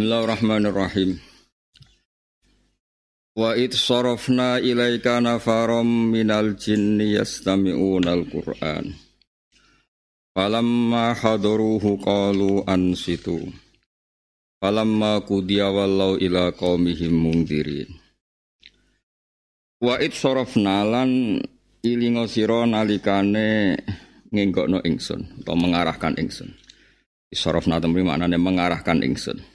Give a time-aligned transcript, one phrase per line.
[0.00, 1.20] Bismillahirrahmanirrahim.
[3.36, 8.96] Wa id sarafna ilaika nafaram minal jinni yastami'unal Qur'an.
[10.32, 13.44] Falamma hadaruhu qalu ansitu.
[14.56, 17.92] Falamma qudiya wallau ila qaumihim mungdirin.
[19.84, 21.44] Wa id sarafna lan
[21.84, 23.76] ilingo sira nalikane
[24.32, 26.56] ngenggokno ingsun atau mengarahkan ingsun.
[27.36, 29.49] Sarafna temri maknane mengarahkan ingsun.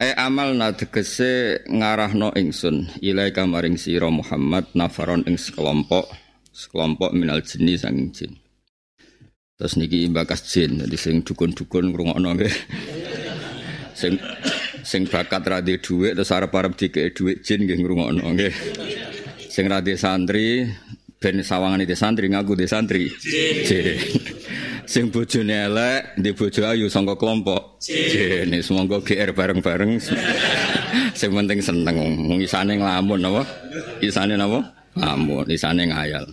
[0.00, 6.08] E amal na tegese ngarahno ingsun ilaika maring sira Muhammad nafaron ing sekelompok
[6.56, 8.32] sekelompok minal jinni sang jin.
[9.60, 12.54] Terus niki bakas jin dadi sing dukun-dukun ngrungokno nggih.
[14.00, 14.16] sing
[14.80, 18.54] sing bakat ra dhuwit terus arep-arep dikek dhuwit jin nggih ngrungokno nggih.
[19.52, 20.64] Sing ra santri
[21.20, 23.04] ben sawangan di santri ngaku di santri.
[23.68, 24.00] Jin.
[24.90, 27.78] sing bojone elek di bojo ayu sangka kelompok.
[27.78, 30.02] Jene semoga GR bareng-bareng.
[31.20, 31.96] Sing penting seneng.
[32.42, 33.42] Isane nglamun apa?
[34.02, 34.66] Isane napa?
[34.98, 36.26] Nglamun isane ngayal.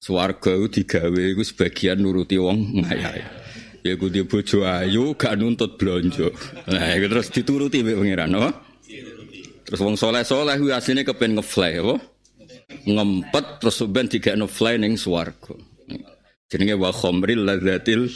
[0.00, 3.20] Swarga iku digawe iku sebagian nuruti wong ngayal.
[3.84, 6.32] Ya ku di bojo ayu gak nuntut blonjo.
[6.72, 8.50] Nah iku terus dituruti mbek pangeran apa?
[9.68, 11.96] Terus wong soleh-soleh kuwi asline kepen ngefly apa?
[12.88, 15.71] Ngempet terus ben digekno fly ning swarga
[16.52, 18.12] Jenenge wa khamril ladzatil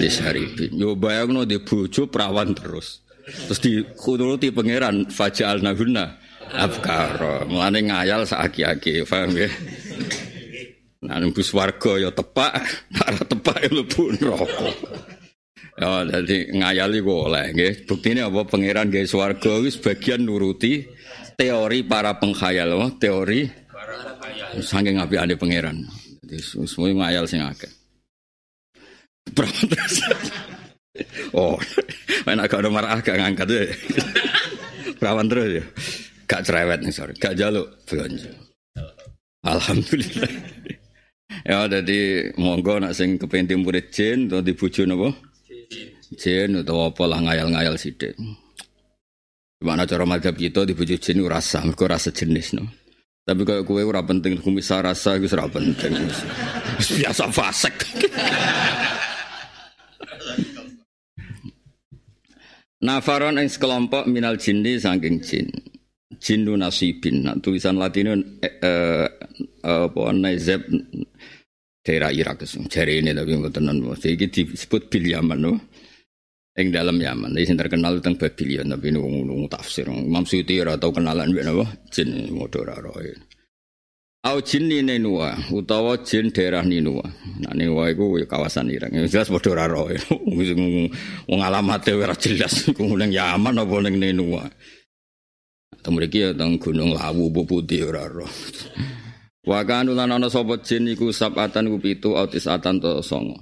[0.00, 0.72] lisharibin.
[0.72, 3.04] Yo bayangno di bojo perawan terus.
[3.28, 6.16] Terus dikunuruti pangeran fajal nahuna
[6.48, 7.44] abkar.
[7.44, 9.52] Mulane ngayal saaki-aki, paham ya?
[11.04, 12.56] Nah, nembus warga ya tepak,
[13.04, 14.68] ora tepak ya mlebu neraka.
[15.78, 17.72] Ya, jadi ngayali kok oleh nggih.
[17.84, 20.88] Buktine apa pangeran gawe swarga wis bagian nuruti
[21.36, 23.46] teori para pengkhayal, teori
[24.58, 26.07] saking apikane pangeran.
[26.36, 27.72] Semua ngayal sing akeh.
[31.36, 31.54] Oh,
[32.26, 33.62] main agak ada marah gak ngangkat ya.
[34.98, 35.64] Perawan terus ya.
[36.28, 37.68] Gak cerewet nih sorry, gak jaluk.
[39.46, 40.32] Alhamdulillah.
[41.46, 42.00] ya jadi
[42.36, 45.14] monggo nak sing kepenting murid jin atau dibujuk napa?
[46.18, 48.12] Jin atau apa lah ngayal-ngayal sithik.
[49.58, 52.66] Gimana cara madhab kita dibujuk jin rasa, mergo rasa jenis no.
[53.28, 55.92] Tapi kalau kue ora penting bisa rasa itu ora penting.
[56.80, 57.76] Biasa fasek.
[62.88, 65.44] Nafaron ing sekelompok minal jinni saking jin.
[66.16, 67.28] Jinnu nasibin.
[67.28, 69.06] Nah, tulisan Latin eh, eh,
[69.60, 70.64] apa Naizeb
[71.84, 73.92] daerah Irak jari ini tapi non.
[73.92, 75.52] Iki disebut bil Yaman no.
[76.58, 77.38] Ing dalam Yaman.
[77.38, 79.86] Ini terkenal tentang Babylon tapi nunggu tafsir.
[79.86, 81.70] Imam Suyuti ora tau kenalan mbek napa?
[81.94, 83.14] Jin modho roe.
[84.26, 87.06] Au jin Ninua utawa jin daerah Ninua.
[87.38, 88.90] Nah Ninua iku kawasan Irak.
[88.90, 89.94] Yang jelas padha ora roe.
[91.30, 94.50] Wong alamate jelas iku ning Yaman apa ning Ninua.
[95.78, 98.26] Teng mriki ya teng Gunung Lawu Putih ora roh.
[99.46, 103.38] Wa ana sapa jin iku sabatan ku pitu autis atan to songo.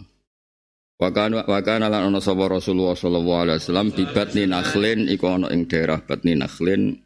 [0.96, 5.28] Wa kanu wa kana lan ana sapa Rasulullah sallallahu alaihi wasallam bi batni nakhlin iku
[5.28, 6.96] ana ing daerah batni nakhlin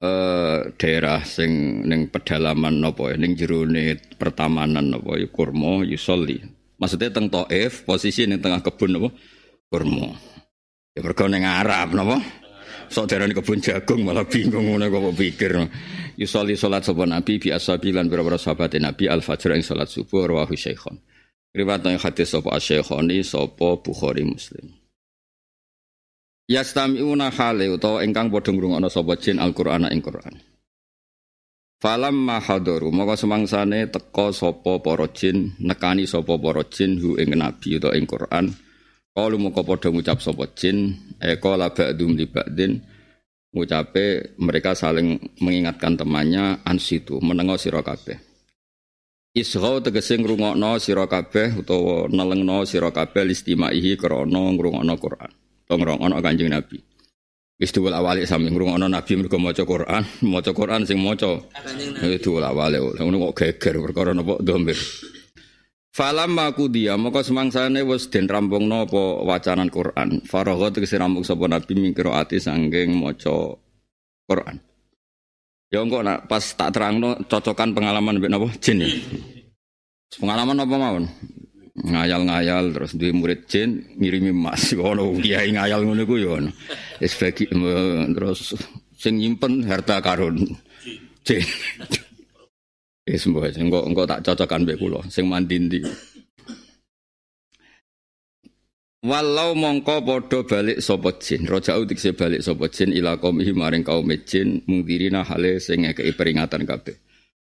[0.00, 6.40] eh daerah sing ning pedalaman napa ning jerone pertamanan napa ya kurma yusolli.
[6.80, 9.12] Maksudnya teng Taif posisi ning tengah kebun napa
[9.68, 10.16] kurma.
[10.96, 12.16] Ya mergo ning Arab napa?
[12.88, 15.52] Sok darani kebun jagung malah bingung ngono kok pikir.
[16.16, 20.56] Yusolli salat sapa Nabi bi ashabilan beberapa sahabat Nabi al fajr ing salat subuh rawahu
[20.56, 20.96] Syaikhon.
[21.50, 24.70] Riwayat yang hadis sapa Syaikhoni sapa Bukhari Muslim.
[26.46, 30.38] Yastami'una hale utawa ingkang padha ngrungokno sapa jin Al-Qur'an ing Qur'an.
[31.82, 37.82] Falam mahadaru maka semangsane teka sapa para jin nekani sapa para jin hu ing nabi
[37.82, 38.46] utawa ing Qur'an.
[39.10, 42.78] Kalu maka padha ngucap sapa jin eka la ba'dum li ba'din
[43.50, 47.82] ngucape mereka saling mengingatkan temannya ansitu menengo sira.
[49.30, 55.30] Isghaw tegese ngrungokno sira kabeh utawa nelengno sira kabeh listimaihi krana ngrungokno Qur'an
[55.70, 56.82] ngrungokno Kanjeng Nabi.
[57.62, 61.38] Wis duwul awale sami ngrungokno Nabi mergo maca Quran, maca Quran sing maca.
[62.02, 62.82] Itu duwul awale.
[62.82, 64.74] Ngono kok geger perkara napa domir.
[65.94, 70.26] Falam aku dia maka semangsane wis den rampungno apa wacanan Quran.
[70.26, 73.54] Faragha tegese rampung sapa Nabi mingkiro ati sanggeng maca
[74.26, 74.69] Quran.
[75.70, 78.50] Ya engko nak pas tak terangno cocokan pengalaman mbek napa?
[78.58, 78.90] Jin ya.
[80.18, 81.06] Pengalaman apa mawon?
[81.80, 84.72] ngayal-ngayal terus duwe murid jin ngirimi emas.
[84.90, 86.50] Ono kiai ngayal ngono iku ya ono.
[87.00, 87.48] Wis bagi
[88.12, 88.52] terus
[88.98, 90.44] sing nyimpen harta karun.
[91.24, 91.44] Jin.
[93.08, 95.00] Wis mbok engko engko tak cocokan mbek kula.
[95.08, 95.80] Sing mandi ndi
[99.00, 104.12] Walau mongko podo balik sapa jin, roja'u dikse balik sapa jin ila qaumihi maring kaum
[104.28, 107.00] jin mungdirina hale sing ngekeki peringatan kabeh.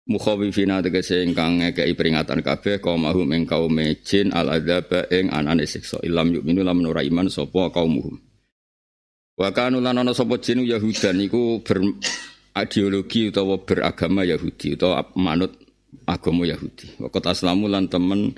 [0.08, 3.76] Mukhawifina tegese ingkang ngekeki peringatan kabeh kaumahum ing kaum
[4.08, 8.16] jin al adzaba ing anane siksa ilam yu'minu lam nura iman sapa kaumuhum.
[9.36, 11.84] Wa kanu lan ana sapa jin Yahudan iku ber
[12.56, 15.60] ideologi utawa beragama Yahudi utawa manut
[16.08, 17.04] agama Yahudi.
[17.04, 18.32] Waktu aslamu lan temen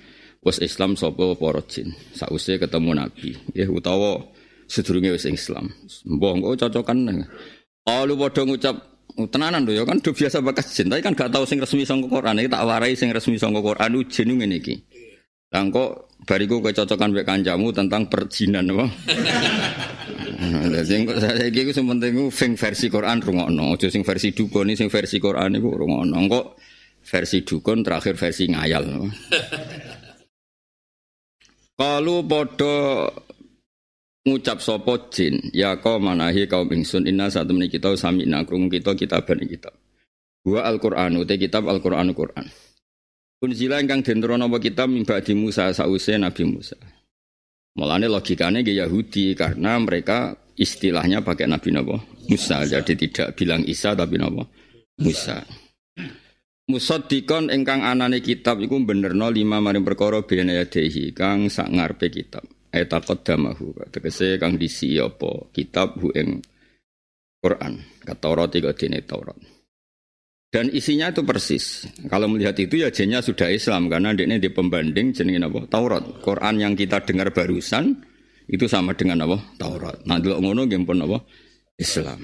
[0.45, 1.91] wis Islam sapa para jin?
[2.13, 3.33] Sause ketemu nabi.
[3.57, 4.21] Ya utawa
[4.69, 5.73] sedurunge wis Islam.
[6.05, 7.25] Mbah engko cocokan.
[7.85, 8.75] Kalau padha ngucap
[9.29, 10.93] tenanan lho ya kan do biasa bakas jin.
[10.93, 12.37] Tapi kan gak tau sing resmi sangka Quran.
[12.45, 13.89] Iki tak warai sing resmi sangka Quran.
[14.05, 14.75] Jin ngene iki.
[15.49, 15.89] Lah kok
[16.29, 18.85] bariku kecocokan mek kancamu tentang perjinan apa?
[20.73, 23.73] Lah sing saya iki sing penting sing versi Quran rungokno.
[23.73, 26.17] Aja sing versi dukun sing versi Quran iku rungokno.
[26.29, 26.45] Kok
[27.05, 28.83] versi dukun terakhir versi ngayal
[31.75, 33.11] Kalu podo
[34.23, 38.95] ngucap sopo jin, ya kau manahi kaum ingsun inna saat ini kita sami nakrung kita
[38.95, 39.75] kitaban kita.
[40.47, 42.47] Wa Al-Qur'an uti kitab Al-Qur'an Qur'an.
[43.43, 46.79] Unzila ingkang den apa kitab mimba di Musa sause Nabi Musa.
[47.75, 51.99] Mulane logikanya ke Yahudi karena mereka istilahnya pakai Nabi Nabi
[52.31, 54.47] Musa jadi tidak bilang Isa tapi Nabi
[55.03, 55.43] Musa.
[56.65, 62.41] Musaddiqon ingkang anane kitab iku benerno lima maring perkara bene yadehi kang sak ngarepe kitab.
[62.73, 66.41] Etakot damahu tegese kang disi apa kitab hu ing
[67.37, 67.85] Quran.
[68.17, 69.37] Taurat tiga dene Taurat.
[70.49, 71.85] Dan isinya itu persis.
[72.09, 75.69] Kalau melihat itu ya jennya sudah Islam karena ini di pembanding jenenge apa?
[75.69, 76.03] Taurat.
[76.23, 77.93] Quran yang kita dengar barusan
[78.49, 79.37] itu sama dengan apa?
[79.61, 80.01] Taurat.
[80.07, 81.21] Nah, dulu ngono nggih pun apa?
[81.75, 82.23] Islam.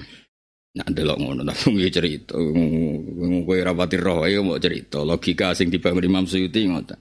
[0.72, 2.34] Nak delok ngono tapi nggih cerita.
[2.36, 5.04] Kowe ora pati roh ae mau cerita.
[5.04, 6.96] Logika sing dibangun Imam Suyuti ngoten.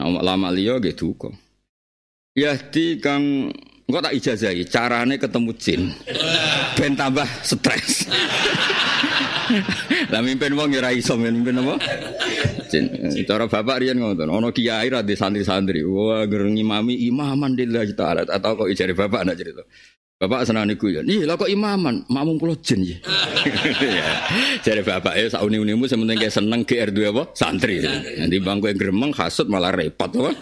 [0.00, 1.28] Nah lama liya nggih duka.
[2.36, 3.52] Yahdi kang
[3.86, 5.94] Engkau tak ijazahi, carane ketemu jin.
[6.74, 8.02] Ben tambah stres.
[10.10, 11.78] Lah mimpin wong ya ora iso mimpin apa?
[12.66, 12.90] Jin.
[13.22, 15.86] Cara bapak riyen ngoten, ana kiai ra santri-santri.
[15.86, 19.62] Wah, gerengi mami imaman lillahi taala atau kok ijare bapak anak cerita.
[20.16, 21.04] Bapak senang niku ya.
[21.04, 22.96] Iya lah kok imaman, makmum kula jin ya.
[24.64, 27.84] Jadi bapak ya sauni unimu sementing kayak seneng GR dua apa santri.
[27.84, 30.32] Nanti bangku yang gremeng hasut malah repot apa.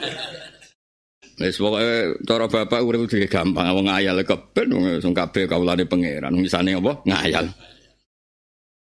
[1.43, 4.69] Wis pokoke cara bapak urip dhewe gampang wong ngayal keben
[5.03, 6.31] wong kabeh kawulane pangeran.
[6.38, 7.03] Misane apa?
[7.03, 7.50] Ngayal.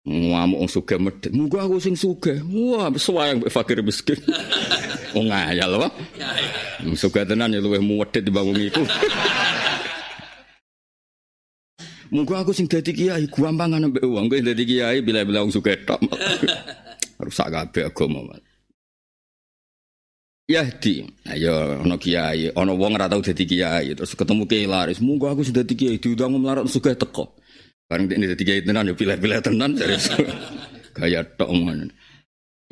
[0.09, 1.29] Ngamuk wong sugih medhit.
[1.37, 2.41] Muga aku sing sugih.
[2.49, 4.17] Wah, suwayang fakir miskin.
[5.13, 5.89] Wong ngayal apa?
[6.97, 8.81] Sugih tenan ya luwih muwedhit dibangun iku.
[12.09, 14.25] Muga aku sing dadi kiai gampangan ambek uang.
[14.25, 16.01] Kowe dadi kiai bila-bila wong sugih tok.
[17.25, 18.33] Rusak kabeh agama.
[20.49, 25.37] Yahdi, ayo ono kiai, ono wong ora tau dadi kiai, terus ketemu kiai laris, muga
[25.37, 27.37] aku sudah dadi kiai, diundang melarat sugih teko.
[27.85, 29.93] Bareng ini dadi kiai tenan yo pilih-pilih tenan dari
[30.97, 31.93] Gaya tok ngono.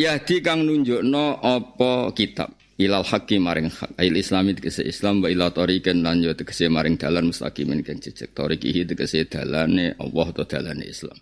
[0.01, 5.49] Yahdi kang nunjukno apa kitab ilal haqqi maring hak ail islami tegese islam wa ila
[5.49, 10.85] tariqan lan yo tegese maring dalan mustaqimin kang cecek tariqihi tegese dalane Allah atau dalane
[10.85, 11.17] Islam.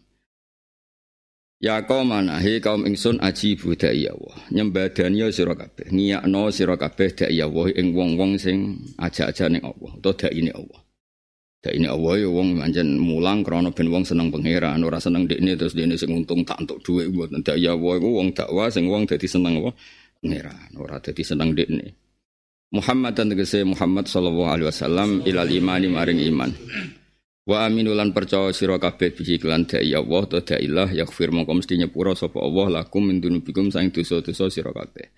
[1.64, 4.36] Ya kaum manahi kaum ingsun aji budai Allah.
[4.52, 5.88] Nyembadani ya sira kabeh.
[5.88, 10.84] Ngiyakno sira kabeh dai Allah ing wong-wong sing aja-aja ning Allah utawa dai ini Allah.
[11.66, 15.74] Ini Allah ya wong pancen mulang krana ben wong seneng pangeran ora seneng dekne terus
[15.74, 17.94] dekne sing untung tak entuk dhuwit mboten dai Allah.
[17.98, 19.74] Iku wong dakwah sing wong dadi seneng apa
[20.26, 21.94] pangeran ora dadi seneng dekne
[22.74, 26.52] Muhammad dan tegese Muhammad sallallahu alaihi wasallam ilal imani maring iman
[27.46, 32.18] Wa aminulan percaya sira kabeh biji kelan dai Allah ta dailah yaghfir mongko mesti nyepuro
[32.18, 35.14] sapa Allah lakum min dunubikum sang dosa-dosa sira kabeh.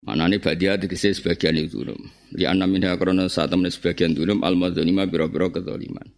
[0.00, 1.84] Manane badia tegese sebagian itu.
[2.32, 6.08] Li anna minha krana saat temen sebagian dulum al madzalima biro-biro kezaliman.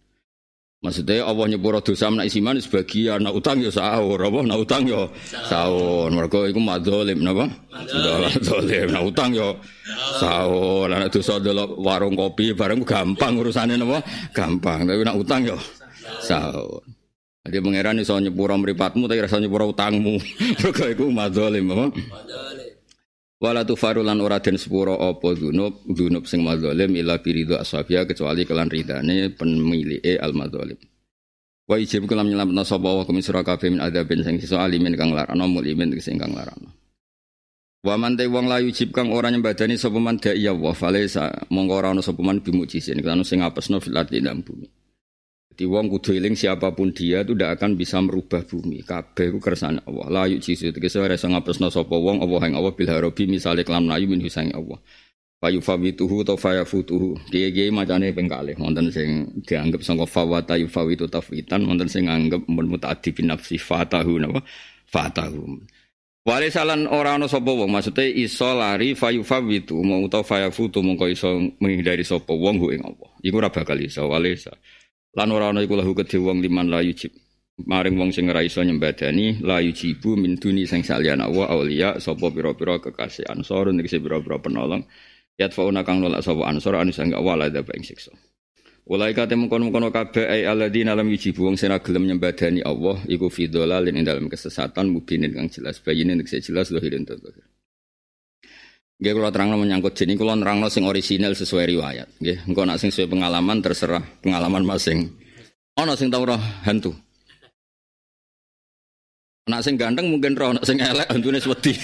[0.83, 5.07] Maksudnya Allah nyepuro dosa menak isiman sebagian, nak utang ya sahur, apa nak utang ya
[5.47, 6.11] sahur.
[6.11, 7.47] Mereka itu madzolim, napa?
[7.71, 9.47] Madzolim, nak utang ya
[10.19, 10.91] sahur.
[10.91, 14.03] Nak dosa delok warung kopi bareng gampang urusannya napa?
[14.35, 15.55] Gampang, tapi nak utang ya
[16.19, 16.83] sahur.
[17.47, 20.19] Jadi pangeran iso nyepuro mripatmu tapi rasa nyepuro utangmu.
[20.59, 21.95] Mereka itu madzolim, apa?
[21.95, 22.62] Madzolim.
[23.43, 28.71] Wala farulan ora den sepuro apa dzunub dzunub sing madzalim ila birido ashabia kecuali kelan
[28.71, 30.79] ridane pemilike al madzalim.
[31.67, 35.11] Wa ijib kelam nyelametna sapa wa kumin sira kabeh min adzabin sing sisa alimin kang
[35.11, 36.71] larana mulimin sing kang larana.
[37.83, 41.43] Wa man te wong layu jib kang ora nyembadani sapa man da iya wa falesa
[41.51, 44.71] mongko ora ana sapa man bimujisin kan sing apesno fil ardi bumi.
[45.53, 48.81] Jadi wong kudu eling siapa pun dia itu tidak akan bisa merubah bumi.
[48.81, 50.09] Kabeh ku kersane Allah.
[50.09, 53.61] La yuk jisu tegese ora iso ngapesno sapa wong Allah yang Allah bil harobi misale
[53.61, 54.81] kelam layu min husangi Allah.
[55.43, 61.91] fayufawituhu atau fayafutuhu kiai-kiai macane ping kalih wonten sing dianggap sangka fawata yufawitu tafwitan wonten
[61.91, 64.39] sing anggap mun mutaaddi bin nafsi fatahu napa
[64.87, 65.59] fatahu
[66.23, 71.35] Wale salan ora ana sapa wong maksude iso lari fayufawitu mau utawa fayafutu mongko iso
[71.59, 74.39] menghindari sapa wong ing apa iku ora bakal iso wale
[75.13, 77.13] lan ora ana iku lahu kedhe wong liman la yujib
[77.69, 82.33] maring wong sing ora iso nyembadani la yujibu min duni sing saliyana wa auliya sapa
[82.33, 84.83] pira-pira kekasih ansor nek pira-pira penolong
[85.33, 88.13] Yatfauna kang nolak sapa ansor anu sang wala ada ing siksa.
[88.85, 93.49] Ulai kate mengkono-mengkono kabeh ai alladzina lam yujibu wong sing gelem nyembadani Allah iku fi
[93.49, 97.17] dhalalin ing dalam kesesatan mubinin kang jelas bayine nek jelas zahirin to.
[99.03, 102.23] Nggih kula terangno menyangkut kula nerangno sing orisinal sesuai riwayat.
[102.23, 105.11] Nggih, engko nak sing sesuai pengalaman terserah pengalaman masing.
[105.75, 106.95] Ana sing tau roh hantu.
[109.51, 111.75] Nak sing ganteng mungkin roh, nak sing elek hantune wedi.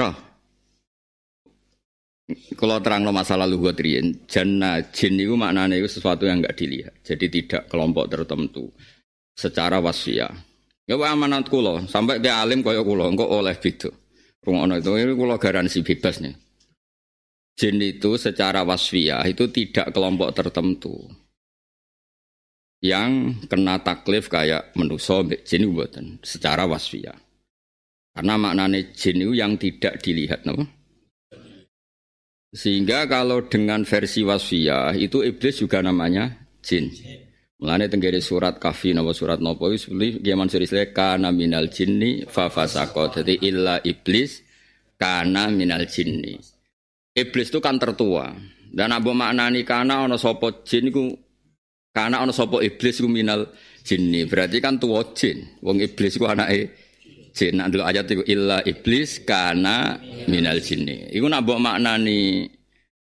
[0.00, 0.16] roh.
[2.56, 6.96] Kalau terang lo masalah luhut rian, jannah jin itu maknanya itu sesuatu yang enggak dilihat.
[7.04, 8.72] Jadi tidak kelompok tertentu
[9.36, 10.47] secara wasiat.
[10.88, 13.92] Ya amanat kulo, sampai dia alim kaya kulo, engkau oleh gitu.
[14.40, 16.32] Rungono itu, ini kulo garansi bebas nih.
[17.58, 20.94] Jin itu secara wasfiyah itu tidak kelompok tertentu
[22.78, 27.18] yang kena taklif kayak menuso jin buatan secara wasfiyah.
[28.14, 30.54] Karena maknanya jin itu yang tidak dilihat, no?
[32.54, 36.88] Sehingga kalau dengan versi wasfiyah itu iblis juga namanya jin.
[37.58, 40.62] Mulane tenggere surat kafi nama surat nopo itu seperti Kiai Mansur
[40.94, 43.10] kana minal jinni fa fasaqo.
[43.10, 44.46] Jadi illa iblis
[44.94, 46.38] kana minal jinni.
[47.18, 48.30] Iblis itu kan tertua.
[48.70, 51.10] Dan abu maknani kana ono sopo jin iku
[51.90, 53.50] kana ono sopo iblis iku minal
[53.82, 54.22] jinni.
[54.30, 55.58] Berarti kan tua jin.
[55.58, 56.70] Wong iblis iku anake
[57.34, 57.58] jin.
[57.58, 59.98] Nak dulu ayat itu illa iblis kana
[60.30, 61.10] minal jinni.
[61.10, 62.46] Iku nak mbok maknani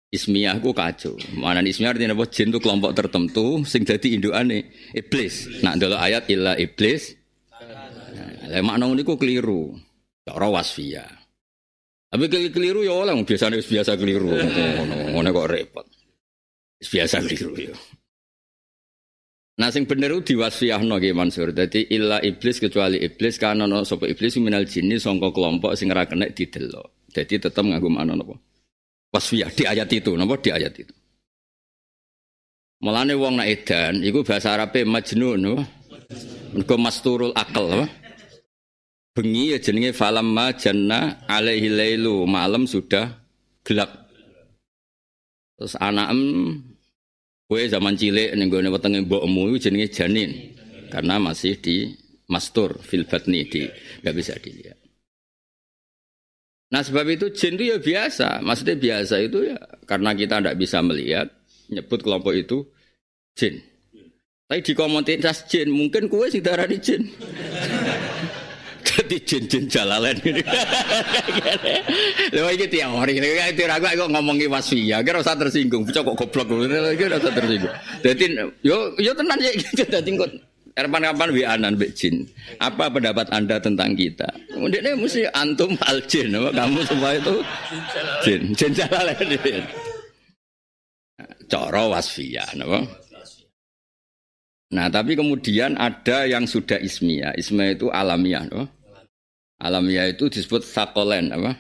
[0.10, 1.16] ismiyah ku kacau.
[1.38, 2.26] Mana ismiyah artinya apa?
[2.30, 5.62] Jin itu kelompok tertentu sing dadi indukane iblis.
[5.62, 7.14] Nak dulu ayat illa iblis.
[8.50, 9.78] Lah makna niku keliru.
[10.26, 11.10] Cara wasfiyah.
[12.10, 14.34] Tapi keliru ya oleh biasa biasa keliru.
[15.14, 15.86] Ngono kok repot.
[16.82, 17.76] Biasa keliru ya.
[19.60, 21.54] Nah sing bener ku diwasfiyahno nggih Mansur.
[21.54, 26.08] Dadi illa iblis kecuali iblis karena no sapa iblis minal jinni sangka kelompok sing ora
[26.08, 27.06] kena didelok.
[27.12, 28.34] Jadi tetap nganggo makna napa?
[29.10, 30.94] Wasfiyah di ayat itu, napa di ayat itu.
[32.80, 35.64] Mulane wong nak edan iku bahasa Arabe majnun napa?
[36.56, 37.86] Mergo masturul akal apa?
[39.14, 43.20] Bengi ya jenenge falamma janna alaihi lailu, malam sudah
[43.68, 44.10] gelap.
[45.60, 46.22] Terus anakem
[47.50, 50.54] Kue zaman cilik ning gone wetenge mbokmu iku jenenge janin.
[50.94, 51.90] Karena masih di
[52.30, 53.66] mastur fil batni di
[54.02, 54.79] enggak bisa dilihat.
[56.70, 59.58] Nah sebab itu jin itu ya biasa, maksudnya biasa itu ya
[59.90, 61.28] karena kita tidak bisa melihat
[61.74, 62.62] nyebut kelompok itu
[63.34, 63.58] jin.
[64.50, 67.06] Tapi di komunitas jin mungkin kue sih darah di jin.
[68.90, 70.42] Jadi jin-jin jalalen ini.
[72.34, 76.48] Teori ini kayak teori aku kok ngomongi wasfiyah, kira usah tersinggung, bocah kok goblok
[76.96, 77.74] iki usah tersinggung.
[78.02, 78.26] Dadi
[78.66, 80.30] yo yo tenan ya gitu dadi kok
[80.76, 82.26] Kapan-kapan wi anan jin.
[82.60, 84.28] Apa pendapat Anda tentang kita?
[84.54, 87.36] Ini mesti antum al jin, kamu semua itu
[88.26, 89.64] jin, jin jalalain.
[91.50, 92.86] Coro wasfiyah, napa?
[94.70, 97.34] Nah, tapi kemudian ada yang sudah ismiyah.
[97.34, 98.70] Ismiyah itu alamiah, no?
[99.58, 101.58] Alamiah itu disebut sakolen, apa?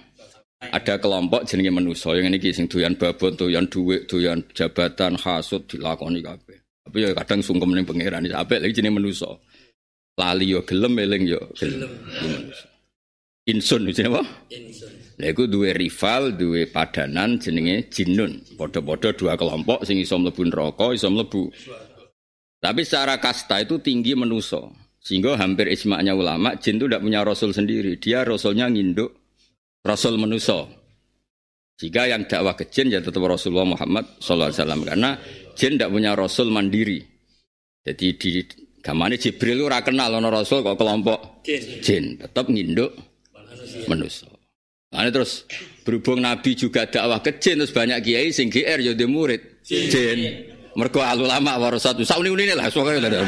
[0.59, 6.21] Ada kelompok jenenge manusa yang ini sing doyan babon, doyan duit, doyan jabatan, hasud dilakoni
[6.21, 6.59] kabeh.
[6.89, 9.29] Tapi ya kadang sungkem ning pangeran iki apik lagi jenenge manusa.
[10.17, 11.93] Lali yo gelem eling yo gelem.
[13.45, 14.25] Insun jenenge apa?
[14.49, 14.89] Insun.
[15.21, 18.41] Lha iku duwe rival, duwe padanan jenenge jinnun.
[18.57, 21.53] Padha-padha dua kelompok sing iso mlebu neraka, iso mlebu.
[22.57, 24.73] Tapi secara kasta itu tinggi menuso.
[24.97, 28.01] Sehingga hampir ismaknya ulama, jin itu tidak punya rasul sendiri.
[28.01, 29.13] Dia rasulnya nginduk
[29.85, 30.79] rasul menuso.
[31.79, 34.51] Jika yang dakwah ke jin ya tetap Rasulullah Muhammad SAW.
[34.83, 35.15] Karena
[35.59, 37.03] jin tidak punya rasul mandiri.
[37.83, 38.31] Jadi di
[38.79, 42.03] gamane Jibril ora kenal ana rasul kok kelompok jin, jin.
[42.15, 42.95] tetap nginduk
[43.91, 44.31] manusia.
[44.89, 45.45] Nah, terus
[45.85, 49.91] berhubung Nabi juga dakwah ke jin terus banyak kiai sing GR ya murid jin.
[49.91, 50.19] jin.
[50.79, 52.07] Mergo ulama warasatu.
[52.07, 53.27] Sauni-unine lah soalnya lah.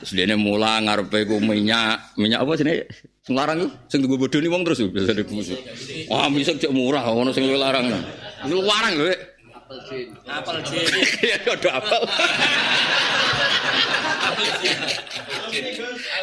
[0.00, 2.80] Terus dia mulang ngarepe ku minyak, minyak apa sini?
[3.26, 5.58] Sing larang ku, sing tunggu bodoni wong terus biasa dimusuh.
[6.06, 7.90] Wah, bisa cek murah ono sing larang.
[8.46, 9.10] Lu larang lho.
[9.66, 10.06] Apel jin.
[10.30, 10.86] Apel jin.
[11.26, 12.02] Ya udah apel.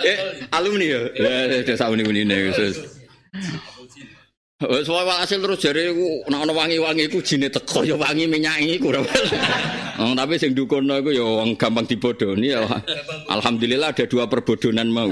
[0.07, 0.99] Eh, alumni ya.
[1.11, 2.79] Ya, ya sauni unine Gus.
[4.63, 8.63] Wes wae hasil terus jare iku nek ana wangi-wangi iku jine teko ya wangi minyak
[8.63, 8.95] iku.
[9.99, 12.63] Oh, tapi sing dukono iku ya wong gampang dibodoni ya.
[13.27, 15.11] Alhamdulillah ada dua perbodonan mau.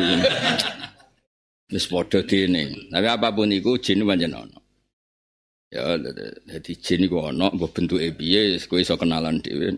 [1.67, 2.87] Wis padha dene.
[2.87, 4.60] Tapi apa pun iku jin pancen ana.
[5.71, 9.71] Ya dadi jin iku ana mbok bentuke piye kowe iso kenalan dhewe.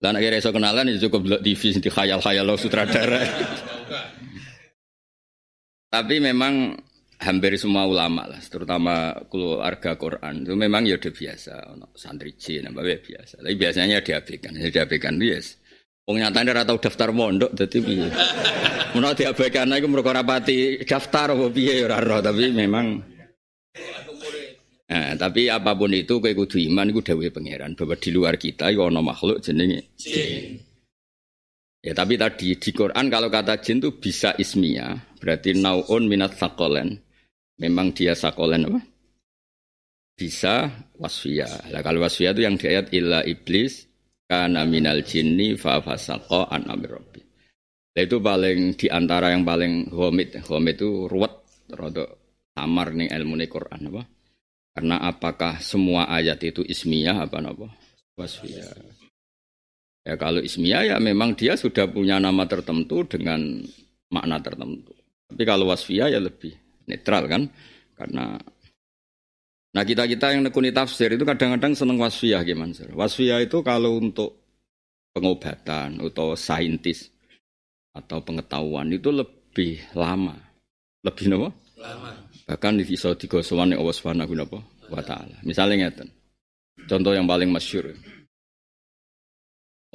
[0.00, 3.20] Lah nek iso kenalan ya cukup delok TV sing khayal-khayal sutradara.
[5.92, 6.72] Tapi memang
[7.20, 11.54] hampir semua ulama lah, terutama keluarga Quran itu memang ya udah biasa,
[11.92, 13.44] santri jin apa ya biasa.
[13.44, 15.60] Tapi biasanya diabaikan, ya diabaikan yes.
[16.08, 18.08] Wong nyatane ora daftar mondok dadi piye.
[18.96, 23.12] Menawa diabaikan iku mergo rapati daftar apa piye ya ora tapi memang
[24.92, 28.68] Nah, tapi apa pun itu kowe kudu iman iku dawuhe pangeran bahwa di luar kita
[28.68, 30.60] iku ana makhluk jenenge jin.
[31.80, 37.00] Ya tapi tadi di Quran kalau kata jin itu bisa ismiyah, berarti naun minat sakolen.
[37.56, 38.80] Memang dia sakolen apa?
[40.12, 40.68] Bisa
[41.00, 41.72] wasfiyah.
[41.72, 43.88] Lah kalau wasfiyah itu yang di ayat illa iblis
[44.28, 47.24] kana minal jinni fa fasaqa an amrobi.
[47.96, 50.36] Nah, itu paling di antara yang paling homit.
[50.44, 51.32] Homit itu ruwet
[51.72, 52.04] rada
[52.52, 54.04] samar nih ilmu Quran apa?
[54.72, 57.68] Karena apakah semua ayat itu ismiyah apa apa?
[58.16, 58.72] Wasfiyah.
[60.02, 63.62] Ya kalau ismiyah ya memang dia sudah punya nama tertentu dengan
[64.08, 64.96] makna tertentu.
[65.28, 67.42] Tapi kalau wasfiyah ya lebih netral kan
[67.96, 68.36] karena
[69.72, 73.96] nah kita kita yang nekuni tafsir itu kadang-kadang seneng wasfiyah gimana sih wasfiyah itu kalau
[73.96, 74.36] untuk
[75.16, 77.08] pengobatan atau saintis
[77.96, 80.36] atau pengetahuan itu lebih lama
[81.00, 81.48] lebih nopo
[81.80, 84.36] lama bahkan di bisa digosowan Allah Subhanahu
[84.92, 85.40] wa taala.
[85.40, 86.12] Misalnya ngeten.
[86.84, 87.96] Contoh yang paling masyur.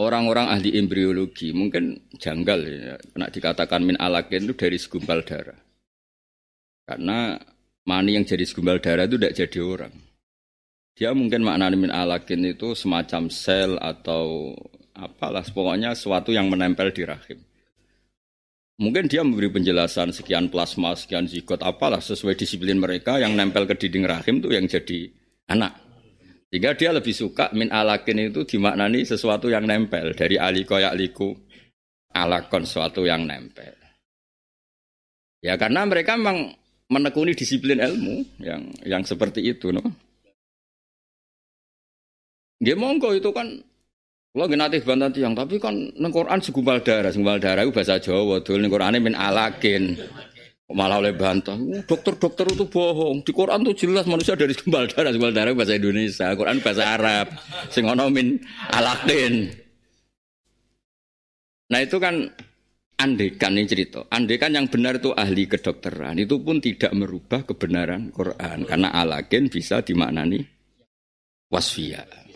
[0.02, 5.58] Orang-orang ahli embriologi mungkin janggal ya, nak dikatakan min alakin itu dari segumpal darah.
[6.90, 7.38] Karena
[7.86, 9.94] mani yang jadi segumpal darah itu tidak jadi orang.
[10.98, 14.58] Dia mungkin makna min alakin itu semacam sel atau
[14.98, 17.38] apalah pokoknya sesuatu yang menempel di rahim.
[18.78, 23.74] Mungkin dia memberi penjelasan sekian plasma, sekian zigot, apalah sesuai disiplin mereka yang nempel ke
[23.74, 25.10] dinding rahim itu yang jadi
[25.50, 25.74] anak.
[26.54, 31.34] Jika dia lebih suka min alakin itu dimaknani sesuatu yang nempel dari aliko yakliku
[32.14, 33.74] alakon sesuatu yang nempel.
[35.42, 36.54] Ya karena mereka memang
[36.88, 39.82] menekuni disiplin ilmu yang yang seperti itu, no?
[42.62, 43.58] Dia monggo itu kan
[44.46, 48.38] nggak natif bantan tiang, tapi kan neng Quran segumpal darah, segumpal darah itu bahasa Jawa,
[48.46, 49.98] dulu neng Quran min alakin,
[50.70, 51.58] malah oleh bantah.
[51.90, 53.26] Dokter-dokter itu bohong.
[53.26, 57.28] Di Quran tuh jelas manusia dari segumpal darah, segumpal darah bahasa Indonesia, Quran bahasa Arab,
[57.74, 59.34] sing alakin.
[61.68, 62.16] Nah itu kan
[62.98, 68.66] Andekan ini cerita, andekan yang benar itu ahli kedokteran, itu pun tidak merubah kebenaran Quran.
[68.66, 70.42] Karena alakin bisa dimaknani
[71.54, 72.27] wasfiyah.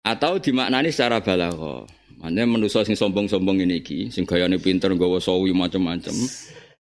[0.00, 1.84] Atau dimaknani secara balaghah.
[2.20, 6.12] Maknanya manusia sing sombong-sombong ini ki, sing gayane pinter nggawa sawi macam-macam.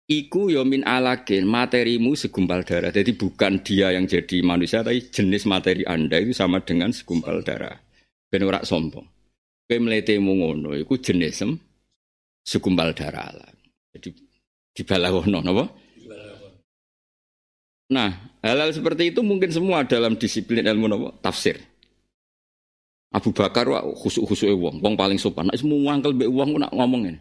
[0.08, 2.96] Iku yo ya alakin, materimu segumpal darah.
[2.96, 7.76] Jadi bukan dia yang jadi manusia, tapi jenis materi Anda itu sama dengan segumpal darah.
[8.32, 9.04] Ben ora sombong.
[9.67, 11.43] Kowe mletemu ngono iku jenis
[12.48, 13.52] segumpal darah Allah.
[13.91, 14.15] Jadi
[14.72, 15.65] dibalagono napa?
[17.91, 18.12] Nah,
[18.43, 21.08] hal-hal seperti itu mungkin semua dalam disiplin ilmu napa?
[21.20, 21.60] Tafsir.
[23.17, 25.49] Abu Bakar wa khusuk-khusuke wong, wong paling sopan.
[25.49, 27.19] Nek semua ngangkel mbek wong nak ngomong ngene.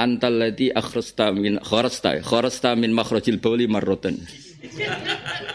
[0.00, 4.16] Antal ladzi akhrasta min kharasta kharasta min makhrajil bauli marratan.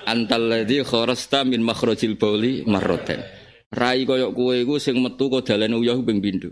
[0.06, 3.26] Antal ladzi kharasta min makhrajil bauli marratan.
[3.74, 6.50] Rai koyok kowe iku sing metu kok dalane uyah ping pindho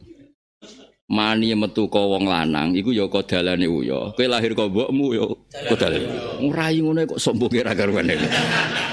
[1.07, 4.11] mani metu ka wong lanang iku ya kodalane uya.
[4.13, 5.25] Kowe lahir ka mbokmu ya
[5.71, 6.07] kodalane.
[6.43, 8.11] Ngurai ngono kok sombonge ra karuan.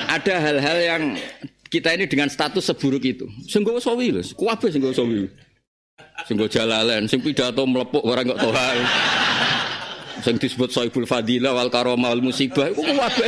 [0.07, 1.05] Ada hal-hal yang
[1.75, 3.27] kita ini dengan status seburuk itu.
[3.51, 5.27] Sing gowo sawi lho, kuwabe sing gowo sawi.
[6.23, 8.69] Sing gowo jalalen, sing pidato mlepuk ora kok toha.
[10.23, 13.27] Sing disebut Saibul Fadilah wal Karomah wal Musibah iku kuwabe.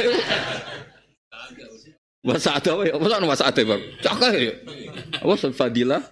[2.27, 3.83] Wasa ada wae, apa sana wasa ada, Bang?
[4.03, 4.55] Cakah ya.
[5.23, 6.03] Apa Fadilah?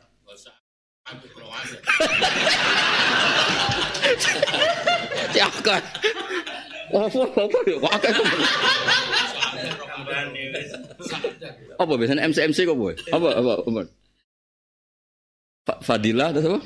[5.64, 5.81] Kan.
[6.92, 8.12] Apa apa ya akeh
[11.79, 12.95] Apa biasanya MC MC kok boy?
[13.11, 13.83] Apa apa apa?
[15.81, 16.61] Fadilah atau apa?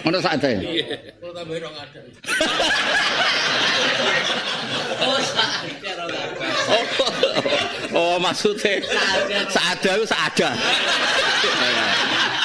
[0.00, 0.58] Mana saat saya?
[1.20, 2.00] Kalau tambah rong ada.
[6.70, 7.29] Oh,
[8.00, 8.80] oh maksudnya
[9.52, 10.48] saada itu saada.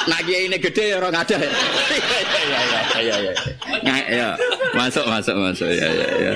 [0.06, 1.36] Nak kiai ini gede ya orang ada.
[1.36, 2.60] Iya
[3.02, 3.36] iya iya
[3.82, 3.96] iya.
[4.06, 4.28] iya.
[4.76, 6.32] masuk masuk masuk ya ya ya.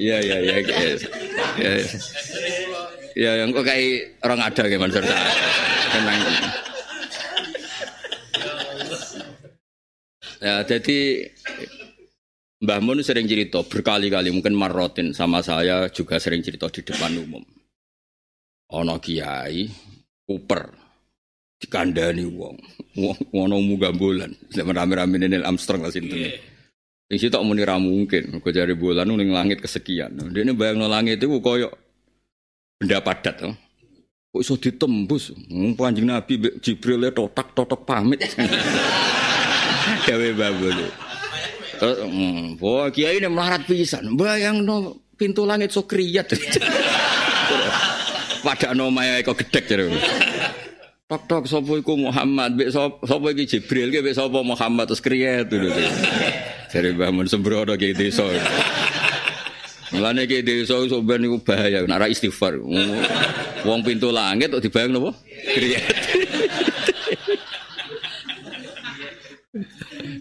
[0.00, 0.56] Iya iya iya.
[0.58, 1.86] Ya, ya.
[3.12, 5.04] Ya yang kok kayak orang ada kayak Mansur.
[5.04, 6.20] Tenang.
[10.42, 10.98] Ya jadi
[12.62, 17.42] Mbah Mun sering cerita berkali-kali mungkin marotin sama saya juga sering cerita di depan umum.
[18.70, 19.66] Ono kiai
[20.22, 20.70] kuper
[21.58, 22.56] dikandani wong.
[23.02, 24.30] Wong ono muga bulan.
[24.54, 26.38] Zaman rame-rame Neil Armstrong lah sinten.
[27.10, 30.14] Sing sitok muni ra mungkin, kok jari bulan ning langit kesekian.
[30.30, 31.66] Dia ini bayang langit itu koyo
[32.78, 33.42] benda padat.
[34.32, 35.34] Kok iso ditembus?
[35.74, 38.22] Panjang Nabi Jibril totak totak pamit.
[40.06, 41.10] Gawe babul.
[41.82, 44.14] Terus, hmm, wah kiai ini melarat pisan.
[44.14, 46.30] Bayang no pintu langit so kriat.
[48.46, 49.90] Pada no maya kok gedek jadi.
[51.10, 55.02] Tok tok sopo iku Muhammad, bek sopo, sopo iki Jibril, ke bek sopo Muhammad terus
[55.02, 55.74] kriat dulu.
[56.70, 58.30] Jadi bangun sembrono kayak desa.
[59.90, 62.62] Mulane ki desa iso ben iku bahaya, nek istighfar.
[63.66, 65.10] Wong pintu langit kok dibayang napa?
[65.50, 65.82] Kriat.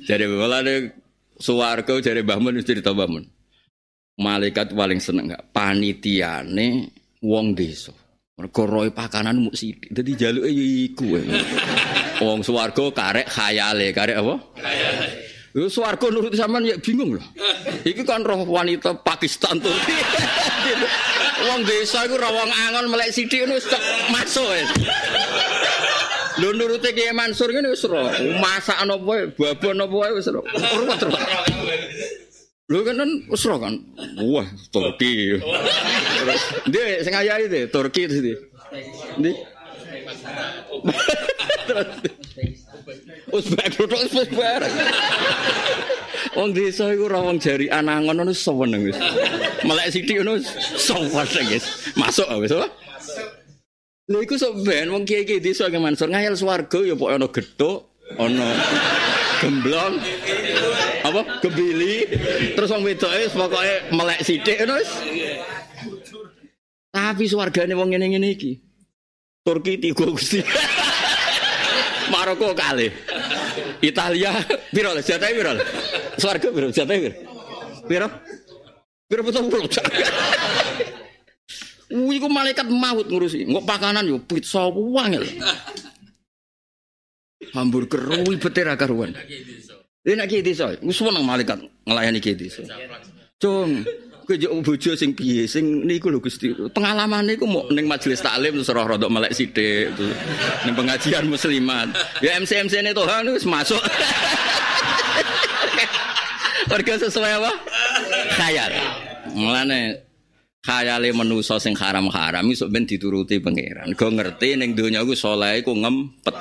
[0.10, 1.01] Jadi mulane
[1.42, 3.26] Suwargo dari Mbah Mun cerita Mbah Mun.
[4.22, 6.94] Malaikat paling seneng gak panitiane
[7.26, 7.90] wong desa.
[8.38, 9.90] Mergo pakanan muk sithik.
[9.90, 11.18] Dadi jaluke ya iku.
[12.22, 14.36] Wong swarga karek khayale, karek apa?
[14.62, 15.08] Khayale.
[15.58, 17.26] Yo swarga nurut sampean ya bingung loh.
[17.82, 19.74] Iki kan roh wanita Pakistan tuh.
[21.50, 23.58] wong desa iku rawang angon melek sithik ngono
[24.14, 24.48] masuk.
[26.42, 28.10] Lho nurute Kiai Mansur ngene wis ora.
[28.42, 30.42] Masak napa wae, babon napa wae wis ora.
[30.78, 31.16] Ruwet terus.
[32.72, 32.98] Lho kan
[33.30, 33.76] wis ora kan.
[34.26, 35.38] Wah, Turki.
[36.66, 38.34] Ndi sing ayahi deh, Turki ndi.
[39.22, 39.32] Ndi?
[43.32, 44.66] Uzbek terus Uzbek.
[46.36, 48.98] Wong desa iku ora wong jari anangon ngono seneng wis.
[49.68, 50.42] Melek sithik ngono
[50.80, 51.66] seneng wis.
[51.94, 52.56] Masuk wis.
[54.12, 57.80] Lha iku sok ben wong kiai-kiai desa ke Mansur ngayal swarga ya pokoke ana gethuk,
[58.20, 58.48] ana
[59.40, 59.94] gemblong.
[61.08, 61.22] Apa?
[61.40, 62.12] Gebili.
[62.52, 64.92] Terus wong wedoke pokoke melek sithik ngono wis.
[66.92, 68.60] Tapi swargane wong ngene-ngene iki.
[69.48, 70.44] Turki tiga Gusti.
[72.12, 72.92] Maroko kali.
[73.80, 74.36] Italia
[74.76, 75.56] piro lah jatahe piro?
[76.20, 77.16] Swarga piro jatahe piro?
[77.88, 78.08] Piro?
[79.08, 79.48] Piro betul.
[81.92, 83.44] Wih, ku malaikat maut ngurusi.
[83.44, 85.28] Ngok pakanan yo pizza wangel.
[87.52, 89.12] Hamburger ruwi betera karuan.
[90.02, 92.66] Ini nak kiai desa, wis seneng malaikat ngelayani kiai desa.
[93.38, 93.86] Cung,
[94.26, 96.56] kowe yo bojo sing piye sing niku lho Gusti.
[96.74, 99.94] Pengalaman niku mau ning majelis taklim terus roh rodok melek sithik
[100.66, 101.92] ning pengajian muslimat.
[102.24, 103.82] Ya MC MC ini Tuhan wis masuk.
[106.72, 107.52] Warga sesuai apa?
[108.38, 108.72] Khayal.
[109.36, 110.11] Mulane
[110.62, 113.98] khayale manusa sing haram-haram iso ben dituruti pangeran.
[113.98, 116.36] Go ngerti ning donya iku saleh iku ngempet.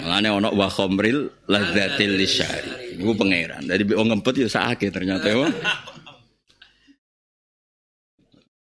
[0.00, 2.96] Mulane ana wa khamril ladzatil lisyari.
[2.96, 3.68] Iku pangeran.
[3.68, 5.48] Dari wong ngempet ya sakake ternyata ya.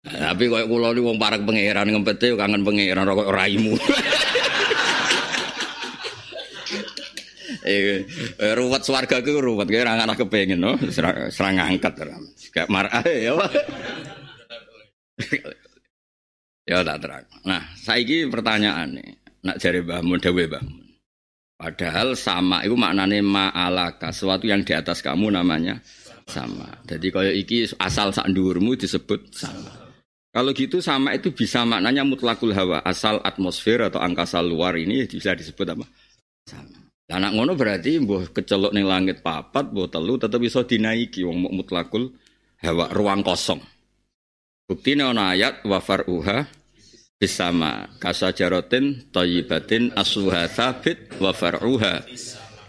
[0.03, 3.77] Tapi koyo kula ni wong parek pangeran ngempete yo kangen pangeran kok raimu.
[7.62, 8.03] Eh,
[8.59, 11.95] ruwet swarga ku ruwet kira anak kepengin no, serang, serang angkat.
[12.51, 13.38] Kayak marah ya.
[16.70, 17.27] ya tak terang.
[17.44, 19.11] Nah, saiki pertanyaan nih.
[19.42, 20.83] Nak jari bangun dewe bangun.
[21.59, 24.11] Padahal sama itu maknanya ma'alaka.
[24.11, 25.79] Sesuatu yang di atas kamu namanya
[26.27, 26.66] sama.
[26.87, 29.70] Jadi kalau iki asal sak dhuwurmu disebut sama.
[30.33, 32.81] Kalau gitu sama itu bisa maknanya mutlakul hawa.
[32.83, 35.87] Asal atmosfer atau angkasa luar ini bisa disebut apa?
[36.48, 36.83] Sama.
[37.12, 42.09] Anak ngono berarti mbuh kecelok ning langit papat, mbuh telu tetep bisa dinaiki wong mutlakul
[42.64, 43.61] hawa ruang kosong.
[44.66, 46.46] Bukti ana ayat wa faruha
[47.18, 52.03] bisama kasajarotin thayyibatin asuha sabit wa faruha.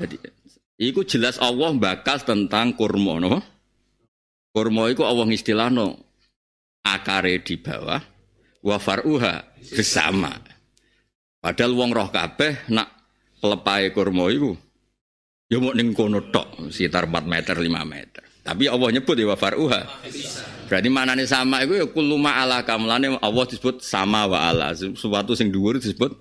[0.02, 0.18] Jadi
[0.82, 3.42] iku jelas Allah bakas tentang kurma no.
[4.54, 5.98] Kurma iku Allah istilahno
[6.86, 8.02] akare di bawah
[8.62, 9.42] wa faruha
[9.74, 10.34] bersama.
[11.42, 12.90] Padahal wong roh kabeh nak
[13.42, 14.54] pelepai kurma iku
[15.52, 18.33] ya mau ning kono tok sekitar 4 meter 5 meter.
[18.44, 19.88] Tapi Allah nyebut ya faruha.
[20.68, 24.76] Berarti mana nih sama itu ya kuluma ala kamlane Allah disebut sama wa ala.
[24.76, 26.12] Sesuatu sing dhuwur disebut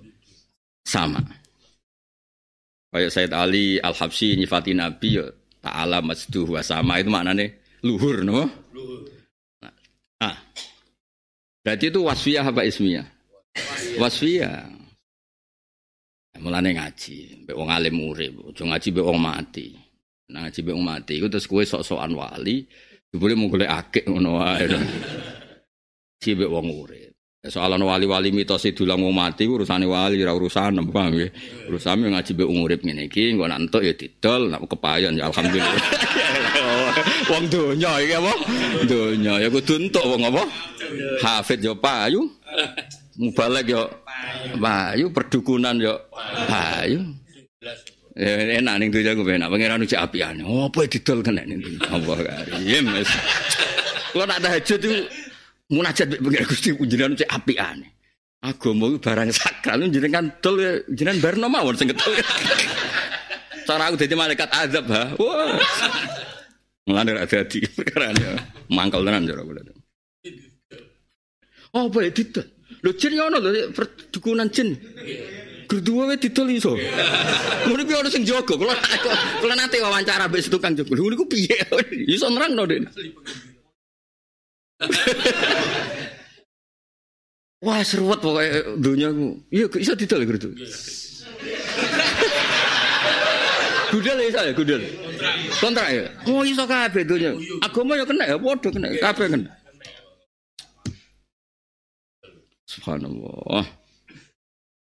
[0.87, 1.19] sama.
[2.95, 5.25] Kayak Said Ali Al Habsyi nyifati Nabi ya
[5.59, 7.51] ta'ala masduh wa sama itu maknanya
[7.83, 8.47] luhur no?
[8.71, 9.03] Luhur.
[10.23, 10.37] Nah.
[11.63, 13.07] Berarti itu wasfiyah apa ismiyah?
[13.99, 14.67] Wasfiyah.
[16.43, 19.67] Mulane ngaji, mbek wong alim urip, aja ngaji mbek wong mati.
[20.31, 22.63] Nah, ngaji mbek mati iku terus kowe sok-sokan wali,
[23.11, 24.65] jebule mau golek akeh ngono wae.
[26.23, 27.11] Cibek wong urip.
[27.43, 31.31] Soal ana wali-wali mitos itu lah mau mati urusane wali ora urusan paham nggih.
[31.67, 35.75] Urusan ngaji mbek urip ngene iki engko nak entuk ya didol, nak kepayon ya alhamdulillah.
[37.35, 38.33] wong donya iki apa?
[38.87, 40.43] Donya ya kudu entuk wong apa?
[41.19, 42.31] Hafid yo payu.
[43.19, 43.91] Mubalek yo
[44.55, 45.99] payu, perdukunan yo
[46.47, 47.11] payu.
[48.13, 50.45] Ya enak ning dunya ku enak pangeran ucap apian.
[50.45, 52.85] Oh, apa didol kena ning Allah karim.
[54.13, 55.01] Kalau nak tahajud itu
[55.73, 57.89] munajat mbek pengen Gusti jenengan cek apikane.
[58.45, 60.61] Agama iku barang sakral jenengan dol
[60.93, 62.13] jenengan barno mawon sing ketol.
[63.65, 65.03] Cara aku dadi malaikat azab ha.
[65.17, 65.57] Wah.
[66.85, 68.13] Mulane ra dadi perkara
[68.69, 69.61] mangkel tenan cara kula.
[71.73, 72.45] Oh, boleh didol.
[72.85, 74.77] Lho jin yo ono lho perdukunan jin.
[75.69, 76.77] Kedua wae didol iso.
[77.67, 78.55] Ngono kuwi ono sing jaga.
[78.55, 78.75] Kula
[79.41, 80.95] kula nate wawancara mbek tukang jaga.
[80.95, 81.57] Lho niku piye?
[82.15, 82.87] Iso nerangno, Dik.
[87.63, 89.39] Wah seruat pokoknya dunia ku.
[89.47, 90.51] Iya bisa didol gitu.
[93.93, 94.81] Gudel ya saya gudel.
[95.61, 96.09] Kontrak ya.
[96.27, 97.37] Oh iso kabeh dunia.
[97.61, 99.49] Agama ya kena ya padha kena kabeh kena.
[102.67, 103.63] Subhanallah.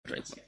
[0.07, 0.43] Repot.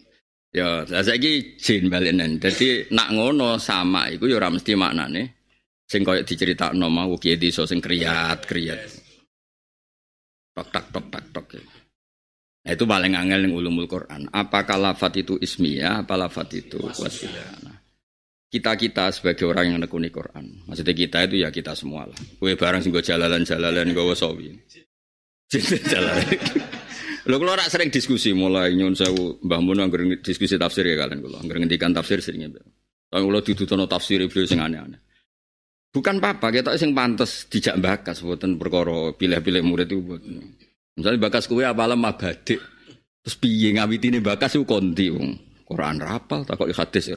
[0.57, 2.41] Ya, saya lagi jin balinan.
[2.41, 5.37] Jadi nak ngono sama iku ya ora mesti maknane
[5.85, 8.81] sing koyo diceritakno mau kiye desa sing kriyat-kriyat.
[10.57, 11.47] Tok tak tok tak tok.
[11.61, 11.63] Ya.
[12.67, 14.33] Nah, itu paling angel yang ulumul Quran.
[14.33, 17.53] Apakah lafat itu ismiyah, apa lafat itu wasilah.
[17.61, 17.77] Nah,
[18.49, 20.65] kita kita sebagai orang yang nekuni Quran.
[20.65, 22.17] Maksudnya kita itu ya kita semua lah.
[22.41, 24.57] Kue barang sing jalan-jalan gue wasawi.
[25.93, 26.27] Jalan.
[27.27, 31.27] Lo kalau orang sering diskusi mulai nyun sewu Mbah Mun anggar diskusi tafsir ya kalian
[31.27, 32.55] kalau anggar ngendikan tafsir seringnya.
[33.11, 35.03] Tapi kalau ditutup tafsir beliau sing aneh-aneh.
[35.91, 40.23] Bukan apa, kita sing pantas dijak bakas buatan perkara pilih-pilih murid itu buat.
[40.97, 42.61] Misalnya bakas kue apalah mabadik.
[43.25, 45.35] Terus piye ngawitine bakas itu konti wong.
[45.67, 47.11] Quran rapal tak kok hadis.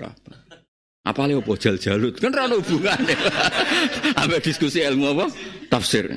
[1.06, 3.14] Apa lho apa jal jalut kan ora hubungane.
[4.26, 5.26] Ambek diskusi ilmu apa?
[5.70, 6.10] Tafsir.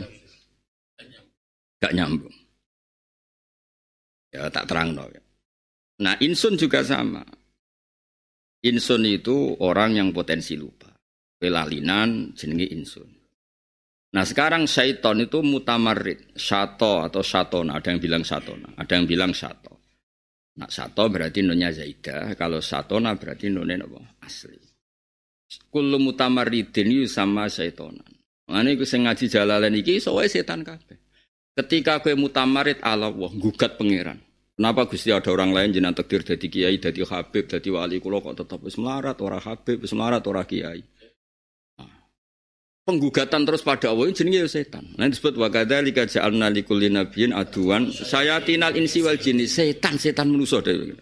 [1.82, 2.41] Gak nyambung.
[4.32, 5.04] Ya tak terang no.
[6.00, 7.20] Nah insun juga sama.
[8.64, 10.92] Insun itu orang yang potensi lupa
[11.42, 13.10] pelalinan jenenge insun.
[14.14, 19.32] Nah sekarang syaiton itu mutamarid, syato atau syatona, ada yang bilang syatona, ada yang bilang
[19.34, 19.82] syato.
[20.62, 24.22] Nah syato berarti nonya zaidah, kalau syatona berarti nonnya apa?
[24.22, 24.60] Asli.
[25.72, 28.06] Kullu mutamaridin itu sama syaitonan.
[28.46, 31.01] Mana iku sing ngaji jalalan iki soalnya setan kabeh.
[31.52, 34.16] Ketika kue mutamarid ala Allah, gugat pangeran.
[34.56, 38.44] Kenapa Gusti ada orang lain jenang takdir jadi kiai, jadi habib, jadi wali kulo kok
[38.44, 40.84] tetap wis melarat habib, wis melarat kiai
[42.82, 44.84] penggugatan terus pada Allah jenenge ya setan.
[44.98, 50.58] Nah disebut wa kadzalika ja'alna likulli nabiyyin aduan sayatinal insi wal jinni setan setan manusa
[50.62, 50.98] dhewe.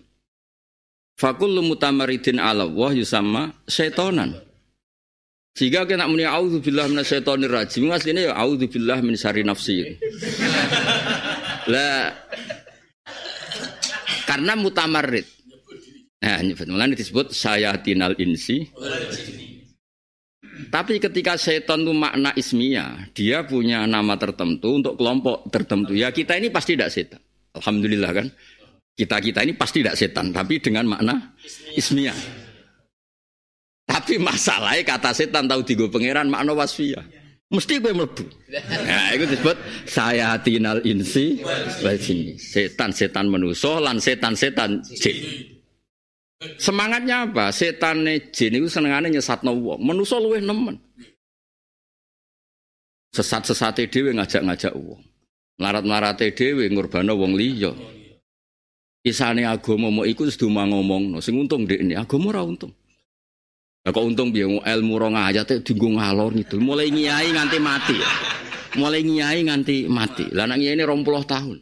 [1.16, 4.36] Fakul mutamaridin ala Allah yusama setonan.
[5.60, 9.92] Sehingga kena muni auzubillah minasyaitonir rajim asline ya auzubillah min syarri nafsi.
[11.68, 12.16] Lah
[14.24, 15.28] karena mutamarid.
[16.24, 18.72] Nah, nyebut mulane disebut sayatinal insi
[20.72, 25.92] tapi ketika setan itu makna ismiyah, dia punya nama tertentu untuk kelompok tertentu.
[25.92, 27.20] Ya kita ini pasti tidak setan.
[27.52, 28.26] Alhamdulillah kan.
[28.92, 31.36] Kita-kita ini pasti tidak setan, tapi dengan makna
[31.76, 32.49] ismiyah.
[34.10, 37.06] Tapi masalahnya kata setan tahu tiga pangeran makna wasfiyah.
[37.46, 38.26] Mesti gue melebu.
[38.82, 39.54] Nah, itu disebut
[39.86, 41.38] saya tinal insi
[42.34, 45.14] Setan-setan menuso lan setan-setan jin.
[46.58, 47.54] Semangatnya apa?
[47.54, 48.02] Setan
[48.34, 49.78] jin itu senengane nyesatno wong.
[49.78, 50.82] Manusa luwih nemen.
[53.14, 55.06] Sesat-sesate dhewe ngajak-ngajak wong.
[55.62, 57.70] Larat-larate dhewe ngurbano wong liya.
[59.06, 61.22] Isane agama mau ikut wis ngomong, no.
[61.22, 62.74] sing untung ini agama ora untung.
[63.80, 67.96] Lah kok untung piye ilmu rong ayat dienggo ngalor ngidul mulai ngiyai nganti mati.
[68.76, 70.28] Mulai ngiyai nganti mati.
[70.36, 71.58] Lah ngiyai ini 20 tahun.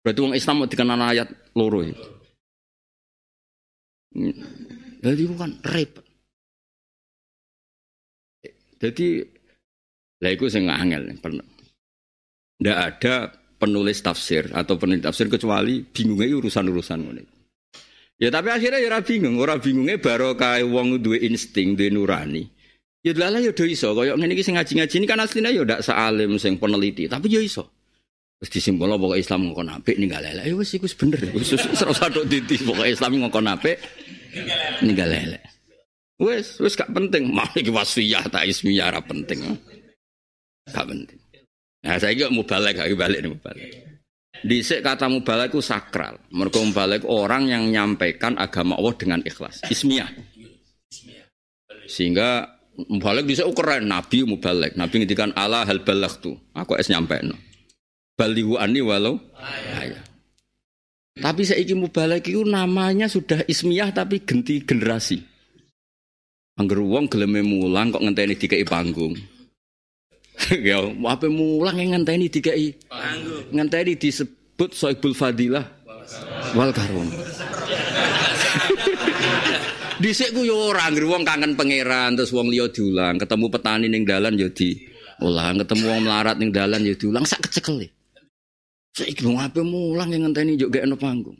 [0.00, 2.04] Berarti wong Islam mau dikenal ayat loro itu.
[5.04, 6.04] Jadi bukan repot.
[8.80, 9.06] Jadi
[10.24, 11.12] lah itu sing angel.
[11.12, 13.28] Tidak ada
[13.60, 17.39] penulis tafsir atau penulis tafsir kecuali bingungnya urusan-urusan ini.
[18.20, 22.44] Ya tapi akhirnya ya bingung, orang bingungnya baru kayak wong duwe insting, duwe nurani.
[23.00, 25.80] Ya lala ya do iso, koyok ngene iki sing ngaji-ngaji ini kan aslinya ya ndak
[25.80, 27.72] sealim sing peneliti, tapi ya iso.
[28.40, 30.44] Wis disimpulno pokoke Islam ngokon apik ninggal elek.
[30.48, 31.16] Ya wis iku wis bener.
[31.32, 33.76] Wis ora tok diti pokoke Islam ngokon apik
[34.84, 35.40] ninggal elek.
[36.20, 37.28] Wes, wes gak penting.
[37.36, 39.56] Mau iki wasfiyah tak ismiyah ora penting.
[40.68, 41.20] Gak penting.
[41.80, 43.89] Nah, saya kira mubalek, gak balik nih mubalek.
[44.40, 46.16] Disik kata mubalek itu sakral.
[46.32, 49.60] Mereka mubalek orang yang menyampaikan agama Allah dengan ikhlas.
[49.68, 50.08] Ismiyah.
[51.84, 52.48] Sehingga
[52.88, 54.80] mubalek disik ukuran Nabi mubalek.
[54.80, 55.84] Nabi ngintikan Allah hal
[56.20, 56.40] tuh.
[56.56, 57.36] Aku es nyampe no.
[58.16, 59.20] Balihu ani walau
[59.80, 60.00] ayah.
[61.20, 65.20] Tapi ingin mubalek itu namanya sudah ismiyah tapi ganti generasi.
[66.56, 69.16] Angger wong geleme mulang kok ngenteni dikai panggung.
[70.68, 73.44] ya, apa mulang yang ngenteni dikai panggung.
[73.52, 75.64] Ngenteni disebut Soibul Fadilah
[76.56, 77.08] wal karum.
[80.00, 84.08] Dhisik ku yo ora angger wong kangen pangeran terus wong liya diulang, ketemu petani ning
[84.08, 84.72] dalan yo di
[85.20, 87.92] ulang, ketemu wong melarat ning dalan yo diulang sak kecekele.
[88.96, 91.36] Saiki wong ape mulang yang ngenteni yo gekno panggung.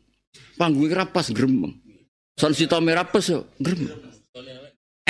[0.60, 1.72] Panggung iki pas gremeng.
[2.36, 3.96] Son sita merah pas yo gremeng.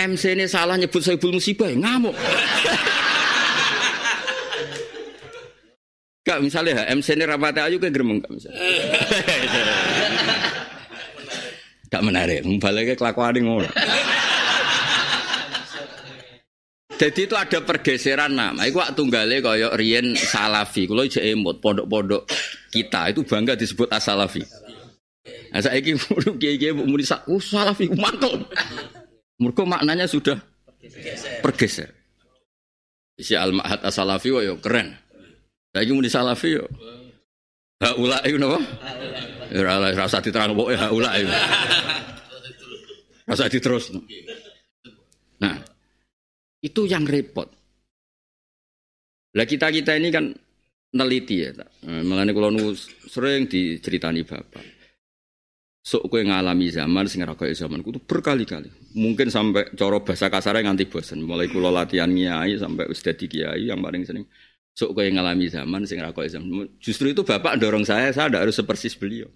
[0.00, 2.16] MC ini salah nyebut Saibul Musibah, ya, ngamuk.
[6.30, 8.62] Gak misalnya MC ini rapat ayu ke gremeng gak misalnya.
[11.90, 13.66] gak menarik, ke kelakuan ngono.
[17.00, 18.62] Jadi itu ada pergeseran nama.
[18.62, 20.86] Iku waktu tunggale kaya Rien Salafi.
[20.86, 22.28] Kalau ijek emot pondok-pondok
[22.70, 24.44] kita itu bangga disebut Asalafi.
[25.50, 25.98] Nah, saya ini
[26.40, 28.46] kiai-kiai muni uh, Salafi mantul.
[29.40, 30.38] Mereka maknanya sudah
[31.42, 31.90] pergeser.
[33.18, 34.30] Isi al-ma'had as-salafi
[34.62, 35.09] keren.
[35.70, 36.66] Saiki muni salafi yo.
[37.80, 38.60] Haula itu napa?
[39.50, 41.32] Ya ora rasa diterang pokoke haula itu.
[43.24, 43.94] Rasa diterus.
[45.40, 45.56] Nah,
[46.60, 47.48] itu yang repot.
[49.32, 50.34] Lah kita-kita ini kan
[50.90, 51.54] neliti ya,
[51.86, 52.74] mengenai kalau
[53.06, 54.80] sering diceritani bapak
[55.80, 58.68] sok kue ngalami zaman sing ora kaya zaman kudu berkali-kali.
[59.00, 61.24] Mungkin sampai coro bahasa kasar nganti bosen.
[61.24, 64.28] Mulai kula latihan kiai sampai wis dadi kiai yang paling sering
[64.80, 66.64] sok kue ngalami zaman sing kaya zaman.
[66.80, 69.28] Justru itu bapak dorong saya, saya tidak harus sepersis beliau.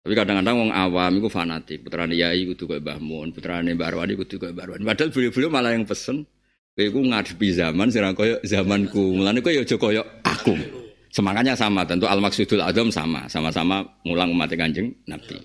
[0.00, 1.84] Tapi kadang-kadang wong awam itu fanatik.
[1.84, 4.82] Putrane Yai kudu kaya Mbah Mun, putrane Mbah Arwani kudu kaya Mbah Arwani.
[4.88, 6.24] Padahal beliau-beliau malah yang pesen
[6.72, 9.20] kowe iku ngadepi zaman ora kaya zamanku.
[9.20, 10.56] Mulane kowe ya aja aku.
[11.10, 15.42] Semangatnya sama, tentu al-maksudul adam sama, sama-sama mulang umat kanjeng Nabi.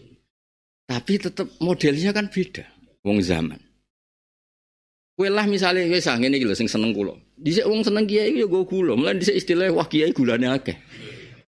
[0.85, 2.61] Tapi tetap modelnya kan beda,
[3.01, 3.57] wong zaman.
[5.15, 7.15] Kue lah misalnya kue sang ini gitu, sing seneng kulo.
[7.39, 10.75] Dise wong seneng kiai ya gue kulo, mulai dise istilah wah kiai gulanya akeh.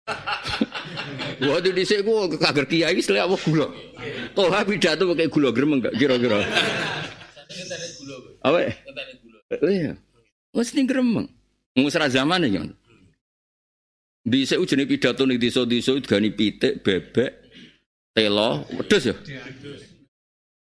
[1.50, 3.74] Waktu dise gue kager kiai istilah wah gula.
[4.38, 6.46] Toh pidato pakai gula gerem enggak kira-kira.
[8.46, 8.70] Apa?
[9.66, 9.98] Iya.
[10.54, 11.26] Mesti geremeng.
[11.74, 12.62] Ngusra zaman ya.
[14.26, 17.32] Di saya ujene pidato nih di desa gani pitik, bebek,
[18.14, 19.16] telo, pedes ya.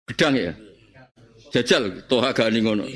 [0.10, 0.54] Gedang ya.
[1.54, 2.90] Jajal toha gani ngono.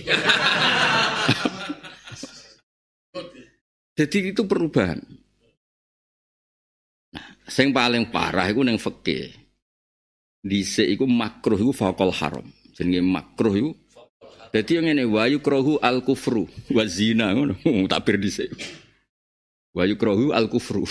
[3.98, 4.98] Jadi itu perubahan.
[7.14, 9.30] Nah, yang paling parah itu neng fakih.
[10.42, 12.46] Di iku makruh iku fakol haram.
[12.78, 13.72] Jenenge makruh iku
[14.58, 17.60] jadi yang ini wayu krohu al kufru wazina ngono
[17.92, 18.50] takbir dhisik.
[19.76, 20.88] Wa yukrahu al kufru.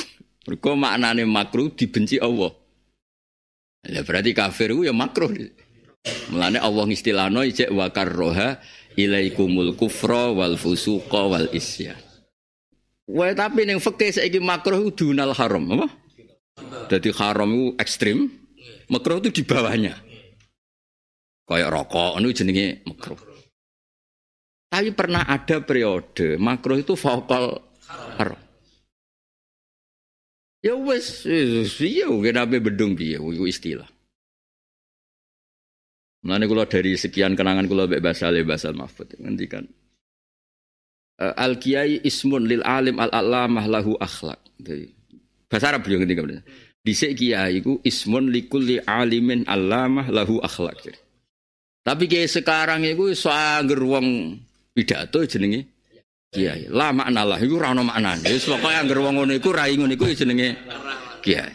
[0.47, 2.55] Mergo maknane makruh dibenci Allah.
[3.83, 5.31] Ya berarti kafir itu ya makruh.
[6.31, 8.59] Mulane Allah ngistilahno ijek wa karroha
[8.97, 11.95] ilaikumul kufra wal fusuqa wal isya.
[13.07, 15.87] Wah tapi ning fikih saiki makruh dunal haram, apa?
[16.91, 18.27] Jadi haram itu ekstrim,
[18.91, 19.95] makruh itu di bawahnya.
[21.47, 23.21] Kayak rokok, itu jenenge makruh.
[24.67, 27.63] Tapi pernah ada periode makruh itu vokal
[28.19, 28.41] haram.
[30.67, 31.23] Ya wes,
[31.79, 33.87] iya kenapa bedung piye istilah.
[36.27, 39.63] Mulane kula dari sekian kenangan kula mbek Basal Basal Mahfud ngendikan
[41.23, 44.43] uh, Al Kiai ismun lil alim al alamah lahu akhlak.
[44.59, 44.91] Jadi,
[45.47, 46.43] bahasa Arab beliau ngendikan.
[46.83, 50.91] Dhisik kiai iku ismun likulli alimin alamah lahu akhlak.
[51.87, 54.35] Tapi kayak sekarang itu soal wong
[54.75, 55.67] pidato jenenge
[56.35, 56.67] kiai.
[56.75, 58.27] La makna lah iku ora ono maknane.
[58.35, 60.59] Wis pokoke anggere wong ngono iku rai ngono iku jenenge
[61.27, 61.51] kiai.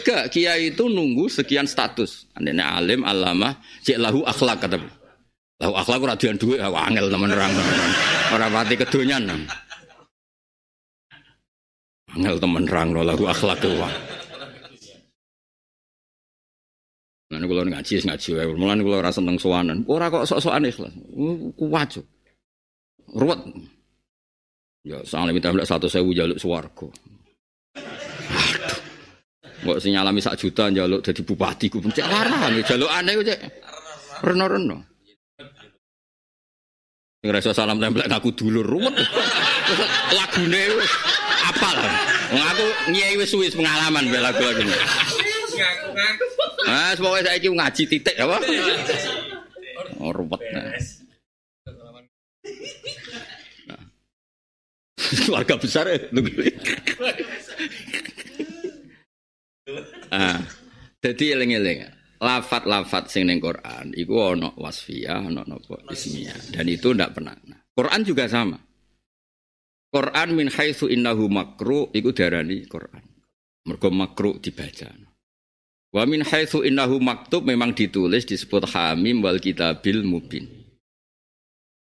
[0.00, 2.32] Gak kiai itu nunggu sekian status.
[2.32, 3.52] Andene alim, alama,
[3.84, 4.80] cek lahu akhlak kata.
[5.60, 7.52] Lahu akhlak ora dian dhuwit angel temen orang.
[8.32, 9.28] Ora pati kedonyan.
[12.16, 13.76] Angel temen rang lahu akhlak ku.
[17.30, 18.46] Lan kula ngaji ngaji wae.
[18.58, 19.86] Mulane kula ora seneng sowanan.
[19.86, 20.90] Ora kok sok-sokan ikhlas.
[23.10, 23.40] Ruwet.
[24.80, 26.88] Ya, soalnya minta belas satu sewu jaluk suwargo.
[29.60, 33.40] Mbok sing nyalami sak juta jaluk jadi bupati ku pencet larang jaluk aneh ku cek.
[34.24, 34.78] Reno-reno.
[37.20, 38.96] Sing reso salam tempel aku dulur ruwet.
[40.16, 40.62] Lagune
[41.52, 41.76] apal.
[42.32, 44.64] Wong aku nyai wis wis pengalaman mbek lagu-lagu.
[44.64, 46.26] Ngaku-ngaku.
[46.64, 48.40] Ah, semoga saiki ngaji titik apa?
[50.00, 50.40] Oh, ruwet.
[50.56, 50.72] Nah.
[55.20, 55.98] Keluarga besar ya.
[60.10, 60.40] Ah,
[61.00, 61.86] jadi eling-eling.
[62.20, 66.52] Lafat-lafat sing ning Quran iku ana wasfiyah, ana napa ismiyah.
[66.52, 67.32] Dan itu ndak pernah.
[67.48, 68.60] Nah, Quran juga sama.
[69.88, 73.02] Quran min haitsu innahu makru iku diarani Quran.
[73.64, 74.92] Mergo makru dibaca.
[75.90, 80.46] Wa min haitsu innahu maktub memang ditulis disebut hamim wal kitabil mubin.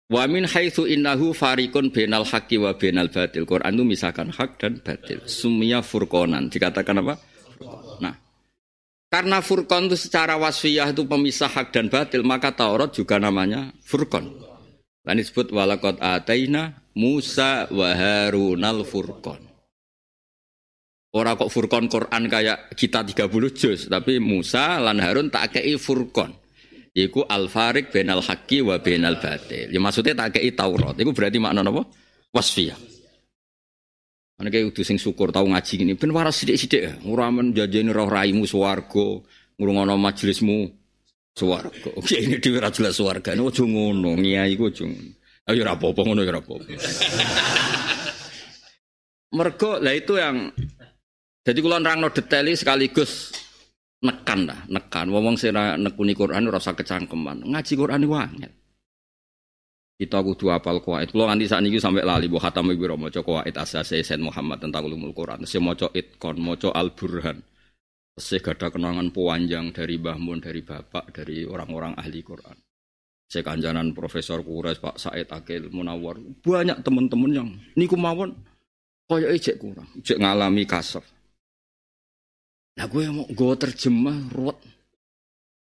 [0.06, 3.42] Wa min haitsu innahu farikun bainal haqqi wa bainal batil.
[3.42, 5.26] Quran itu misalkan hak dan batil.
[5.26, 6.46] Sumia furqonan.
[6.46, 7.18] Dikatakan apa?
[8.02, 8.14] Nah,
[9.06, 14.28] karena furqon itu secara wasfiyah itu pemisah hak dan batil, maka Taurat juga namanya furqon.
[15.06, 19.38] Dan disebut walakot ataina Musa wa Harunal furqon.
[21.14, 26.34] Orang kok furqon Quran kayak kita 30 juz, tapi Musa lan Harun tak kei furqon.
[26.96, 29.68] Iku al farik benal haki wa benal batil.
[29.68, 30.96] Ya maksudnya tak kei Taurat.
[30.96, 31.84] Iku berarti makna apa?
[32.32, 32.95] Wasfiyah.
[34.36, 35.92] Ana kayak udah sing syukur tahu ngaji ini.
[35.96, 36.92] Ben waras sithik-sithik ya.
[37.08, 39.24] Ora men jajeni roh raimu swarga,
[39.56, 40.68] ngrungono majelismu
[41.32, 41.88] swarga.
[41.98, 43.32] Oke ini dhewe ra jelas swarga.
[43.32, 44.84] Ojo ngono, ngiyai ku ojo.
[45.46, 46.64] Ayo ora apa-apa ngono ya ora apa-apa.
[49.36, 50.52] Mergo lah itu yang
[51.46, 53.32] jadi kalau nerangno detail sekaligus
[54.04, 55.08] nekan lah, nekan.
[55.08, 57.48] Wong sing nekuni Quran ora usah kecangkeman.
[57.48, 58.52] Ngaji Quran iku angel.
[59.96, 61.08] Kita kudu apal kuwait.
[61.08, 64.60] Kalau nganti saat ini sampai lali bu khatam ibu romo maca kuwait asase Sayyid Muhammad
[64.60, 65.48] tentang ulumul Quran.
[65.48, 67.40] Saya maca itkon, maca al burhan.
[68.12, 72.56] Saya gada kenangan panjang dari Bahmun, dari bapak, dari orang-orang ahli Quran.
[73.26, 76.20] Saya kanjanan Profesor Kures, Pak Said Akil Munawar.
[76.44, 78.36] Banyak teman-teman yang niku mawon
[79.08, 81.02] kaya ijek kurang, ijek ngalami kasar.
[82.76, 84.60] Nah gue mau gue terjemah ruwet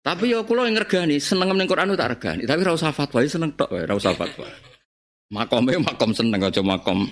[0.03, 3.55] tapi ya yang ngergani, seneng ning Quran tak regani, tapi ora usah fatwa, ya seneng
[3.55, 4.43] tok wae, ora usah fatwa.
[5.31, 7.07] Makome makom seneng aja makom.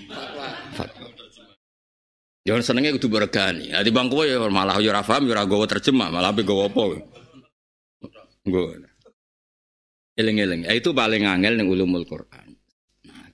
[2.44, 3.72] Ya senenge kudu bergani.
[3.72, 7.00] Nah, di bangku ya malah ya ora paham ya ora terjemah, malah ape gowo apa.
[8.44, 8.62] Nggo.
[10.20, 10.68] Eling-eling.
[10.68, 12.60] Ya, itu paling angel ning ulumul Quran.
[13.08, 13.32] Nah,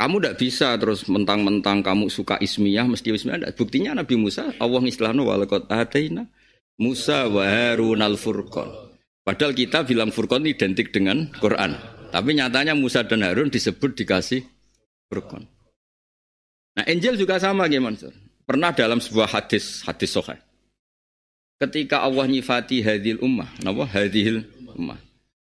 [0.00, 3.52] kamu tidak bisa terus mentang-mentang kamu suka ismiyah mesti ismiyah.
[3.52, 6.32] Buktinya Nabi Musa Allah istilahnya walakot ataina
[6.80, 8.72] Musa wa Harun al Furqan.
[9.20, 11.76] Padahal kita bilang Furqan identik dengan Quran.
[12.08, 14.40] Tapi nyatanya Musa dan Harun disebut dikasih
[15.12, 15.44] Furqan.
[16.80, 18.08] Nah, Angel juga sama gimana?
[18.48, 20.40] Pernah dalam sebuah hadis hadis soheh.
[21.60, 24.96] Ketika Allah nyifati hadil ummah, napa hadil ummah.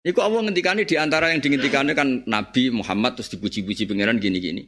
[0.03, 4.67] Iku Allah ngendikane di antara yang dihentikannya kan Nabi Muhammad terus dipuji-puji pangeran gini-gini.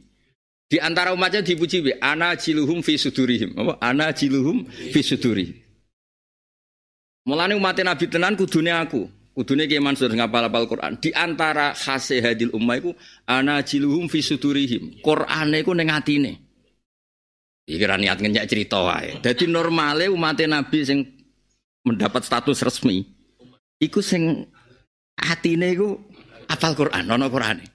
[0.64, 3.52] Di antara umatnya dipuji ana jiluhum fi sudurihim.
[3.60, 3.76] Apa?
[3.84, 5.65] Ana jiluhum fi sudurihim.
[7.26, 9.10] Mulane umat Nabi tenan kudune aku.
[9.36, 10.96] Kudune Ki Mansur ngapal-apal Quran.
[10.96, 12.94] Di antara khase hadil ummah iku
[13.28, 15.02] ana jiluhum fi sudurihim.
[15.02, 16.32] Qur'ane iku ning atine.
[17.66, 19.18] Iki ra niat ngenyak cerita wae.
[19.20, 21.02] Dadi normale umat Nabi sing
[21.82, 23.02] mendapat status resmi
[23.82, 24.46] iku sing
[25.18, 25.98] atine iku
[26.46, 27.66] apal Quran, ana Qur'ane.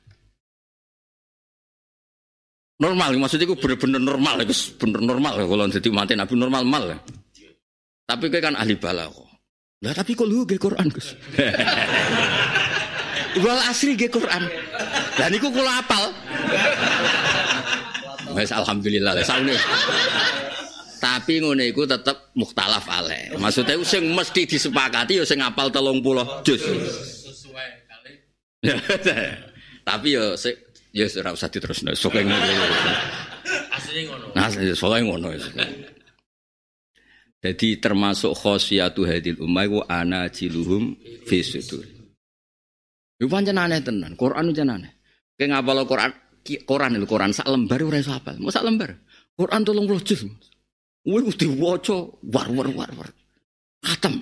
[2.82, 6.86] Normal, maksudnya itu bener-bener normal, itu bener normal kalau jadi umat Nabi normal mal.
[8.10, 9.31] Tapi kan ahli balaghah.
[9.82, 11.18] Lah tapi kok lu ge Quran, Gus.
[13.42, 14.46] Wal asli ge Quran.
[15.18, 16.14] Lah niku kula apal.
[18.38, 19.58] Wes alhamdulillah lah saune.
[21.02, 23.34] Tapi ngono iku tetep mukhtalaf ale.
[23.42, 26.62] Maksudnya sing mesti disepakati ya sing apal 30 juz.
[26.62, 28.14] Sesuai kali.
[29.82, 30.54] Tapi ya sing
[30.94, 31.90] ya ora usah diterusno.
[31.98, 32.38] Sok ngono.
[33.74, 34.26] Asline ngono.
[34.38, 34.46] Nah,
[34.78, 35.34] soalnya ngono.
[37.42, 40.94] Jadi termasuk khosyatu hadil ummah ku ana jiluhum
[41.26, 41.82] fi sudur.
[43.18, 44.94] Iku pancen aneh tenan, Quran jan aneh.
[45.34, 46.12] Kayak ngapal Quran,
[46.46, 48.38] Quran itu Quran sak lembar ora iso hafal.
[48.38, 48.94] Mau sak lembar.
[49.34, 50.22] Quran 30 juz.
[51.02, 51.98] Kuwi mesti waca
[52.30, 53.10] war war war war.
[53.82, 54.22] Khatam.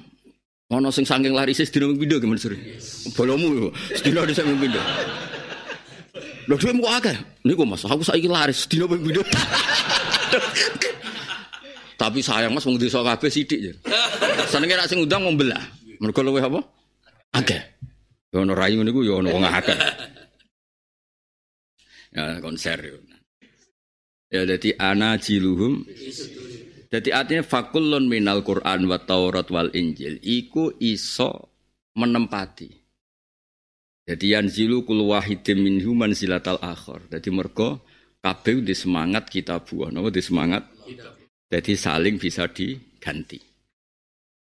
[0.72, 2.56] Ono sing saking laris sedina ping pindho gimana sore.
[3.20, 3.68] Bolomu
[4.00, 4.80] sedina ping pindho.
[6.48, 7.18] Lho dhewe kok akeh.
[7.44, 9.28] Niku Mas, aku saiki laris sedina pindho.
[12.00, 13.74] Tapi sayang Mas wong desa kabeh sithik ya.
[14.48, 15.60] Senenge nek sing undang mau belah.
[16.00, 16.64] Mergo apa?
[17.36, 17.60] Akeh.
[18.32, 19.78] Ya ono rai ngene iku ya ono wong akeh.
[22.16, 22.80] Ya konser.
[24.32, 25.84] Ya jadi ana jiluhum.
[26.90, 31.52] Jadi artinya fakulun minal Quran wa Taurat wal Injil iku iso
[32.00, 32.80] menempati.
[34.10, 37.14] Jadi yanzilu kul wahidin minhu manzilatal akhir.
[37.14, 37.86] Jadi mergo
[38.26, 40.66] kabeh di semangat kita buah, napa di semangat.
[41.50, 43.42] Jadi saling bisa diganti.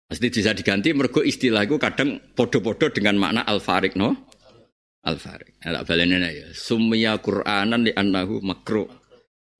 [0.07, 4.15] Pasti bisa diganti mergo istilah itu kadang podo-podo dengan makna al-farik no.
[5.07, 5.63] Al-farik.
[5.63, 6.51] Ada balenya ya.
[6.51, 8.91] Sumya Qur'anan li annahu makro.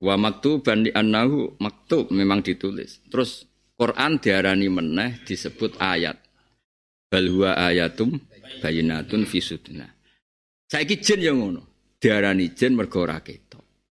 [0.03, 2.99] Wa maktuban li annahu maktub memang ditulis.
[3.07, 3.47] Terus
[3.79, 6.19] Quran diarani meneh disebut ayat.
[7.07, 8.19] Bal huwa ayatum
[8.59, 9.87] bayinatun fi sudna.
[10.67, 11.63] Saiki jin yang ngono.
[11.95, 13.46] Diarani jin mergo ora ketok.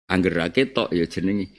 [0.06, 1.50] Angger ketok ya jenenge.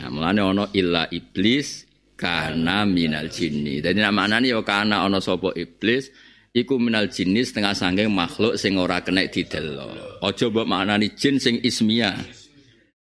[0.00, 1.84] Nah, mulane ana illa iblis
[2.16, 3.84] kana minal jinni.
[3.84, 6.08] Dadi maknane ya kana ana sapa iblis
[6.56, 10.24] iku minal jinni setengah sangking makhluk sing ora kena didelok.
[10.24, 12.16] Aja mbok maknani jin sing ismia.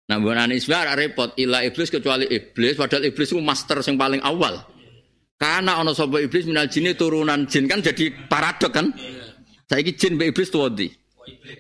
[0.10, 4.02] Nah, mbok maknani ismia ora repot illa iblis kecuali iblis padahal iblis itu master sing
[4.02, 4.66] paling awal.
[5.38, 8.90] Karena ana sapa iblis minal jinni turunan jin kan jadi paradok kan.
[9.70, 10.90] Saiki jin mbek iblis tuwa ndi?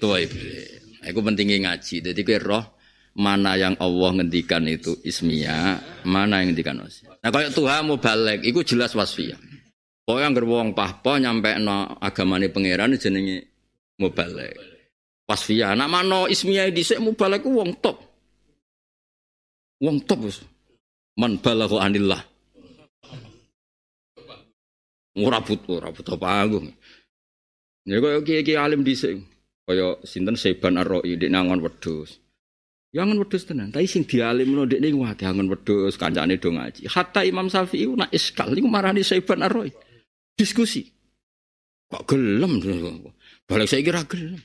[0.01, 0.81] Tuwa iblis.
[1.05, 2.01] Iku pentingnya ngaji.
[2.01, 2.80] Jadi kowe roh
[3.15, 7.19] mana yang Allah ngendikan itu ismia, mana yang ngendikan wasfiyah.
[7.19, 9.39] Nah kalau Tuhan mau balik, itu jelas wasfiyah.
[10.01, 13.47] Pokoknya yang wong pahpo nyampe no agamane pangeran jenenge
[14.01, 14.57] mau balik.
[15.29, 15.77] Wasfiyah.
[15.77, 17.97] Nak mana ismiyah di mau balik wong top.
[19.79, 20.19] Wong top.
[21.19, 22.23] Man balaghu anillah.
[25.11, 26.71] Ora butuh, ora butuh panggung.
[27.83, 29.19] Ya kaya kiai alim dhisik.
[29.67, 32.17] Kaya sinten Seban Ar-Ra'i ndek nangon wedhus.
[32.91, 36.91] Jangan ya wedhus tenan, tapi sing dialim no dekne wah jangan wedhus kancane do ngaji.
[36.91, 39.71] Hatta Imam Syafi'i nak iskal niku marani Saiban Arroy.
[40.35, 40.83] Diskusi.
[41.87, 42.59] Kok gelem
[43.47, 44.43] balik saya kira gelem.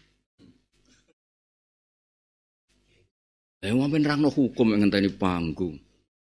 [3.66, 5.74] Eh ngapain rangno hukum yang ngenteni panggung.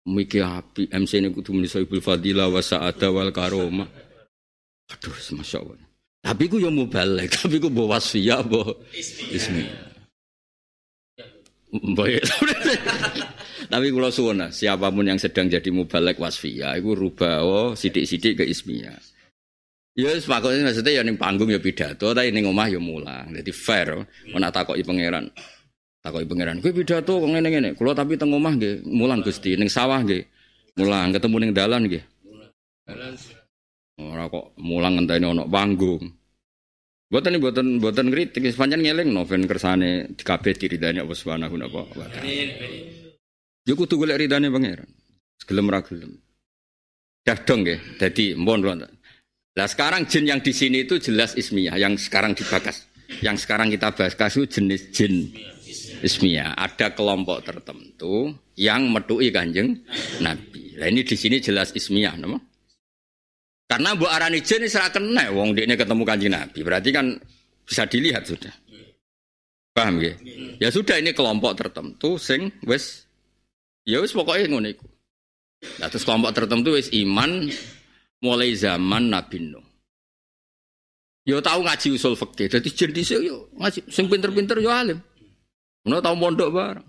[0.06, 3.86] Miki api MC ini kudu muni Saibul Fadilah wa Sa'ada wal Karoma.
[4.94, 5.78] Aduh, Masya Allah.
[6.22, 9.91] Tapi ku yang mau balik, tapi ku bawa wasfiyah, bawa ismi.
[11.72, 12.08] Mbak
[13.72, 18.44] Tapi kalau suwona, siapa pun yang sedang jadi mubalek wasfiyah, itu rubah oh sidik-sidik ke
[18.44, 19.00] ismiyah.
[19.96, 23.32] Ya sepakatnya maksudnya ya ning panggung ya pidato, tapi ning omah ya mulang.
[23.32, 24.04] Jadi fair,
[24.36, 25.32] mana takoki pangeran.
[26.04, 27.76] Takoki pangeran, kowe pidato kok ngene-ngene.
[27.80, 30.24] Kula tapi teng omah nggih mulang Gusti, ning sawah nggih.
[30.76, 32.04] Mulang ketemu ning dalan nggih.
[34.00, 36.04] Ora kok mulang ngenteni ana panggung.
[37.12, 41.84] Buatan ini buatan buatan kritik, sepanjang ngeleng noven kersane di kafe diridani Allah Subhanahu wa
[41.92, 42.24] taala.
[43.68, 44.88] Yo kudu golek ridane pangeran.
[45.44, 46.16] Gelem ra gelem.
[47.28, 52.00] Dah dong ya, jadi mbon Lah sekarang jin yang di sini itu jelas ismiyah, yang
[52.00, 52.88] sekarang dibakas.
[53.20, 55.36] Yang sekarang kita bahas kasus jenis jin
[56.00, 56.56] ismiyah.
[56.56, 59.84] Ada kelompok tertentu yang medui kanjeng
[60.24, 60.80] Nabi.
[60.80, 62.40] Nah ini di sini jelas ismiyah, nama?
[63.72, 66.60] Karena Bu Arani Jin serah kena wong ini ketemu kanji Nabi.
[66.60, 67.16] Berarti kan
[67.64, 68.52] bisa dilihat sudah.
[69.72, 70.12] Paham ya?
[70.60, 73.08] Ya sudah ini kelompok tertentu sing wes
[73.88, 74.84] ya wes pokoknya ngono iku.
[75.80, 77.48] Nah, terus kelompok tertentu wes iman
[78.20, 79.64] mulai zaman Nabi Nuh.
[81.24, 82.52] Yo tahu ngaji usul fikih.
[82.52, 85.00] Jadi jin dhisik yo ngaji sing pinter-pinter yo alim.
[85.88, 86.88] Ono tau mondok bareng.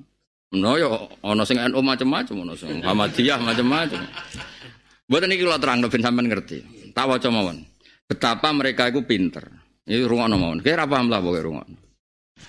[0.58, 4.02] Ono yo ono sing NU macam-macam, ono sing Muhammadiyah macam-macam.
[5.12, 6.64] Buat ini kalau terang, ben sampean ngerti.
[6.96, 7.60] Tak waca mawon.
[8.08, 9.44] Betapa mereka itu pinter.
[9.84, 10.64] Ini rungono mawon.
[10.64, 11.76] Kayak apa lah pokoknya rungono.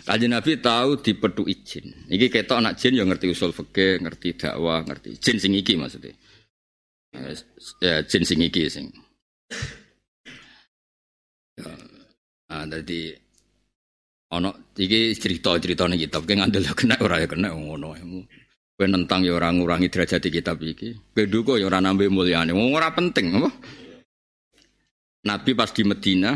[0.08, 2.08] Kajian Nabi tahu di pedu izin.
[2.08, 6.16] Iki ketok anak jin yang ngerti usul fikih, ngerti dakwah, ngerti jin sing iki maksudnya.
[7.84, 8.88] Ya jin sing iki sing.
[11.60, 11.68] Ya,
[12.48, 13.14] nah, jadi
[14.32, 17.92] ono iki cerita-cerita nih kitab, kayak ngandel kena ora ya kena ngono.
[18.84, 20.92] Kowe nentang ya ora ngurangi derajat kitab iki.
[21.16, 22.12] Kowe duka ya ora nambah.
[22.52, 23.48] Wong ora penting apa?
[25.24, 26.36] Nabi pas di Medina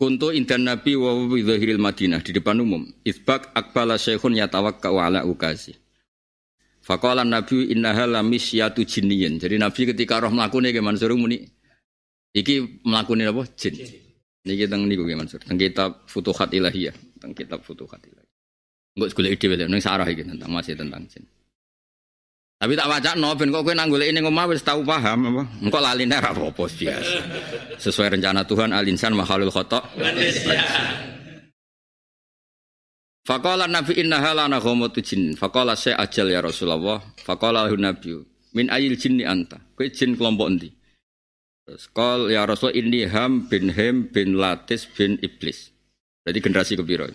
[0.00, 2.88] Kuntu indan Nabi wa Madinah di depan umum.
[3.04, 5.76] Isbak akbala syekhun yatawakka ala ukasi.
[6.80, 9.36] Faqala Nabi innaha lamisyatu jinniyin.
[9.36, 11.44] Jadi Nabi ketika roh mlakune ke Mansur muni
[12.32, 13.44] iki mlakune apa?
[13.60, 13.76] Jin.
[14.48, 15.44] Niki teng niku ke Mansur.
[15.44, 18.27] Teng kitab Futuhat Ilahiyah, teng kitab Futuhat Ilahiyah.
[18.98, 21.22] Enggak segala ide beda, neng sarah iki tentang masih tentang jin.
[22.58, 25.42] Tapi tak baca no, ben kok kowe nang ini ngomah wis tahu paham apa?
[25.62, 27.18] Engko laline ora apa-apa biasa.
[27.78, 29.86] Sesuai rencana Tuhan alinsan mahalul khata.
[33.22, 35.38] Faqala Nabi inna halana ghamatu jin.
[35.38, 36.98] Faqala saya ajal ya Rasulullah.
[36.98, 38.18] Lahu Nabi
[38.58, 39.62] min ayil jinni anta.
[39.78, 40.74] Kowe jin kelompok endi?
[41.62, 41.86] Terus
[42.34, 45.70] ya Rasul ini Ham bin Hem bin Latis bin Iblis.
[46.26, 47.06] Jadi generasi kepiro?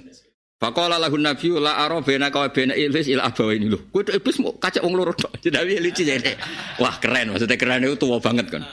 [0.63, 3.83] Fakola lagu Nabi la aro bena kau bena iblis ila abawa ini loh.
[3.91, 5.11] Kue iblis mau kaca wong loro.
[5.43, 6.39] Jadi lucu jadi.
[6.79, 8.63] Wah keren maksudnya keren itu tua banget kan.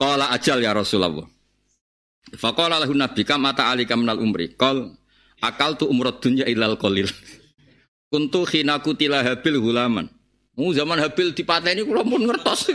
[0.00, 1.28] Kala ajal ya Rasulullah.
[2.40, 4.56] Faqala lahu nabi kam ata alika minal umri.
[4.56, 4.96] Qal
[5.44, 7.04] akal tu umrad dunya ilal qalil.
[8.12, 10.08] Kuntu khina kutila habil hulaman.
[10.56, 12.72] Mu zaman habil dipateni kula pun ngertos.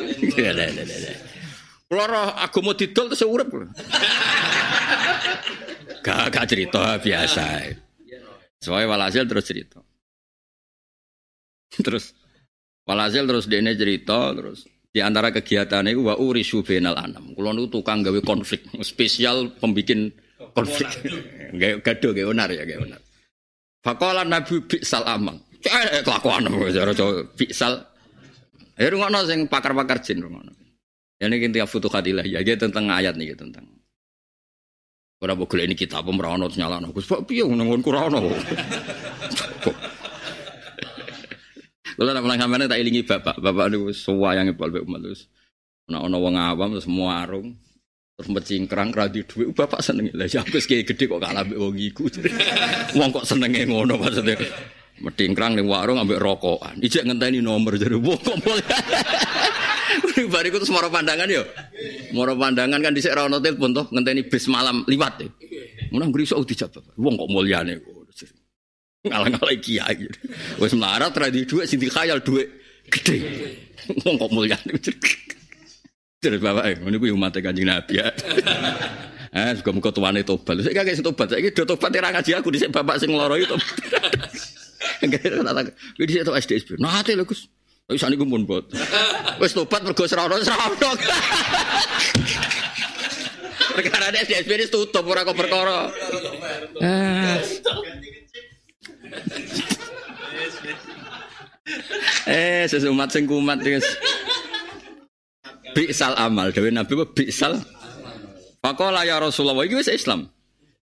[1.89, 3.49] Kula roh agama didol terus urip.
[6.05, 7.88] Gak gak cerita biasa.
[8.59, 9.79] Soalnya walhasil terus cerita.
[11.85, 12.11] Terus
[12.83, 17.37] walhasil terus dia cerita terus di antara kegiatan itu wa urisu benal anam.
[17.37, 20.09] Kulo niku tukang gawe konflik, spesial pembikin
[20.57, 20.89] konflik.
[21.59, 23.01] Gawe gaduh gawe onar ya gawe onar.
[23.81, 25.39] Faqala Nabi bi'sal amang.
[25.65, 26.93] Eh kelakuan cara
[27.37, 27.73] bi'sal.
[28.77, 30.53] Ya rungono sing pakar-pakar jin rungono.
[31.17, 33.65] Ya ini kinti futuhat ya tentang ayat nih tentang
[35.19, 36.95] Ora mbok ini kita apa merono nyalano.
[36.95, 38.31] Gus Pak piye ngono ora ono.
[41.99, 45.27] Kalau nak pulang sampean tak ilingi bapak, bapak niku suwayange pol mek umat terus.
[45.91, 47.59] Ana ana wong awam terus muarung
[48.15, 50.07] terus mecingkrang ra di dhuwit bapak seneng.
[50.15, 52.07] Lah ya wis gede kok kalah mbek wong iku.
[52.95, 54.39] Wong kok senenge ngono maksudnya.
[55.03, 56.79] Metingkrang ning warung ambek rokokan.
[56.79, 58.63] Ijek ngenteni nomor jare wong kok boleh.
[60.33, 61.43] Bariku terus moro pandangan yo.
[62.13, 65.25] Moro pandangan kan dhisik ra ono telepon toh ngenteni bis malam liwat.
[65.89, 66.85] Mun ngrisok dijawab.
[66.97, 67.81] Wong kok mulyane.
[68.99, 70.05] Ngalah-ngalah kiai.
[70.59, 72.47] Wis melarat ra di dhuwit sing dikhayal dhuwit
[72.91, 73.17] gede.
[74.05, 74.73] Wong kok mulyane.
[76.19, 78.11] Terus bapak ngono kuwi umat Kanjeng Nabi ya.
[79.29, 80.57] Eh, juga muka tuane tobat.
[80.59, 81.27] Saya kagak tobat.
[81.31, 83.55] Saya do tobat ora ngaji aku dhisik bapak sing loro itu.
[85.05, 85.71] Enggak tak.
[85.95, 86.69] Kuwi dhisik tok SDSB.
[86.81, 87.47] Nah, ate lho Gus.
[87.89, 88.69] Wis saniku pun bot.
[89.41, 90.89] Wis tobat mergo serono serono.
[93.73, 95.89] Perkara SDSB ini tutup ora kok perkara.
[102.29, 102.69] Eh.
[102.69, 103.85] sesumat sing kumat guys.
[105.73, 107.57] Bi'sal amal dewe Nabi apa bi'sal.
[108.61, 110.29] Faqala ya Rasulullah iki wis Islam.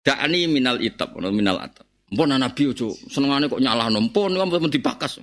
[0.01, 1.85] Da'ani minal itab, minal atab.
[2.09, 4.01] Mpun Nabi ojo senengane kok nyalahno.
[4.09, 5.21] Mpun kok dipakas.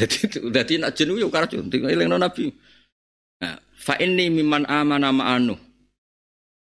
[0.00, 2.48] Dadi dadi nak jenuh yo karo elingno Nabi.
[3.40, 5.56] Nah, fa inni mimman amana ma'anu.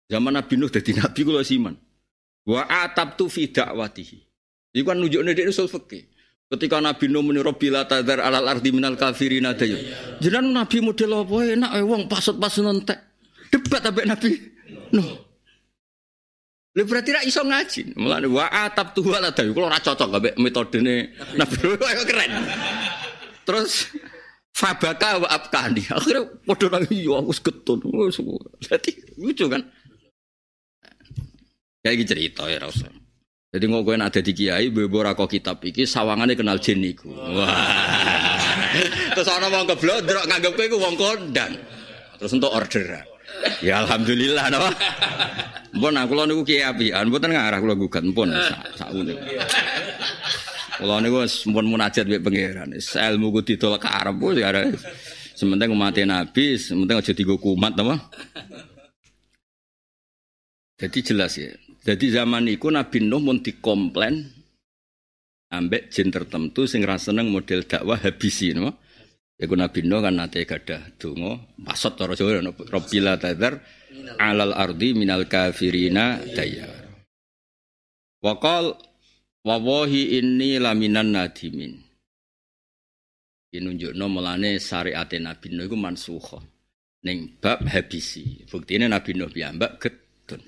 [0.06, 1.74] Zaman Nabi Nuh dadi nabi kula siman.
[2.44, 4.18] Wa atabtu fi da'watihi.
[4.74, 6.04] Iku kan nunjukne dhek usul fikih.
[6.50, 9.80] Ketika Nabi Nuh muni Rabbila tadzar alal ardi minal kafirin dayu.
[10.20, 12.98] Jenengan Nabi model apa enak eh wong pasut-pas nentek.
[13.48, 14.30] Debat ambek Nabi
[14.92, 15.08] Nuh.
[16.74, 17.94] Lha berarti ra iso ngaji.
[17.96, 21.78] Mulane wa atap tu wala dayu kula ora cocok ambek metodene Nabi Nuh
[22.10, 22.32] keren.
[23.44, 23.92] Terus
[24.54, 25.82] Fabaka wa abkani.
[25.90, 27.78] Akhirnya padha nang iya aku getun.
[28.62, 29.62] Dadi lucu kan.
[31.82, 32.88] Kayak cerita ya Rasul.
[33.54, 36.82] Jadi ngokoin ada di kiai, bebo rako kitab iki sawangannya kenal jin.
[37.06, 37.54] Wah.
[39.14, 41.54] Terus ana wong keblodrok nganggep kowe wong kondang.
[42.18, 43.06] Terus untuk order.
[43.62, 44.70] Ya alhamdulillah napa.
[45.74, 48.30] Mpun aku niku kiai apian, mboten ngarah kula gugat mpun
[48.78, 49.18] sak niku.
[50.80, 52.74] Kula niku wis mpun munajat mbek pangeran.
[52.74, 54.50] Ilmu ku ditolak ke Arab ya
[55.34, 57.98] sementing umat Nabi, sementing aja digo kumat napa.
[60.78, 61.50] Jadi jelas ya.
[61.84, 64.24] Jadi zaman itu Nabi Nuh mau dikomplain
[65.52, 68.74] ambek jin tertentu sing seneng model dakwah habisi no.
[69.34, 73.60] Ya Nabi Nuh kan nate gadah donga pasot cara Jawa Rabbila tadzar
[74.18, 76.70] alal ardi minal kafirina dayar.
[78.24, 78.78] Wakal
[79.44, 81.76] wawahi ini laminan nadimin.
[83.54, 86.42] Ini nunjukno mulane syariat Nabi Nuh iku mansukha
[87.06, 88.42] ning bab habisi.
[88.50, 90.42] Buktine Nabi Nuh piyambak getun.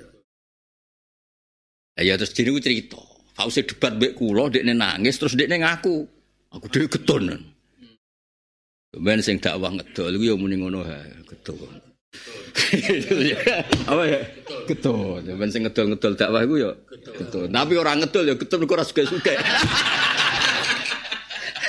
[1.97, 2.99] Ya terus jadi cerita.
[3.36, 6.03] Kau sih debat bek kulo, dek nangis terus dek ngaku.
[6.57, 7.36] Aku dek ketun.
[8.97, 10.97] Ben sing dakwah ngedol iku ya muni ngono ha,
[11.28, 11.86] getun.
[13.86, 14.20] Apa ya?
[14.66, 15.22] Getun.
[15.36, 16.70] Ben sing ngedol-ngedol dakwah iku ya
[17.04, 17.48] getun.
[17.52, 19.34] Tapi orang ngedol ya getun kok ora suka-suka.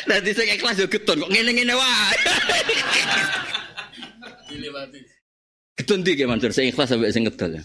[0.07, 2.17] Nanti saya ikhlas ya getun kok ngene-ngene wae.
[5.77, 7.63] Getun di ge Mansur, sing ikhlas sampai sing ngedol ya.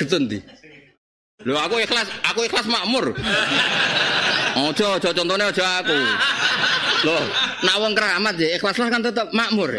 [0.00, 0.38] Getun di.
[1.44, 3.12] Lho aku ikhlas, aku ikhlas makmur.
[4.54, 5.98] Ojo, ojo contohnya ojo aku.
[7.04, 7.24] Loh,
[7.66, 9.76] nak wong keramat ya ikhlas kan tetap makmur.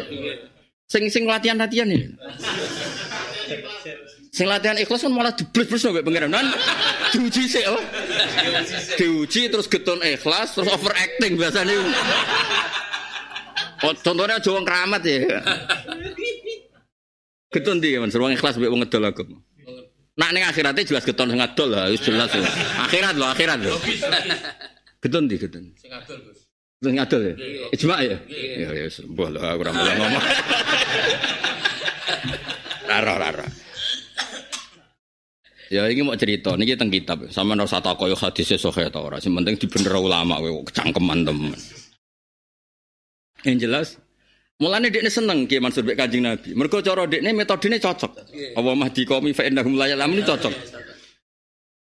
[0.85, 2.13] Sing sing latihan-latihan ini.
[4.29, 6.45] Sing latihan ikhlas kan malah dibles-bles sampai pengiran kan
[7.15, 7.81] diuji sih oh.
[8.99, 11.73] Diuji terus getun ikhlas terus overacting biasanya.
[13.81, 15.41] Oh, contohnya wong keramat ya.
[17.49, 19.23] Getun dia, man, seruang ikhlas mbek wong aku.
[20.15, 22.31] Nak ning akhirate jelas keton sing adol lah, jelas.
[22.87, 23.75] Akhirat lho, akhirat lho.
[25.03, 26.44] Keton di Gus.
[26.85, 27.33] Sing adol ya?
[27.73, 28.17] Ijma ya?
[28.29, 30.25] Ya ya mbah lho aku ora ngomong.
[32.85, 33.49] Raro raro.
[35.73, 37.25] Ya ini mau cerita, ini tentang kitab.
[37.33, 39.17] Sama nara satu koyo hadisnya sahih atau orang.
[39.17, 41.57] Yang penting dibener ulama, we kecangkeman teman.
[43.41, 43.87] Yang jelas,
[44.61, 46.53] mulanya dia seneng Kiai Mansur Bek Kanjeng Nabi.
[46.53, 48.11] Mergo cara metode metodene cocok.
[48.53, 50.53] Apa mah dikomi fa innahum la ini cocok.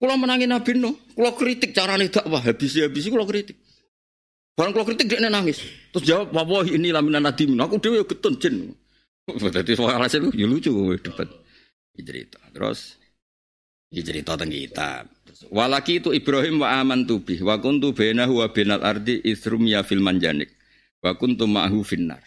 [0.03, 3.70] Kula menangi Nabi no, kula kritik carane dakwah, habis-habis kula kritik.
[4.61, 5.64] Barang kula kritik dia nangis.
[5.88, 8.76] Terus jawab, "Wallahi ini laminan nadim." Aku dhewe getun jin.
[9.24, 10.68] Dadi soal hasil ya lucu
[11.00, 11.24] debat.
[11.96, 12.36] Cerita.
[12.52, 13.00] Terus
[13.88, 14.90] cerita tentang kita.
[15.48, 20.04] Walaki itu Ibrahim wa aman tubi wa kuntu bainahu wa bainal ardi isrum ya fil
[20.04, 20.52] manjanik
[21.00, 22.20] wa kuntu ma'hu finnar.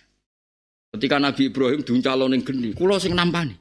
[0.89, 3.53] Ketika Nabi Ibrahim diuncalon ning geni, kula sing nampani.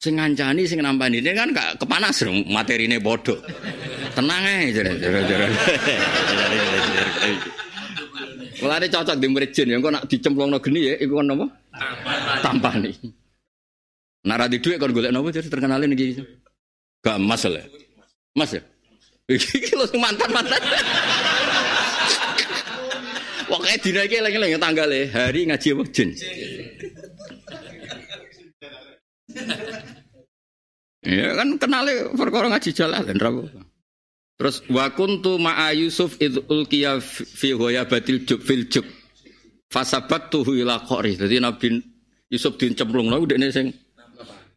[0.00, 1.20] Sing ngancani sing nampani.
[1.20, 3.36] Ini kan gak kepanas materine bodoh.
[4.14, 5.46] Tenang aja jare
[8.60, 11.48] Mulane cocok di murid jin, yang kok nak dicemplungno geni ya iku napa?
[12.44, 12.92] Tampani.
[14.28, 16.20] Nak ra di dhuwit kon golek napa jadi terkenalin iki.
[17.00, 17.64] Gak emas lah.
[18.36, 18.60] Mas ya?
[19.32, 20.60] Iki lo mantan-mantan.
[23.48, 26.08] Pokoknya dina iki lagi-lagi tanggal hari ngaji apa jin.
[31.00, 33.48] Ya kan kenale perkara ngaji jalan rabu.
[34.40, 37.52] Terus wa kuntu ma'a Yusuf id ulqiya fi
[37.84, 38.88] batil jub fil jub.
[39.68, 41.20] Fasabattuhu ila qori.
[41.20, 41.76] Dadi Nabi
[42.32, 43.68] Yusuf dincemplungno dekne sing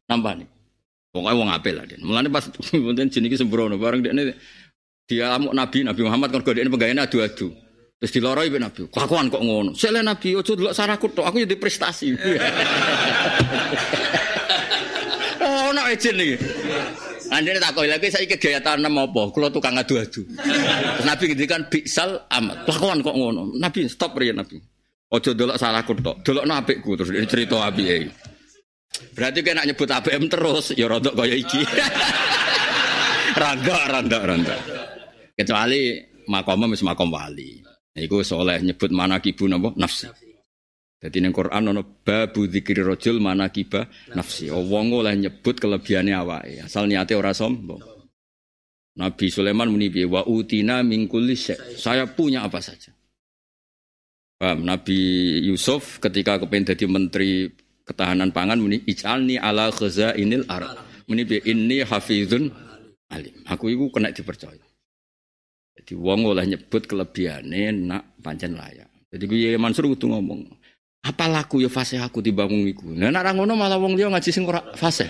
[0.07, 0.47] nampani.
[1.11, 1.99] Pokoknya wong apel lah dia.
[1.99, 2.47] Mulane pas
[2.88, 4.39] wonten jeneng iki sembrono bareng dekne
[5.03, 7.51] dia amuk Nabi Nabi Muhammad kon godene pegawene adu-adu.
[7.99, 8.88] Terus diloroi be Nabi.
[8.88, 9.75] Kelakuan kok ngono.
[9.75, 12.15] Sele Nabi ojo delok saraku tok, aku jadi prestasi.
[15.43, 16.36] oh, ono ejen iki.
[17.32, 19.32] Andene tak kok lagi saya gaya tanam apa?
[19.32, 20.26] Kula tukang adu-adu.
[21.07, 22.67] Nabi ngendikan biksal amat.
[22.67, 23.55] Kelakuan kok ngono.
[23.55, 24.59] Nabi stop riyen Nabi.
[25.13, 26.26] Ojo delok salahku tok.
[26.26, 28.09] Delokno apikku terus cerita apike.
[29.13, 31.61] Berarti kena nyebut ABM terus, ya rontok kaya iki.
[33.41, 34.55] randa, randa, randa.
[35.34, 35.97] Kecuali
[36.30, 37.61] makom wis makom wali.
[37.93, 40.09] Iku soleh nyebut mana kibu nopo nafsi.
[41.03, 43.19] Jadi ning Quran ono babu dzikri rajul
[43.51, 43.83] kiba
[44.15, 44.47] nafsi.
[44.47, 46.63] Oh, wong oleh nyebut kelebihane awake.
[46.63, 47.83] Asal niate ora sombong.
[48.95, 52.95] Nabi Sulaiman muni wa utina min kulli Saya punya apa saja.
[54.39, 54.63] Paham?
[54.63, 54.95] Nabi
[55.43, 57.51] Yusuf ketika kepengen jadi menteri
[57.83, 59.75] ketahanan pangan muni ij'alni ala
[60.15, 60.87] inil ar.
[61.11, 62.47] Muni bi inni hafizun
[63.11, 63.43] alim.
[63.43, 64.63] Aku iku kena dipercaya.
[65.73, 68.87] Jadi wong oleh nyebut kelebihane nak pancen layak.
[69.13, 70.41] Jadi gue Mansur kudu ngomong,
[71.03, 72.87] apa laku ya fase aku dibangun iku.
[72.95, 75.07] Nah nek ngono malah wong dia ngaji sing ora fase.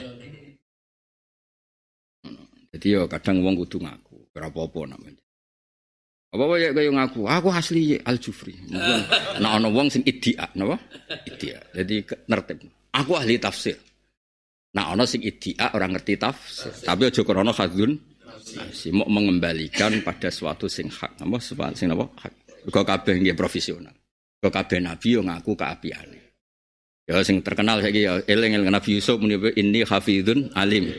[2.73, 5.21] Jadi yo kadang wong kudu ngaku, ora apa-apa namanya.
[6.33, 8.57] Apa ya kaya ngaku, aku asli Al Jufri.
[9.37, 10.81] Nah ana wong sing idia, napa?
[11.29, 11.61] Idia.
[11.77, 12.65] Jadi nertib.
[12.89, 13.77] Aku ahli tafsir.
[14.73, 17.93] Nah ana sing idia orang ngerti tafsir, tapi aja krana hadzun
[18.73, 21.21] si mau mengembalikan pada suatu sing hak.
[21.21, 21.37] Napa
[21.77, 22.09] sing napa?
[22.17, 22.33] Hak.
[22.65, 23.93] Kok kabeh nggih profesional.
[24.43, 26.19] Kok kabeh nabi yo ngaku keapiane.
[27.07, 30.91] Ya sing terkenal saiki ya eling-eling Nabi Yusuf muni ini hafizun alim.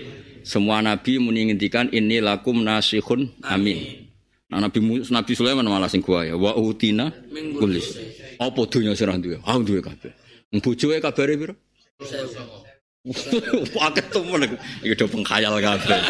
[0.44, 4.04] Semua nabi muni ngendikan ini lakum nasihun amin.
[4.52, 6.36] Nah, Nabi Nabi Sulaiman malah sing gua ya.
[6.36, 7.08] Wa utina
[7.56, 7.96] kulis.
[8.36, 9.40] Apa dunya sira duwe?
[9.44, 10.12] Ah duwe kabeh.
[10.60, 11.54] Bojoe kabare piro?
[13.76, 14.48] Paket temen
[14.80, 16.00] iki do pengkhayal kabeh.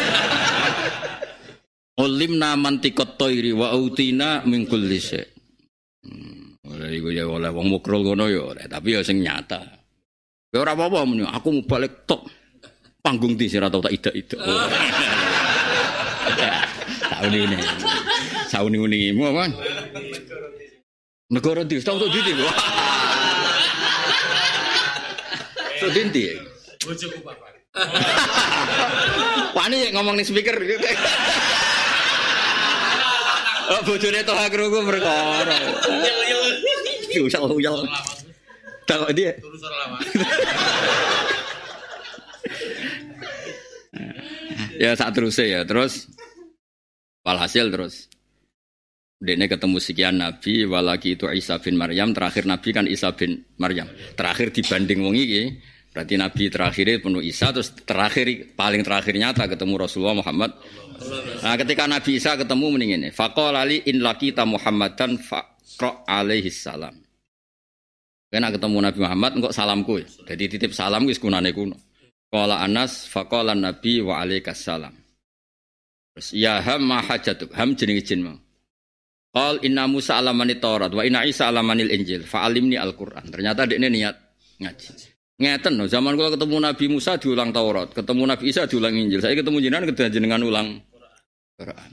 [1.99, 5.25] Ulimna mantikot toiri wa utina min kulli syai.
[6.05, 9.61] Hmm, oleh iku ya oleh wong ngono ya, tapi ya sing nyata.
[10.55, 11.03] Ya ora apa-apa
[11.35, 12.23] aku mau balik tok.
[13.03, 14.39] Panggung di sira tau tak ida-ida.
[17.05, 17.59] Tahun ini.
[18.49, 19.51] Sauni-uni mu apa?
[21.29, 22.57] Negara di, tahu tuh di Wah.
[25.77, 26.33] So dinti.
[26.81, 27.51] Bojoku bapak.
[29.57, 30.55] Wani ngomong nih speaker.
[33.65, 35.57] Oh, bojone toh krungu perkara.
[37.15, 37.81] Usah uyal.
[38.85, 39.33] Tak kok dia.
[44.75, 46.11] ya saat terus ya terus
[47.23, 48.11] walhasil terus
[49.15, 53.87] Dene ketemu sekian Nabi, walaki itu Isa bin Maryam, terakhir Nabi kan Isa bin Maryam.
[54.13, 55.55] Terakhir dibanding wong iki,
[55.95, 58.27] berarti Nabi terakhir penuh Isa, terus terakhir
[58.59, 60.51] paling terakhir nyata ketemu Rasulullah Muhammad.
[61.43, 66.95] Nah, ketika Nabi Isa ketemu mending ini, faqala li in laqita Muhammadan faqra alaihi salam.
[68.31, 70.01] Kena ketemu Nabi Muhammad engkau salamku.
[70.27, 71.77] Jadi titip salam wis kunane kuno.
[72.27, 74.91] Qala Anas faqala Nabi wa alaikas salam.
[76.15, 78.39] Terus ya ham ma hajatuk, ham jenenge jin mau.
[79.35, 83.27] Qal inna Musa alamani Taurat wa inna Isa alamanil Injil fa alimni Al-Qur'an.
[83.27, 84.15] Ternyata dia ini niat
[84.63, 85.14] ngaji.
[85.35, 89.19] Ngeten no, zaman kalau ketemu Nabi Musa diulang Taurat, ketemu Nabi Isa diulang Injil.
[89.19, 90.67] Saya ketemu jenengan ketemu jenengan ulang
[91.59, 91.91] Quran.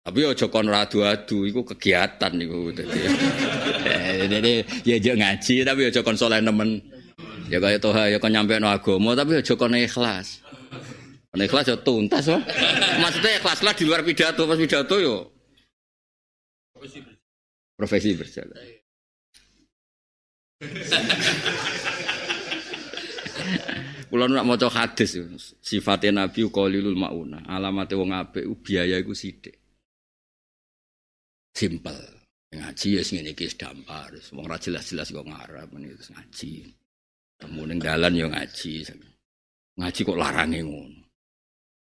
[0.00, 3.00] Tapi ojo kon radu-adu iku kegiatan dadi.
[4.32, 4.52] Jadi
[4.88, 6.80] ya aja ngaji tapi ojo kon saleh nemen.
[7.52, 10.40] Ya kaya toha ya kon nyampe no agama tapi ojo kon ikhlas.
[11.28, 12.40] Kon ikhlas yo tuntas oh.
[13.04, 15.28] Maksudnya ikhlas lah di luar pidato, pas pidato yo
[17.76, 18.79] profesi berjalan.
[24.10, 25.16] Kulo nak maca hadis
[25.64, 27.40] sifatnya Nabi qalilul mauna.
[27.48, 29.56] Alamate wong apik biaya iku sithik.
[31.56, 31.96] Simpel.
[32.50, 34.12] Ngaji ya sing ngene iki dampar.
[34.34, 36.66] Wong ora jelas-jelas kok ngarep meneh ngaji.
[37.40, 38.84] Temu ning dalan ya ngaji.
[39.78, 41.00] Ngaji kok larange ngono.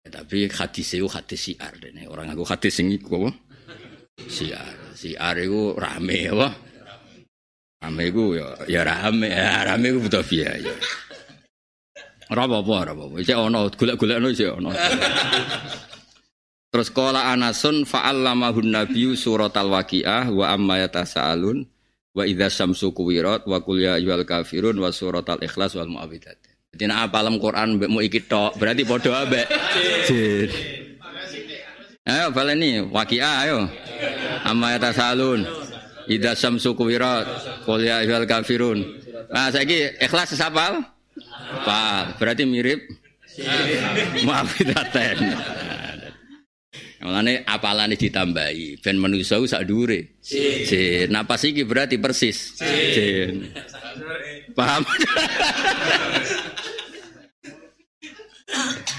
[0.05, 2.05] Ya, tapi hadis itu hadis siar dene.
[2.05, 3.31] Orang aku hadis sing iku apa?
[4.27, 4.93] Siar.
[4.93, 6.69] Siar iku rame apa?
[7.79, 10.73] Rame iku ya ya rame, ya rame iku butuh biaya.
[12.29, 13.15] Ora apa-apa, ora apa-apa.
[13.23, 14.69] Cek ono golek-golekno cek ono.
[16.69, 21.65] Terus qala Anasun fa'allamahun nabiyyu suratal waqiah wa amma yatasaalun
[22.13, 26.37] wa idza syamsu kuwirat wa qul ya ayyuhal kafirun wa suratal ikhlas wal muawwidat.
[26.69, 29.49] Jadi nek apalam Quran mbek mu iki tok, berarti padha ambek
[30.05, 30.49] jin.
[32.05, 33.65] Ayo baleni waqiah ayo.
[34.45, 35.68] Amma yatasaalun.
[36.09, 37.29] Ida syamsu kuwirat
[37.63, 38.81] Qul ya ayyuhal kafirun
[39.29, 40.81] Nah saiki ikhlas sesapal
[41.63, 42.81] Pak Berarti mirip
[44.25, 45.17] Muafidaten
[46.99, 50.19] Mulane apalane ditambahi ben manusa sak dhuwure.
[50.19, 51.07] Jin.
[51.07, 52.59] Nah pas iki berarti persis.
[52.59, 53.55] Jin.
[54.51, 54.83] Paham?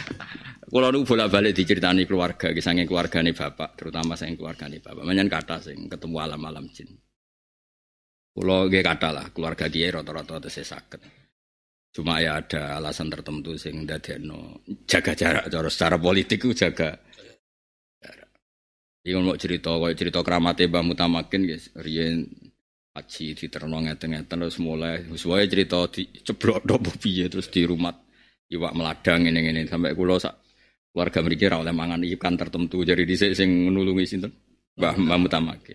[0.71, 5.03] Kalau nu bolak-balik diceritani keluarga, kisahnya keluarga nih bapak, terutama saya keluarga nih bapak.
[5.03, 6.87] Manyan kata sing ketemu alam-alam jin.
[8.31, 11.01] Kalau gak kata lah, keluarga dia rata-rata saya sakit.
[11.91, 13.83] Cuma ya ada alasan tertentu sing
[14.23, 16.95] no jaga jarak, cara secara politik itu jaga
[17.99, 18.31] jarak.
[19.11, 22.31] Mau cerita, kalau cerita keramatnya Mbak Mutamakin, guys, Rien
[22.95, 27.95] haji di terno ngeten-ngeten terus mulai, semuanya cerita di ceblok dobo piye terus di rumah
[28.51, 30.40] iwak meladang ini ini sampai kulo sak
[30.91, 34.35] Warga mriki ora oleh mangan ikan tertentu jadi dhisik sing nulungi sinten?
[34.75, 35.75] Mbah Mbah Mutamake.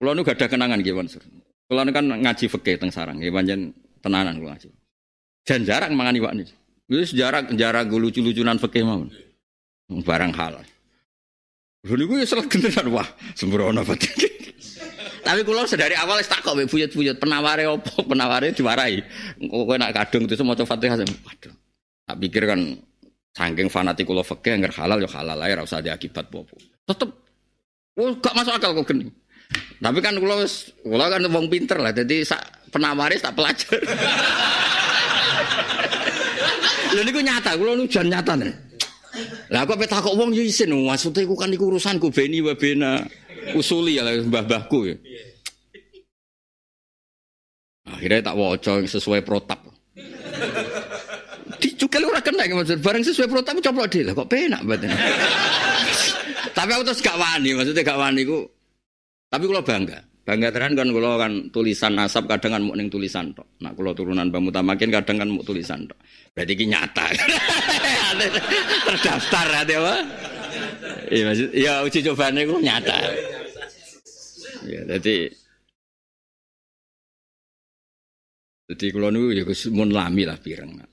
[0.00, 1.22] Kula nu gak ada kenangan nggih Mansur.
[1.68, 4.68] Kula kan ngaji fikih teng sarang nggih pancen tenanan kula ngaji.
[5.44, 6.54] Jan jarak mangan iwak niki.
[6.88, 9.12] Wis jarak jarak lucu-lucunan fikih mawon.
[10.00, 10.64] Barang halal.
[11.84, 14.32] Lho niku ya salah gentenan wah sembrono batin.
[15.22, 18.02] Tapi kula sedari awal wis takok mbek buyut-buyut penaware opo?
[18.02, 19.02] Penaware diwarai.
[19.38, 20.98] Kowe nak kadung itu maca Fatihah.
[20.98, 21.54] Waduh.
[22.08, 22.58] Tak pikir kan
[23.32, 26.44] Saking fanatik kula fikih anger halal ya halal ae ora usah akibat apa
[26.84, 27.10] Tetep
[27.96, 29.08] oh, gak masuk akal kok gini.
[29.80, 33.80] Tapi kan wis kula kan wong pinter lah dadi sak penawaris tak pelajar.
[36.92, 38.52] Lha niku nyata, kula nu jan nyata nih.
[39.48, 43.00] Lah kok petak kok yo isin, maksudnya iku kan iku urusanku beni wa bena
[43.56, 44.96] usuli ya mbah-mbahku ya.
[47.88, 49.71] Akhirnya tak waca sesuai protap.
[51.62, 54.90] Dicukel ora kena maksud bareng sesuai protap coplok dhewe kok penak batin.
[56.58, 58.42] Tapi aku terus gak wani, maksudnya gak wani ku.
[59.30, 59.98] Tapi kalau bangga.
[60.22, 63.58] Bangga tenan kan kalau kan tulisan nasab kadang kan mau ning tulisan tok.
[63.58, 65.98] Nak kalau turunan Bang Mutamakin kadang kan mau tulisan tok.
[66.30, 67.06] Berarti ki nyata.
[68.86, 69.94] Terdaftar ya apa?
[71.10, 72.98] Iya maksud ya uji cobane ku nyata.
[74.62, 75.26] Ya jadi
[78.70, 79.42] jadi kalau nu ya
[79.74, 80.91] mun lami lah pireng.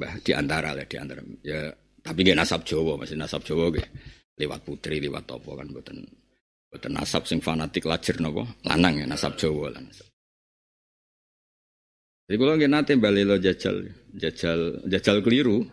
[0.00, 1.68] Bah di antara lah di antara ya
[2.00, 3.84] tapi gak nasab Jawa masih nasab Jawa gak
[4.40, 6.00] lewat putri lewat topo kan buatan
[6.72, 10.08] buatan nasab sing fanatik lajir nopo lanang ya nasab Jawa nasab.
[12.24, 13.84] Jadi kalau nggak nanti balik lo jajal
[14.16, 15.66] jajal jajal keliru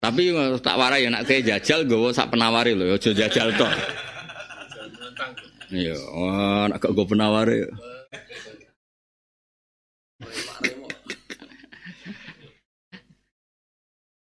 [0.00, 0.32] tapi
[0.64, 3.68] tak warai nak kayak jajal gue sak penawari lo, ojo jajal toh.
[5.68, 7.68] Iya, oh, nak gue penawari.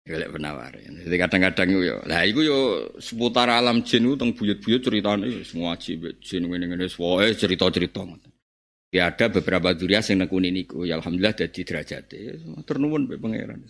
[0.05, 0.69] Golek penawar.
[0.77, 2.59] Jadi kadang-kadang yo, lah iku yo
[3.01, 8.05] seputar alam jin itu teng buyut-buyut ceritane semua jin jin ngene-ngene wae cerita-cerita
[8.93, 10.85] Ya ada beberapa durian sing nekuni niku.
[10.85, 12.37] Ya alhamdulillah dadi derajate.
[12.69, 13.65] Ternuwun be pangeran.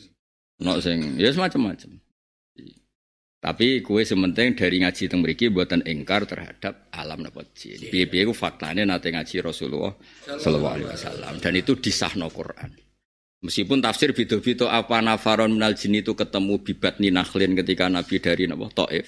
[0.59, 2.03] Ono sing ya semacam-macam.
[3.39, 7.79] Tapi kue sementing dari ngaji teng mriki buatan engkar terhadap alam napa jin.
[7.79, 9.95] Piye-piye ku faktane nate ngaji Rasulullah
[10.27, 12.84] sallallahu alaihi wasallam dan itu disahno Quran.
[13.43, 18.67] Meskipun tafsir bito-bito apa nafaron minal jin itu ketemu bibat ninakhlin ketika Nabi dari Nabi
[18.71, 19.05] Taif.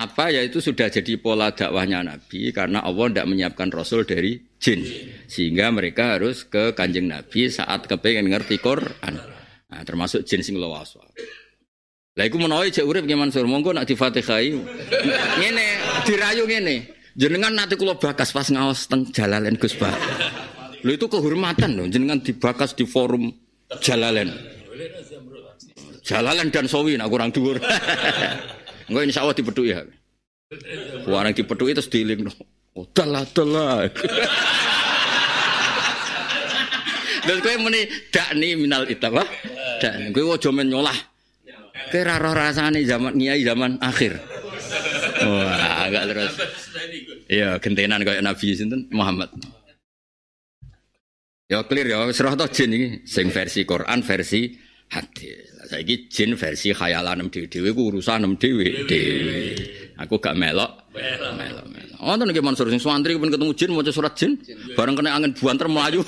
[0.00, 4.80] Apa ya itu sudah jadi pola dakwahnya Nabi karena Allah tidak menyiapkan Rasul dari jin.
[5.28, 9.14] Sehingga mereka harus ke kanjeng Nabi saat kepengen ngerti Quran.
[9.70, 10.96] Nah, termasuk jin sing lawas.
[12.16, 14.56] Lah iku menawa cek urip nggih Mansur, monggo nak difatihai.
[15.38, 15.68] Ngene,
[16.08, 16.76] dirayu ngene.
[17.14, 19.94] Jenengan nanti kula bakas pas ngawas teng Jalalen Gus Pak.
[20.80, 23.28] Lho itu kehormatan loh, jenengan dibakas di forum
[23.78, 24.32] Jalalen.
[26.02, 27.60] Jalalen dan Sawi nak kurang dhuwur.
[28.90, 29.86] Engko insyaallah dipethuk ya.
[31.06, 32.26] Warang dipethuk terus diiling.
[32.74, 33.86] Oh, dalah dalah.
[37.20, 39.22] Dan kowe muni dakni minal itaba.
[39.78, 40.98] Dan kowe aja men nyolah.
[41.94, 44.18] Kowe ora roh zaman nyai zaman akhir.
[45.20, 46.32] Wah, agak terus.
[47.30, 49.30] Iya, gentenan kayak Nabi sinten Muhammad.
[51.50, 54.54] Ya clear ya, serah toh jin ini, sing versi Quran, versi
[54.86, 55.50] hadis.
[55.66, 59.58] Saiki jin versi khayalan dhewe-dhewe ku urusan nem dhewe dhewe.
[59.98, 60.94] Aku gak melok.
[60.94, 61.98] Melok melok.
[61.98, 64.38] Oh, niki Mansur sing swantri pun ketemu jin maca surat jin,
[64.78, 66.06] bareng kena angin buanter melayu.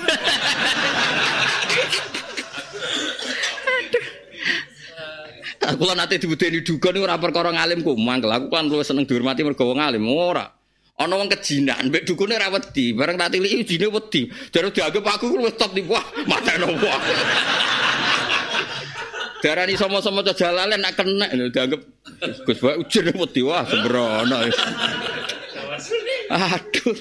[5.63, 9.43] Aku lan nate dibudeni duga niku ora perkara ngalimku, mangkel aku kan luwih seneng dihormati
[9.43, 10.62] mergo wong alim, ora.
[11.03, 14.31] Ana wong kejinan, mbek dukune ora wedi, bareng tak tiliki jine wedi.
[14.55, 17.03] Jare dianggap aku luwih top wah, mateno wah.
[19.43, 21.83] Darani sama-sama jalalen nak kena dianggap
[22.47, 24.47] Gus Bae ujine wedi wah sembrono.
[26.31, 26.95] Aduh.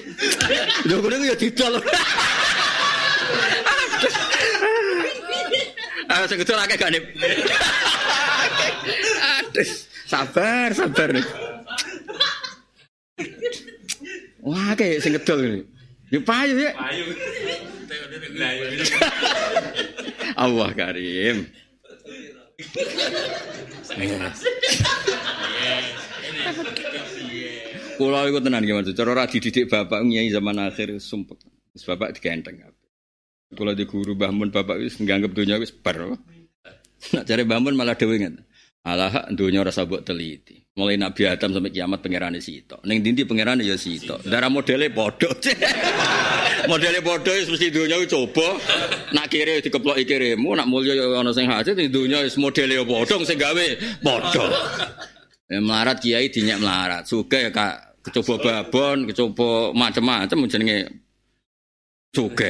[0.90, 1.78] Lho kene ya didol.
[6.10, 6.90] Ah sing gedhe akeh gak
[9.38, 9.70] Aduh,
[10.10, 11.14] sabar, sabar.
[14.42, 15.62] Wah, kayak sing ngedol ini.
[16.10, 16.74] Ya payu ya.
[16.74, 17.04] Payu.
[20.34, 21.46] Allah Karim.
[27.96, 28.94] Kulo iku tenan gimana tuh?
[28.98, 31.38] Cara ora dididik bapak nyai zaman akhir sumpek.
[31.86, 32.58] Bapak digenteng.
[33.52, 36.18] Kulo di guru Mbah Mun bapak wis nganggep dunia wis bar.
[37.14, 38.42] Nak cari Mbah Mun malah dhewe ngene.
[38.82, 40.61] Alah dunia rasa buat teliti.
[40.72, 42.80] Mulai Nabi Adam sampai kiamat pangeran Sito.
[42.88, 44.16] Neng dinti pangeran ya Sito.
[44.24, 45.28] Darah modelnya bodoh.
[46.70, 48.56] modelnya bodoh mesti dunia coba.
[49.12, 53.36] Nak kiri dikeplok ikirimu, nak mulia ya ono sing hasil di dunia modelnya bodoh sing
[53.36, 53.66] gawe
[54.00, 54.48] bodoh.
[55.52, 57.04] Ya, melarat kiai dinyak melarat.
[57.04, 60.88] Suka ya kak kecoba babon, kecoba macam-macam jenenge
[62.16, 62.48] suka.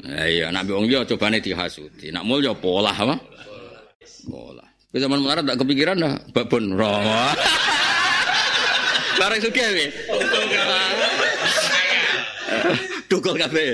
[0.00, 2.08] Ya iya, nak wong yo cobane dihasuti.
[2.16, 3.20] Nak mulya pola apa?
[4.24, 4.71] Pola.
[4.92, 7.32] Kowe zaman melarat tak kepikiran dah babon rawa.
[9.18, 9.88] Barang suka ya.
[13.08, 13.72] Tukul kabeh.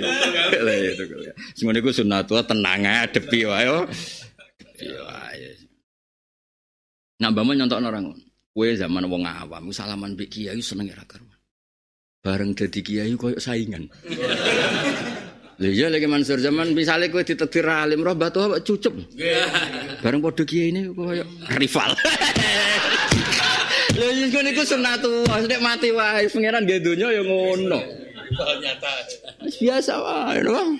[0.63, 1.27] Lah ya tukul.
[1.59, 3.67] Semono iku sunat tenang adepi wae.
[4.79, 5.51] Iya.
[7.19, 8.15] Nak mbamon nyontok orang
[8.59, 11.39] Kue zaman wong awam, salaman mbek kiai seneng ra karuan.
[12.27, 13.87] Bareng dadi kiai koyo saingan.
[15.59, 18.95] Lha iya lagi Mansur zaman misalnya kowe ditetir alim roh batu apa cucup.
[19.99, 21.27] Bareng padha kiai ini koyo
[21.59, 21.99] rival.
[23.99, 27.81] Lha iya kene iku sunatullah, nek mati wae pangeran nggih donya ya ngono.
[28.15, 28.93] Rival nyata.
[29.59, 30.71] Biasa wae, Bang.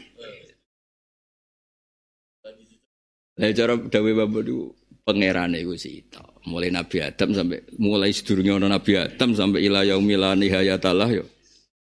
[3.39, 4.59] Lah cara dawe babu itu
[5.03, 6.23] pangeran iku sita.
[6.47, 11.27] Mulai Nabi Adam sampai mulai sedurunge ana Nabi Adam sampai ila yaumil nihayatallah yo.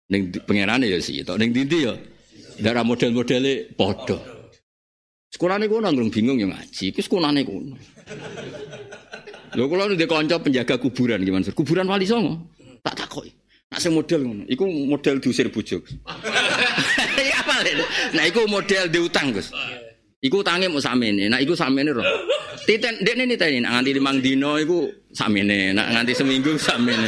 [0.10, 1.94] Ning pangerane ya sita, ning dindi ya
[2.62, 4.22] Darah model-modelnya podo.
[5.32, 6.94] Sekolah ini kuno nggak bingung yang ngaji.
[6.94, 7.76] Itu sekolah ini kuno.
[9.58, 11.52] Lo kalau nih konco penjaga kuburan gimana sih?
[11.52, 12.40] Kuburan wali songo.
[12.86, 13.34] Tak takoi.
[13.72, 14.44] Nak sing model ngono.
[14.48, 15.80] Iku model diusir bojo.
[17.18, 17.64] Iya apa
[18.16, 19.52] Nah iku model diutang Gus.
[20.22, 21.32] Iku utange mau samene.
[21.32, 22.06] Nah iku samene roh.
[22.68, 25.74] Titen dekne niteni nak nganti limang dino iku samene.
[25.74, 27.08] Nak nganti seminggu samene.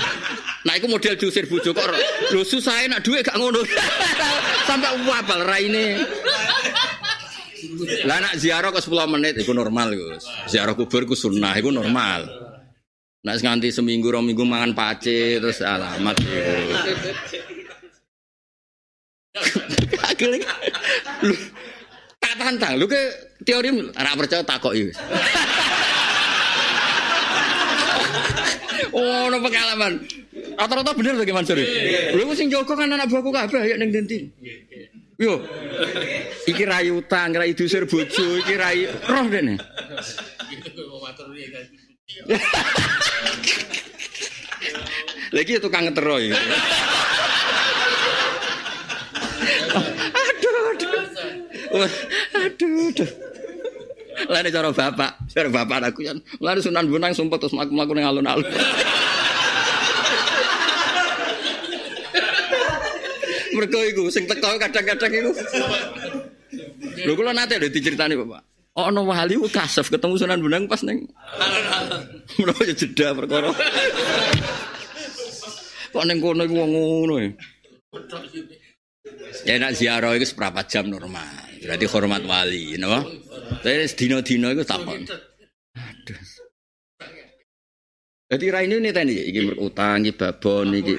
[0.64, 1.84] Nah iku model diusir bojo kok
[2.32, 3.60] lho susah nak duit gak ngono.
[4.68, 6.00] Sampai wapal raine.
[8.08, 10.24] Lah nak ziarah ke 10 menit iku normal Gus.
[10.48, 12.28] Ziarah kubur ku sunnah iku normal.
[13.24, 16.20] Nak nganti seminggu rong minggu mangan pace terus alamat
[20.12, 20.52] Akhirnya
[21.24, 21.32] lu
[22.20, 23.00] tak tantang lu ke
[23.48, 24.92] teori ora percaya takok iki.
[28.94, 30.06] Oh, no pengalaman.
[30.34, 31.68] Rata-rata bener tuh gimana sih?
[32.18, 34.30] Lu sing Joko kan anak buahku kabeh ya ning dindi.
[35.22, 35.38] Yo.
[36.50, 39.56] Iki rayu utang, rayu dusir bojo, iki rayu roh dene.
[45.34, 46.34] Lagi tukang ngetero iki.
[50.14, 50.92] Aduh, aduh.
[52.34, 53.10] Aduh, aduh.
[54.30, 56.18] Lain cara bapak, cara bapak aku kan.
[56.38, 58.46] Lain sunan bunang sumpah terus mlaku-mlaku ning alun-alun.
[63.54, 65.32] Mergo iku sing teko kadang-kadang iku.
[67.06, 68.42] Lho kula nate lho diceritani Bapak.
[68.74, 71.06] Oh, wali ku kasef ketemu Sunan Bonang pas ning
[72.42, 73.54] Menawa ya jeda perkara.
[75.94, 77.30] Kok ning kono iku wong ngono ya.
[79.46, 81.54] Ya ziarah itu seberapa jam normal.
[81.62, 83.06] Berarti hormat wali, no?
[83.64, 85.06] Tapi dino-dino itu takon.
[85.78, 86.22] Aduh.
[88.34, 90.96] Jadi raine ini tadi, iki utang, iki babon, iki.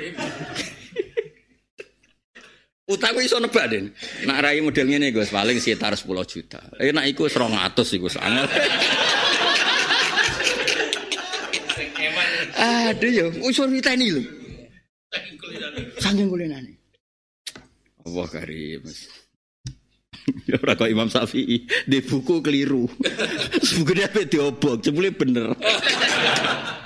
[2.85, 3.97] Utang iso nebak den.
[4.29, 6.61] Nak rai model ngene Gus paling sekitar 10 juta.
[6.77, 8.53] Eh nak iku 200 iku sangat.
[12.55, 14.23] Aduh yo, usur ini lho.
[15.97, 16.77] Saking kulinane.
[18.05, 18.85] Allah karim.
[20.45, 22.85] Ya ora kok Imam Syafi'i di buku keliru.
[23.81, 25.57] buku dia pe diobok, jebule bener.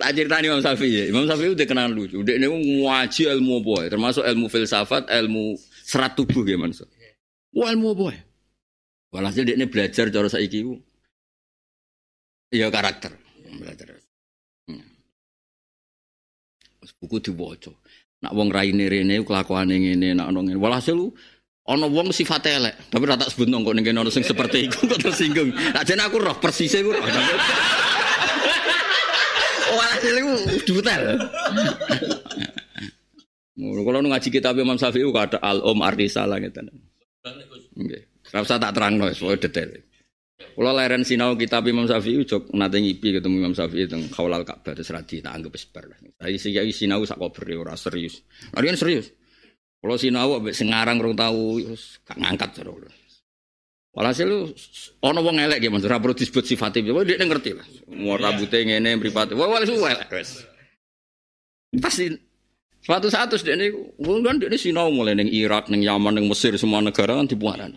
[0.00, 1.12] Tak ceritani Imam Syafi'i.
[1.12, 2.24] Imam Syafi'i udah kenal lucu.
[2.24, 6.88] Udah ini ngaji ilmu apa Termasuk ilmu filsafat, ilmu serat tubuh ya manusia.
[7.52, 8.22] Wah ilmu apa ya?
[9.12, 10.80] Walhasil dia ini belajar cara saiki ku.
[12.48, 13.12] Ya karakter.
[13.60, 14.00] Belajar.
[14.64, 14.88] Hmm.
[16.96, 17.74] Buku dibaca.
[18.24, 20.56] Nak wong raine rene kelakuane ngene, nak ono ngene.
[20.56, 21.12] Walhasil lu
[21.68, 25.52] ana wong sifat elek, tapi rata sebut nang kok ono sing seperti iku kok tersinggung.
[25.84, 26.94] Jane aku roh persis iku.
[29.74, 30.32] Walhasil iku
[30.66, 31.04] detail.
[33.60, 36.64] Kalau ngaji kitab Imam Syafi'i kata al-om artisalah gitu.
[37.76, 38.02] Nggih.
[38.30, 39.70] Ora tak terangno, soal detail.
[40.40, 44.72] Kalau leren sinau kitab Imam Syafi'i jok nate ngipi ketemu Imam Syafi'i teng Khaulal Ka'bah
[44.72, 45.84] terus radi tak anggap sebar.
[46.16, 48.24] Saya sing sinau sak kober ora serius.
[48.56, 49.12] Larian serius.
[49.80, 51.56] Kalau sinau ambek sing ngarang rong tau
[52.04, 52.92] gak ngangkat terus.
[53.90, 54.54] Walhasil
[55.02, 56.94] ono wong elek ya Mas, ora perlu disebut sifatnya.
[56.94, 57.66] Wah, dia ngerti lah.
[57.90, 59.34] Mau rambutnya ngene mripate.
[59.34, 60.46] Wah, wis elek wis.
[61.74, 62.06] Pasti
[62.82, 66.26] suatu saat terus dia ini, kan dia ini sinau mulai neng Irak, neng Yaman, neng
[66.30, 67.74] Mesir, semua negara kan dibuaran.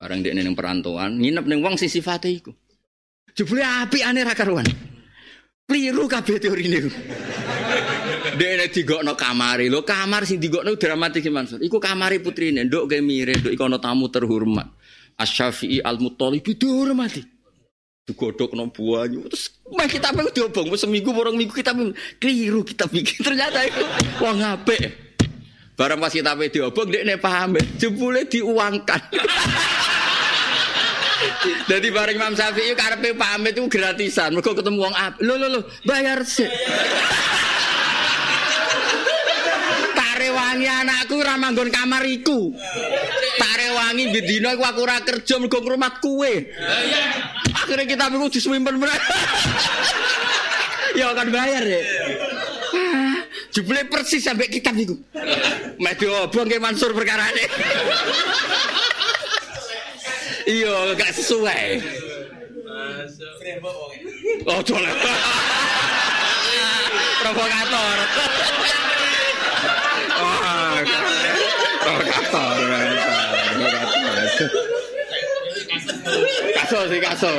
[0.00, 2.52] Barang dia neng perantauan, nginep neng wong sing sifate iku.
[3.36, 4.64] Jebule api aneh ra karuan.
[5.64, 6.92] Kliru kabeh teori niku.
[8.36, 9.72] Dene digokno kamari.
[9.72, 11.60] Lho kamar sing digokno dramatis Mansur.
[11.60, 14.68] Iku kamari putrine, nduk ge mirip, nduk iku ana tamu terhormat.
[15.14, 17.22] Asy-Syafi'i Al-Muttalib dihormati.
[18.04, 19.24] Digodhok no buahnya.
[19.32, 21.72] Terus mah kita apa diobong seminggu borong minggu kita
[22.20, 23.80] keliru kita bikin ternyata itu
[24.20, 24.92] wong apik.
[25.74, 29.00] Barang pas kita pe diobong dekne paham jebule diuangkan.
[31.70, 34.36] Jadi bareng Imam Syafi'i karepe pamit itu gratisan.
[34.36, 35.24] Mergo ketemu wong apik.
[35.24, 36.44] Lho lho lho, bayar sih.
[40.54, 42.54] Tarewangi anakku ora manggon kamar iku.
[43.42, 46.46] Tarewangi bidina iku aku ora kerja mergo ngrumat kuwe.
[47.58, 48.78] Akhirnya kita minggu disimpen
[50.94, 51.82] Ya akan bayar ya.
[53.50, 54.94] Jebule persis sampai kitab iku.
[55.82, 57.44] Meh diobong ke Mansur ini.
[60.44, 61.80] Iya, gak sesuai.
[64.44, 64.92] Oh, coba.
[67.24, 67.96] Provokator.
[71.84, 72.56] Provokator.
[76.56, 77.30] Kaso sih kaso.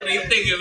[0.00, 0.56] Rating ya.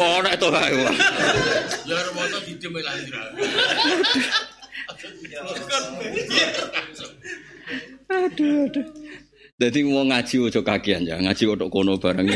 [0.00, 0.84] Oh, nek to wae.
[1.84, 2.96] Ya remoto didem lah
[8.10, 8.86] Aduh, aduh.
[9.60, 12.26] Jadi mau ngaji ojo kakian ya, ngaji ojo kono barang.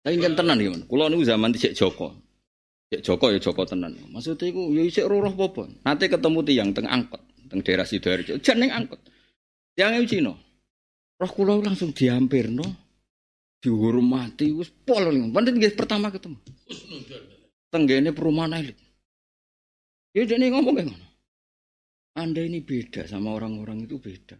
[0.00, 0.84] Tapi kan tenan gimana?
[0.88, 2.16] Kulo niku zaman dicek Joko.
[2.88, 3.96] Cek Joko ya Joko tenan.
[4.08, 7.20] Maksudnya iku ya isik roh apa Nanti ketemu tiang teng angkot,
[7.52, 8.40] teng daerah Sidoarjo.
[8.40, 9.00] Jan ning angkot.
[9.76, 10.32] Tiang Cina.
[11.20, 12.64] Roh kulo langsung diampirno.
[13.60, 15.36] Dihormati wis pol ning.
[15.36, 16.40] Pancen pertama ketemu.
[17.68, 18.80] Tenggene perumahan elit.
[20.16, 21.09] Ya dia ngomong kayak mana?
[22.18, 24.34] Anda ini beda sama orang-orang itu beda.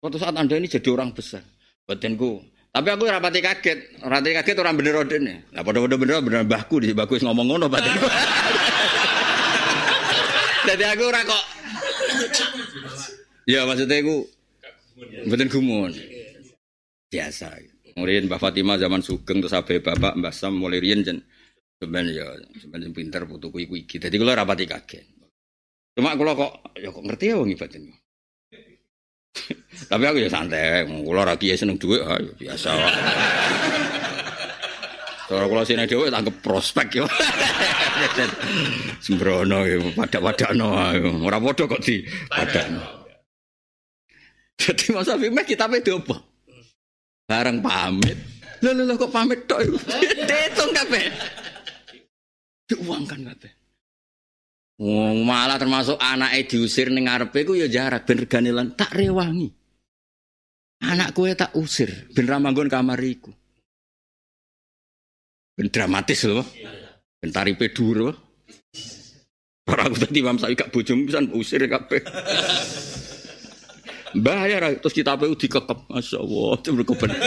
[0.00, 1.44] Suatu saat Anda ini jadi orang besar.
[1.84, 2.40] Batinku.
[2.72, 4.00] Tapi aku rapati kaget.
[4.04, 5.36] Rapati kaget orang bener nih.
[5.52, 8.06] Lah pada-pada bener bener bahku di bahku ngomong ngono batinku.
[10.66, 11.44] Jadi aku ora kok.
[13.46, 14.26] Ya maksudnya aku
[14.96, 15.92] Mboten gumun.
[17.12, 17.52] Biasa.
[17.92, 21.20] Kemudian Mbak Fatimah zaman Sugeng terus abe bapak Mbak Sam mulai riyen jen
[21.80, 22.26] sebenarnya ya
[22.60, 23.96] sebenarnya pinter putuku iku iki.
[24.00, 25.15] Kula rapati kaget.
[25.96, 27.80] Cuma kula kok ya kok ngerti ya wong ibadah
[29.88, 33.00] Tapi aku ya santai, kula ra kiye seneng dhuwit ha ya biasa wae.
[35.26, 37.04] Cara kula sine dhewe tak prospek ya.
[39.02, 40.66] Sembrono ya, pada-padakno.
[41.26, 43.08] Ora padha kok di padakno.
[44.56, 46.16] Jadi Mas Afif meh kita pe apa?
[47.26, 48.16] Bareng pamit.
[48.62, 49.76] Lho lho kok pamit tok iku.
[50.24, 51.10] Diitung kabeh.
[52.70, 53.52] Diuangkan kabeh.
[54.76, 59.48] Wong malah termasuk anake diusir ning ngarepe ku ya jarak ben regane lan tak rewangi.
[60.84, 63.32] Anak kue tak usir ben ra manggon kamar iku.
[65.56, 66.44] Ben dramatis loh.
[67.16, 68.12] Ben taripe dhuwur.
[69.66, 71.98] Ora aku tadi Imam Syafi'i gak bojomu pisan usir kabeh.
[74.14, 75.90] Bahaya terus kita pe dikekep.
[75.90, 77.10] Masyaallah, mergo ben.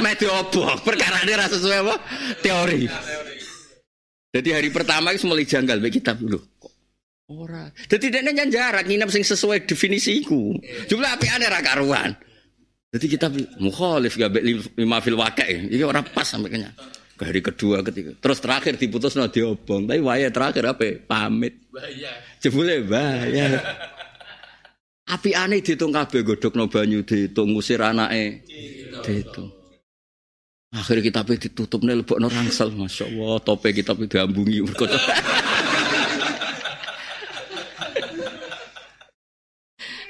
[0.00, 1.94] Medio obok perkara ini rasa sesuai apa?
[2.40, 2.88] Teori.
[4.30, 6.38] Jadi hari pertama itu mulai janggal bagi kitab dulu.
[7.30, 7.70] Ora.
[7.86, 10.54] Jadi dia nanya jarak nginep sing sesuai definisiku.
[10.90, 12.10] Jumlah api aneh karuan.
[12.90, 13.30] Jadi kita
[13.62, 14.34] mukhalif gak
[14.74, 15.70] lima fil wakai.
[15.70, 16.74] Ini orang pas sampai kenya.
[17.14, 18.18] Ke hari kedua ketiga.
[18.18, 19.86] Terus terakhir diputus no diobong.
[19.86, 20.98] Tapi waya terakhir apa?
[21.06, 21.70] Pamit.
[21.70, 22.10] Bahaya.
[22.42, 23.62] Jebule bahaya.
[25.10, 28.42] Api aneh dihitung kabeh godok no banyu dihitung ngusir anake.
[29.06, 29.59] Dihitung.
[30.70, 33.42] Akhirnya kita ditutup nih lebok rangsel, masya Allah.
[33.42, 34.94] Tope kita diambungi berkota.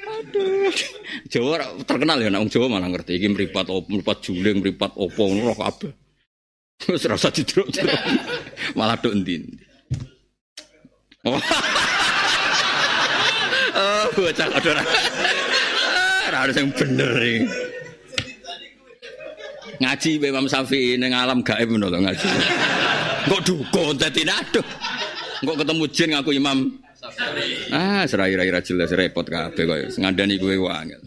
[0.05, 0.69] Aduh,
[1.33, 3.17] Jawa terkenal ya, nak Jawa mana ngerti.
[3.17, 5.89] Ini meripat opo, meripat juling, meripat opo, roh apa.
[6.77, 7.33] Terus rasa
[8.77, 9.49] malah entin.
[11.25, 11.41] Oh,
[13.81, 14.71] oh bocah kado.
[16.31, 17.70] Harus yang bener nih
[19.81, 22.29] ngaji Imam Syafi'i ning alam gaib ngono ngaji.
[23.25, 24.65] Kok dukun dadi aduh.
[25.41, 26.59] Kok ketemu jin ngaku Imam
[27.73, 31.01] Ah, serai-rai jelas repot kabeh koyo ngandani kowe wangel.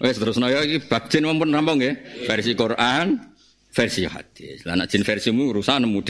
[0.00, 2.24] Wes terus ya iki bab jin mumpun rampung nggih.
[2.24, 3.20] Versi Quran,
[3.68, 4.64] versi hadis.
[4.64, 6.00] Lah nek jin versimu urusan nemu.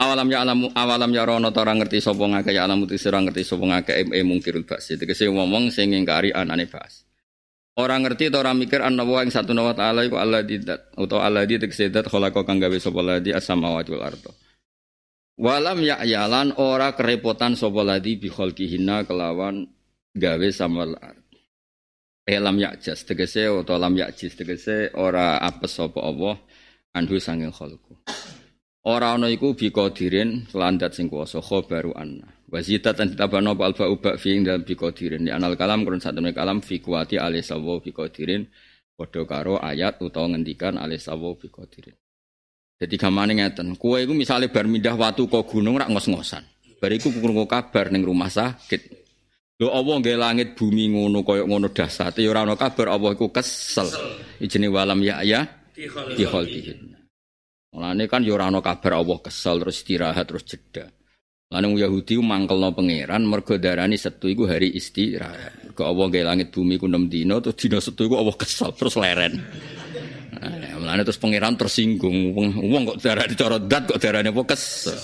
[0.00, 3.64] Awalam ya alamu awalam ya rono ora ngerti sapa ngake ya alamu tisira ngerti sapa
[3.68, 4.96] ngake me mungkirul basi.
[4.96, 7.04] Tegese ngomong sing ngingkari anane bas.
[7.80, 11.16] Orang ngerti atau orang mikir an wa ing satu nawa ta'ala iku Allah didat atau
[11.16, 14.30] Allah di dat khalaqa kang gawe sapa ladi as-samawati wal ardo.
[15.40, 19.64] Walam yalan ora kerepotan sapa ladi bi kelawan
[20.12, 21.24] gawe samal ard.
[22.28, 26.36] Elam yakjas tegese atau lam yakjis tegese ora apes sapa Allah
[26.92, 27.96] anhu sanging khalqu.
[28.84, 32.28] Ora ana iku bi qadirin landat sing kuwasa khabaru anna.
[32.50, 36.18] Wazidat dan ditabano apa alfa ubak fi ing dalam bikodirin di anal kalam kurun satu
[36.34, 38.42] kalam fi kuati alih sawo bikodirin
[38.98, 41.94] podo karo ayat utawa ngendikan alih sawo bikodirin.
[42.80, 46.42] Jadi gamane ngeten, kue itu misalnya bar mindah watu kok gunung rak ngos-ngosan.
[46.80, 48.98] Bariku krungu kabar ning rumah sakit.
[49.60, 53.28] Lho Allah nggih langit bumi ngono koyok ngono dasate ya ora ana kabar Allah iku
[53.28, 53.86] kesel.
[54.40, 55.44] Ijene walam ya ya
[55.76, 56.96] di khalqihin.
[57.76, 60.88] Mulane kan ya ora ana kabar Allah kesel terus istirahat terus jeda.
[61.50, 65.74] Lanang Yahudi mangkelno pangeran mergo darani setu iku hari istirahat.
[65.74, 68.94] Kok Allah gawe langit bumi ku 6 dina terus dina setu iku Allah kesel terus
[68.94, 69.34] leren.
[70.30, 72.38] Nah, mulane terus pangeran tersinggung.
[72.38, 74.94] Wong kok darani cara dat kok darani apa kesel.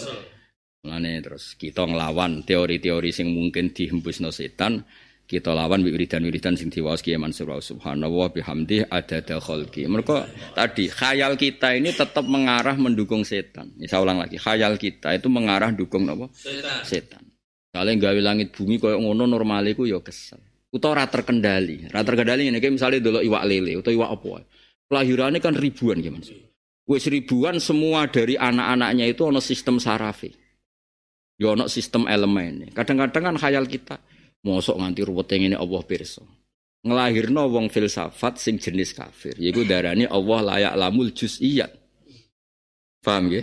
[0.87, 4.87] Mulane terus kita nglawan teori-teori sing mungkin dihembusno setan
[5.27, 9.91] kita lawan wiridan-wiridan sing diwaos Kiai Mansur subhanallah bihamdih ada khalqi.
[9.91, 13.75] Mereka tadi khayal kita ini tetap mengarah mendukung setan.
[13.75, 16.31] Ini saya ulang lagi, khayal kita itu mengarah dukung apa?
[16.31, 16.79] Setan.
[16.87, 17.23] setan.
[17.75, 20.41] Kalau gawe langit bumi koyo ngono normal iku ya kesel.
[20.71, 21.91] Utawa ora terkendali.
[21.91, 24.31] Ora terkendali ngene iki misale delok iwak lele utawa iwak apa.
[24.87, 26.39] Kelahirannya kan ribuan gimana sih?
[26.87, 30.31] Wis ribuan semua dari anak-anaknya itu ono sistem sarafi.
[31.37, 32.71] Ya ono sistem elemen.
[32.71, 33.99] Kadang-kadang kan khayal kita
[34.47, 36.23] Mosok nganti ruwet ini Allah pirsa.
[36.87, 39.35] Ngelahirno wong filsafat sing jenis kafir.
[39.43, 41.75] Yaiku darani Allah layak lamul juz'iyat.
[43.03, 43.43] Paham ya?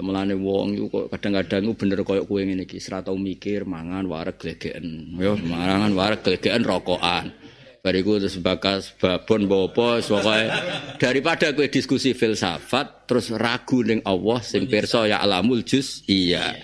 [0.00, 4.36] Mulane wong iku kok kadang-kadang bener koyo kowe ngene iki, ora tau mikir mangan wareg
[4.36, 5.16] glegeken.
[5.16, 7.32] Yo mangan wareg glegeken rokokan.
[7.80, 10.52] Bariku terus bakas babon bopo pokoke
[11.00, 16.56] daripada kowe diskusi filsafat terus ragu ning Allah sing pirsa ya alamul juz iya.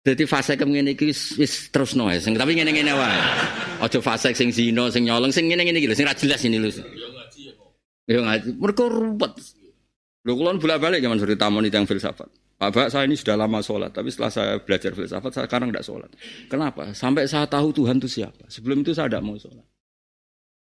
[0.00, 2.16] Jadi fase ngene iki wis terus noe.
[2.16, 3.20] Sing tapi ngene-ngene wae.
[3.84, 6.72] Aja fase sing zina, sing nyolong, sing ngene-ngene iki sing ra jelas ini lho.
[8.08, 8.56] Ya ngaji.
[8.56, 9.36] Mergo ruwet.
[10.24, 12.28] Lho kula bolak-balik zaman suri tamu yang filsafat.
[12.60, 16.12] Pak saya ini sudah lama sholat, tapi setelah saya belajar filsafat, saya sekarang tidak sholat.
[16.44, 16.92] Kenapa?
[16.92, 18.44] Sampai saya tahu Tuhan itu siapa.
[18.52, 19.64] Sebelum itu saya tidak mau sholat.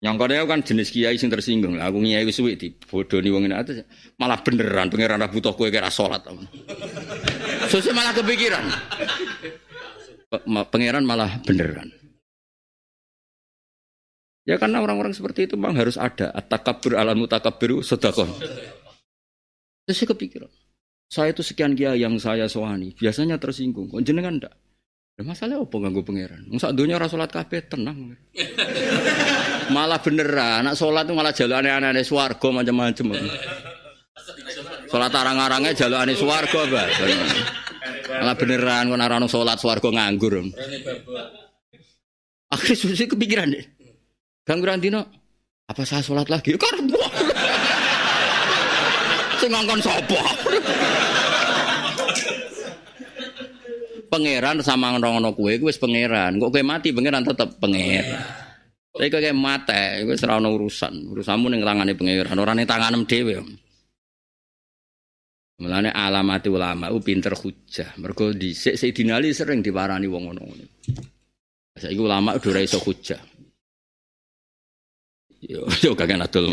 [0.00, 1.76] Yang kau kan jenis kiai sing tersinggung.
[1.76, 3.84] Aku kiai wis suwi di bodoni wong ini atas
[4.16, 6.24] malah beneran pangeran butuh kue kira sholat.
[7.73, 8.65] Sosok malah kepikiran.
[10.69, 11.89] Pangeran malah beneran.
[14.44, 16.28] Ya karena orang-orang seperti itu memang harus ada.
[16.36, 18.28] At-takabbur alam mutakabbiru sedekah.
[19.89, 20.53] Terus saya kepikiran.
[21.09, 23.89] Saya itu sekian kia yang saya soani, biasanya tersinggung.
[23.89, 24.53] Kok jenengan ndak?
[25.20, 26.49] Nah, masalah apa nganggo pangeran?
[26.49, 28.16] Wong sak donya ora salat kabeh tenang.
[29.77, 33.16] malah beneran, anak salat itu malah jalane anane swarga macam-macam.
[34.93, 36.89] Salat arang-arangnya jalane swarga, Mbak.
[38.12, 40.52] Malah beneran kok ora ono salat swarga nganggur.
[42.52, 43.64] Akhirnya susi kepikiran deh.
[44.44, 45.01] Kang Grandino,
[45.64, 46.52] apa saya sholat lagi?
[46.60, 47.01] Karbo.
[49.40, 50.20] Sing ngongkon sapa?
[54.12, 56.36] pangeran sama ngono kue, kue pangeran.
[56.36, 58.05] Kok kue mati pangeran tetap pangeran.
[58.93, 61.09] Tapi kue mati, kue serana urusan.
[61.16, 63.40] Urusanmu ning tangane pangeran, ora ning tanganem dhewe.
[65.62, 67.94] Mulane alamati ulama u pinter hujah.
[68.02, 70.66] Mergo dhisik Sayyidina Ali sering diwarani wong ngono-ngono.
[71.78, 73.22] Saiki ulama udah ora iso hujah.
[75.39, 76.51] Yo yo kagak adol.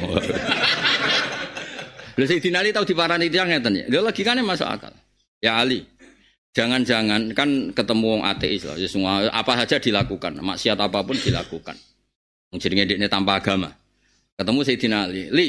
[2.18, 3.86] Lha Sayyidina Ali tau diparani tiyang ngeten ya.
[3.90, 4.94] Lha logikane masuk akal.
[5.42, 5.82] Ya Ali,
[6.50, 11.78] Jangan-jangan kan ketemu wong ateis lah, ya semua apa saja dilakukan, maksiat apa pun dilakukan.
[12.58, 13.70] Jadi ngedeknya tanpa agama.
[14.34, 15.48] Ketemu Sayyidina Ali, Li,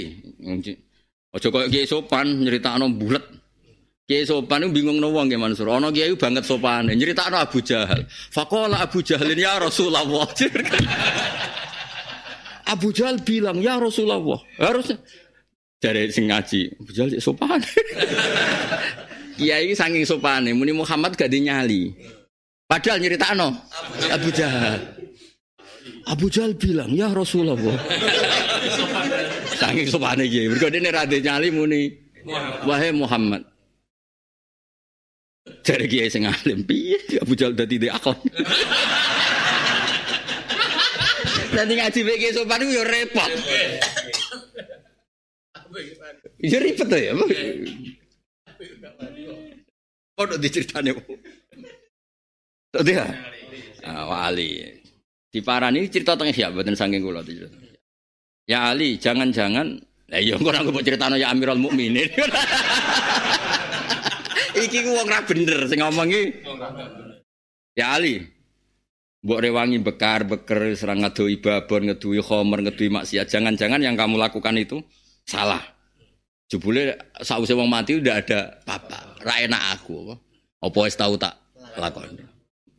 [1.33, 3.40] ojo koyo kiai sopan nyeritakno bulet.
[4.11, 5.71] Kiai sopan itu bingung no wong Mansur.
[5.71, 8.03] Ono kiai banget sopan, nyeritakno Abu Jahal.
[8.11, 10.03] Fakola Abu Jahal ya Rasulullah.
[12.75, 14.35] Abu Jahal bilang ya Rasulullah.
[14.59, 14.99] Harusnya
[15.79, 17.63] dari sing Abu Jahal sopan.
[19.39, 21.95] Kiai saking sopane muni Muhammad gak dinyali.
[22.67, 23.63] Padahal nyeritakno
[24.11, 24.91] Abu Jahal.
[26.11, 27.55] Abu Jahal bilang, "Ya Rasulullah."
[29.63, 30.51] saking sopane kiai.
[30.51, 32.11] Mergo dene ra nyali muni
[32.67, 33.50] Wahai Muhammad.
[35.61, 38.17] Dari kiai sing alim, piye Abu Jahal dadi de akon.
[41.51, 43.31] Nanti ngaji bagi sopan itu ya repot.
[46.41, 47.13] Ya ribet ya.
[50.17, 50.91] Kok diceritane.
[52.71, 53.05] Tok dia.
[53.83, 54.81] Ah, wali.
[55.31, 57.23] Di parani cerita tengah siapa dan saking kula
[58.51, 59.79] Ya Ali, jangan-jangan
[60.11, 62.11] eh ya kok aku ceritano ya Amirul Mukminin.
[64.57, 66.23] Iki ku wong ra bener sing ngomongi.
[67.79, 68.23] Ya Ali.
[69.21, 73.29] Mbok rewangi bekar, beker, serang ngadu babon, ngedui khomer, ngedui maksiat.
[73.29, 74.81] Jangan-jangan yang kamu lakukan itu
[75.29, 75.61] salah.
[76.49, 80.17] Jebule sausé wong mati udah ada apa Ra enak aku.
[80.65, 81.37] Apa wis tau tak
[81.77, 82.17] lakon.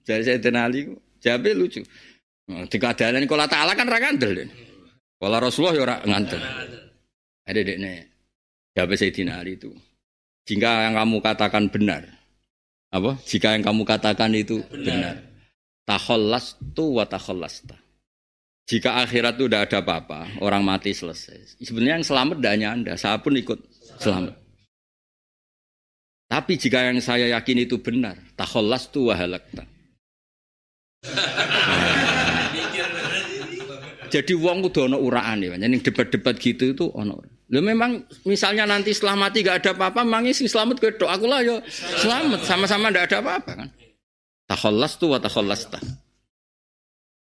[0.04, 0.92] Jadi saya tenali
[1.22, 1.86] jabe lucu.
[2.68, 4.50] Dikadani kala taala kan ra ngandel.
[5.22, 6.42] Kala Rasulullah ya ora ngandel.
[7.48, 7.94] Ada dekne.
[8.74, 9.72] Jabe saya Ali itu.
[10.52, 12.04] Jika yang kamu katakan benar.
[12.92, 13.16] Apa?
[13.24, 15.16] Jika yang kamu katakan itu benar.
[15.88, 16.44] benar.
[16.76, 17.08] Tu wa.
[18.68, 21.60] Jika akhirat itu udah ada apa-apa, orang mati selesai.
[21.64, 23.60] Sebenarnya yang selamat tidak hanya Anda, saya pun ikut
[24.00, 24.36] selamat.
[26.32, 29.68] Tapi jika yang saya yakin itu benar, takhollas tu wahalakta.
[34.12, 37.20] Jadi uang ono uraan ya, jadi debat-debat gitu itu ono.
[37.52, 41.60] Lo memang misalnya nanti setelah mati gak ada apa-apa, sih selamat gue aku lah yo
[42.00, 43.70] selamat, sama-sama gak ada apa-apa kan.
[44.48, 45.80] Takhollas tu wa takhollas ta.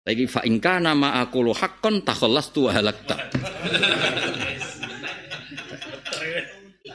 [0.08, 3.16] Lagi fa ingka nama aku lo hakon takholas tu halakta.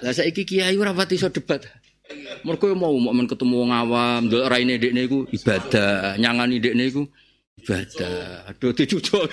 [0.02, 1.62] Lah saiki kiai ora pati iso debat.
[2.42, 7.06] Mergo mau mau ketemu wong awam, ndelok raine dekne iku ibadah, nyangani dekne iku
[7.62, 8.50] ibadah.
[8.50, 9.30] Aduh dicucuk.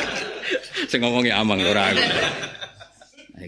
[0.90, 2.02] Sing ngomongi amang ora aku.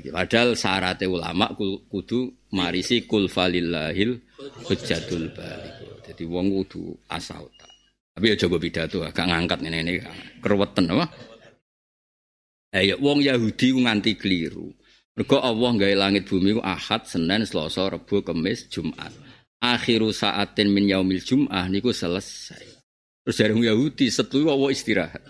[0.00, 1.52] Padahal syaratnya ulama
[1.90, 4.18] kudu marisi kul falillahil
[4.66, 6.02] hujjatul balik.
[6.04, 7.46] Jadi wong kudu asal
[8.14, 9.92] tapi ya jago pidato, agak ngangkat ini ini
[10.38, 11.10] keruwetan apa?
[12.70, 14.70] Eh ya wong Yahudi nganti keliru.
[15.18, 19.10] Mergo Allah gawe langit bumi ku Ahad, Senin, Selasa, Rabu, Kamis, Jumat.
[19.62, 22.66] Akhiru saatin min yaumil Jum'ah niku selesai.
[23.22, 25.22] Terus dari Yahudi setu Allah istirahat.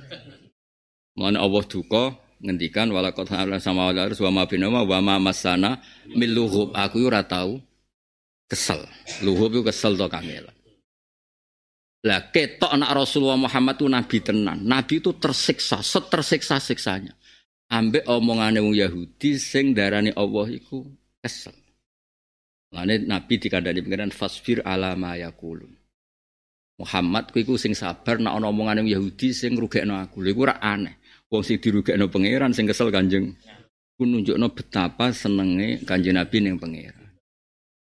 [1.17, 3.25] Mana Allah duka ngendikan walakot
[3.57, 5.81] sama wala harus wa ma binama wa ma masana
[6.13, 6.77] min luhub.
[6.77, 7.57] Aku ora tahu
[8.45, 8.85] kesel.
[9.25, 10.53] Luhub itu kesel to kangelan.
[12.05, 14.61] Lah ketok anak Rasulullah Muhammad itu nabi tenan.
[14.61, 17.17] Nabi itu tersiksa, setersiksa siksanya.
[17.73, 20.85] Ambek omongane wong Yahudi sing darani Allah iku
[21.25, 21.57] kesel.
[22.77, 25.73] Lane Nabi dikandani pengiran fasfir ala ma yaqulun.
[26.77, 30.21] Muhammad kuwi iku sing sabar nek ana omongane wong Yahudi sing ngrugekno aku.
[30.21, 31.01] Lha iku aneh.
[31.35, 33.35] Wong sing dirugekno pangeran sing kesel Kanjeng.
[33.99, 37.19] Ku nunjukno betapa senenge Kanjeng Nabi ning pangeran.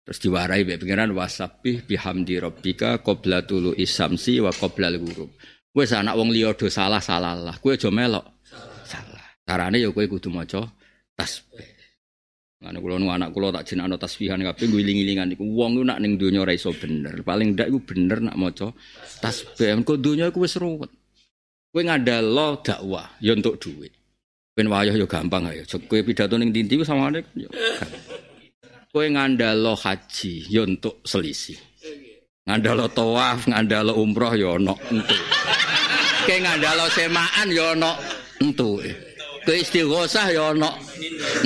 [0.07, 5.35] Terus diwarai be pengiran wasabih bihamdi rabbika qabla tulu isamsi wa qabla al-ghurub.
[5.75, 7.55] Wis anak wong liya do salah salah lah.
[7.59, 8.23] Kowe aja melok.
[8.87, 9.23] Salah.
[9.43, 10.63] Carane ya kowe kudu maca
[11.15, 11.67] tasbih.
[12.63, 16.15] Lan kula nu anak kula tak jenakno tasbihan kabeh ngiling-ilingan iku wong ku nak ning
[16.15, 17.19] donya ora iso bener.
[17.19, 18.71] Paling ndak iku bener nak maca
[19.19, 19.75] tasbih.
[19.75, 21.00] Engko donya iku wis ruwet.
[21.71, 23.95] Kowe ngandalo dakwah ya untuk duit.
[24.51, 25.63] Ben wayah ya gampang ayo.
[25.87, 27.47] Kowe pidato ning ndi ku samane ya.
[28.91, 31.55] Kowe ngandalo haji ya untuk selisih.
[32.43, 35.23] Ngandalo tawaf, ngandalo umroh ya ono entuk.
[36.27, 37.91] Kowe ngandalo semaan ya ono
[38.43, 38.83] entuk.
[39.47, 40.75] Kowe istighosah ya ono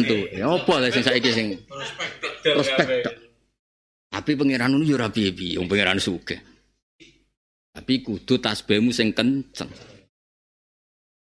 [0.02, 0.26] entuk.
[0.34, 1.48] Ya apa lah sing saiki sing
[2.42, 3.14] prospek.
[4.10, 6.42] Tapi pangeran ngono ya ora piye-piye, pangeran sugih.
[7.78, 9.70] Tapi kudu tasbihmu sing kenceng.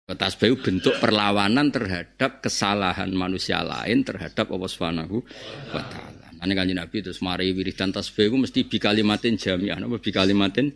[0.10, 5.22] Tasbih bentuk perlawanan terhadap kesalahan manusia lain terhadap Allah Subhanahu
[5.70, 6.28] wa taala.
[6.40, 10.72] Ane kanjeng Nabi terus mari wiridan tasbih mesti bi kalimatin jami'ah apa bi kalimatin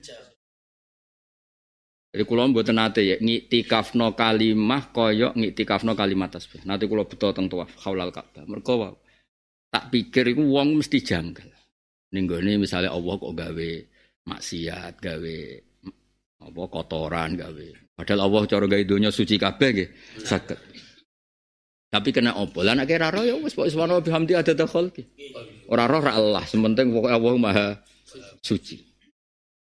[2.14, 6.61] jadi kulo mboten nate ya ngitikafno kalimah koyok ngitikafno kalimat tasbih.
[6.61, 8.45] Nanti kulo betul teng tuaf haulal Ka'bah.
[8.45, 9.01] Mergo
[9.73, 11.49] tak pikir iku wong mesti janggal.
[12.14, 13.72] Ning gone misalnya Allah kok gawe
[14.30, 15.38] maksiat, gawe
[16.43, 17.67] apa kotoran gawe.
[17.95, 19.89] Padahal Allah cara gawe donya suci kabeh nggih.
[20.25, 20.59] Saged.
[21.93, 22.65] Tapi kena opo?
[22.65, 25.05] Lah nek ora ya wis pokoke subhanahu bihamdi ada khalqi.
[25.69, 27.67] Ora roh ra Allah, sementing pokoke Allah Maha
[28.41, 28.81] suci.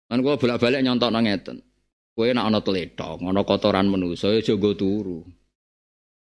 [0.04, 1.56] Kan kula bolak-balik nyontokno ngeten.
[2.12, 5.24] Kowe nek ana tletong, ana kotoran manusa ya aja turu.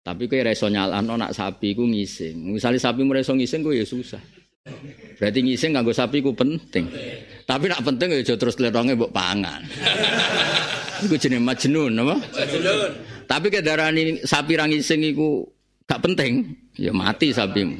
[0.06, 2.54] Tapi kowe ora iso nyalano sapi ku ngising.
[2.54, 4.22] Misale sapi ora iso ngising kowe ya susah.
[5.16, 6.88] Berarti ngising nganggo sapi ku penting.
[7.48, 9.64] Tapi nak penting ya terus tletonge mbok pangan.
[11.04, 12.16] Iku jenenge majnun apa?
[12.20, 12.90] Majnun.
[13.24, 15.48] Tapi kedarani sapi ra ngising iku
[15.88, 16.44] gak penting,
[16.76, 17.78] ya mati sapimu.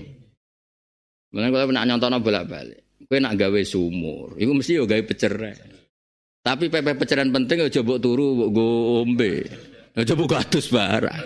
[1.34, 2.80] Mulane kalau nak nyontono bolak-balik.
[3.10, 5.58] Kowe nak gawe sumur, iku mesti yo gawe pecerek.
[6.40, 8.66] Tapi pepe peceran penting aja mbok turu mbok go
[9.04, 9.44] ombe.
[9.98, 11.18] Aja mbok adus barang.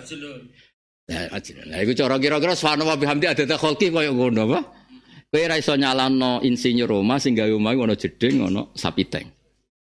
[1.05, 1.29] Nah,
[1.69, 4.59] nah iku cara kira-kira subhanallah bihamdi ada tak kholki koyo ngono apa?
[5.31, 9.27] Kowe ora iso nyalano insinyur Roma sing gawe omah ono jeding ono sapi tank.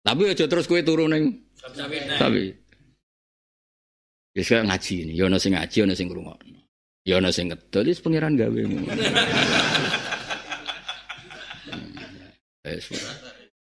[0.03, 1.53] Tapi aja terus kowe turu ning
[2.19, 2.55] sapi.
[4.33, 6.59] Wis ngaji ini, ya ono sing ngaji, ono sing ngrungokno.
[7.05, 8.61] Ya ono sing ngedol, wis pangeran gawe.
[12.63, 12.95] Wis.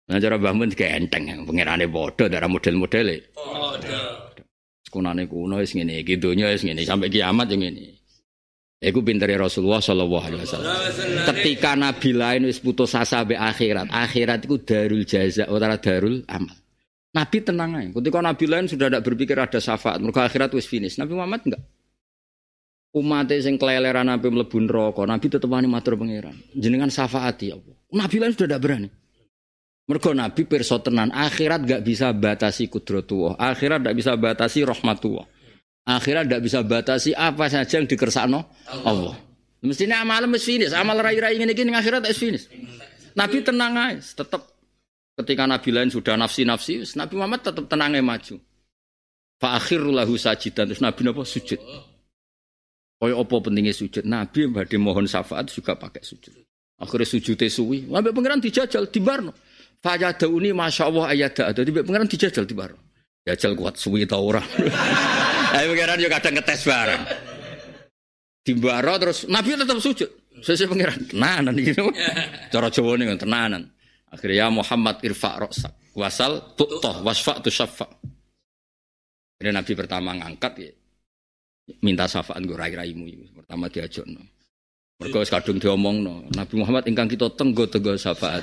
[0.07, 3.33] Nah cara Mbah Mun enteng, pangerane padha darah model-modele.
[3.33, 4.29] Padha.
[4.85, 8.02] Sekunane kuno wis ngene iki donya wis ngene sampai kiamat yang ngene.
[8.83, 10.75] Iku pintere Rasulullah sallallahu alaihi wasallam.
[11.31, 16.59] Ketika nabi lain wis putus asa be akhirat, akhirat itu darul jaza ora darul amal.
[17.15, 17.95] Nabi tenang aja.
[17.95, 20.99] Ketika nabi lain sudah tidak berpikir ada syafaat, mereka akhirat wis finish.
[20.99, 21.63] Nabi Muhammad enggak.
[22.93, 26.35] Umat sing keleleran nabi mlebu neraka, nabi tetep wani matur pangeran.
[26.51, 27.77] Jenengan syafaati ya Allah.
[27.95, 28.89] Nabi lain sudah tidak berani.
[29.83, 35.27] Mergo Nabi pirsa tenan, akhirat gak bisa batasi kudratullah, akhirat gak bisa batasi rahmatullah.
[35.83, 38.47] Akhirat gak bisa batasi apa saja yang dikersakno
[38.87, 39.19] Allah.
[39.63, 42.47] Mestinya amal wis finish, amal rai-rai ngene iki ning akhirat wis finish.
[43.15, 44.47] Nabi tenang aja, tetap
[45.19, 48.35] ketika Nabi lain sudah nafsi-nafsi, Nabi Muhammad tetap tenang aja maju.
[49.43, 51.59] Fa akhirul lahu sajidan terus Nabi napa sujud.
[53.03, 54.07] Kaya apa pentingnya sujud?
[54.07, 56.31] Nabi badhe mohon syafaat juga pakai sujud.
[56.79, 59.35] Akhirnya sujudnya suwi, sampai pangeran dijajal di Barno.
[59.83, 61.63] Fajada ini masya Allah ayat ada.
[61.67, 62.79] Jadi pengiran dijajal di baru.
[63.27, 64.47] Jajal kuat suwi tau orang.
[65.53, 67.03] Ayo pengiran juga kadang ngetes bareng.
[68.43, 70.11] Di baro terus Nabi tetap sujud.
[70.43, 71.87] Sesuai pengiran tenanan gitu.
[72.51, 73.63] Cara Jawa nih tenanan.
[74.11, 75.71] Akhirnya ya Muhammad irfa roksa.
[75.93, 77.85] Wasal tutoh wasfa tu syafa.
[79.39, 80.73] Jadi Nabi pertama ngangkat ya.
[81.85, 83.07] Minta syafaat gue rai-raimu.
[83.39, 84.25] Pertama diajak no.
[84.99, 86.15] Mereka kadung diomong no.
[86.35, 88.43] Nabi Muhammad ingkang kita tenggo tenggo syafaat.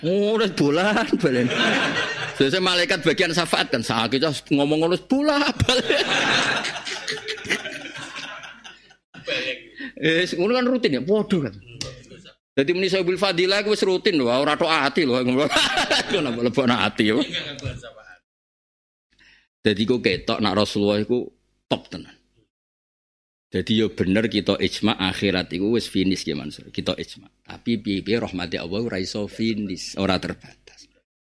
[0.00, 1.48] Oh, udah bulan balen.
[2.40, 4.24] Biasanya malaikat bagian syafaat kan sakit
[4.56, 6.04] ngomong ngomong bola balen.
[10.00, 11.52] Eh, ngono kan rutin ya, bodoh kan.
[12.56, 15.20] Jadi muni saya fadilah wis rutin lho, ora tok ati lho.
[16.10, 17.16] Ngono lebokno ati ya.
[19.60, 21.28] Jadi kok ketok nak Rasulullah iku
[21.68, 22.16] top tenan.
[23.50, 26.68] Jadi yo bener kita ijma akhirat itu wis finish ya Mansur.
[26.72, 27.28] Kita ijma.
[27.44, 30.59] Tapi piye rahmati Allah ora iso finish, ora terbatas.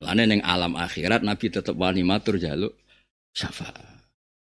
[0.00, 2.72] Lane ning alam akhirat Nabi tetep wani matur jaluk
[3.36, 3.76] syafaat.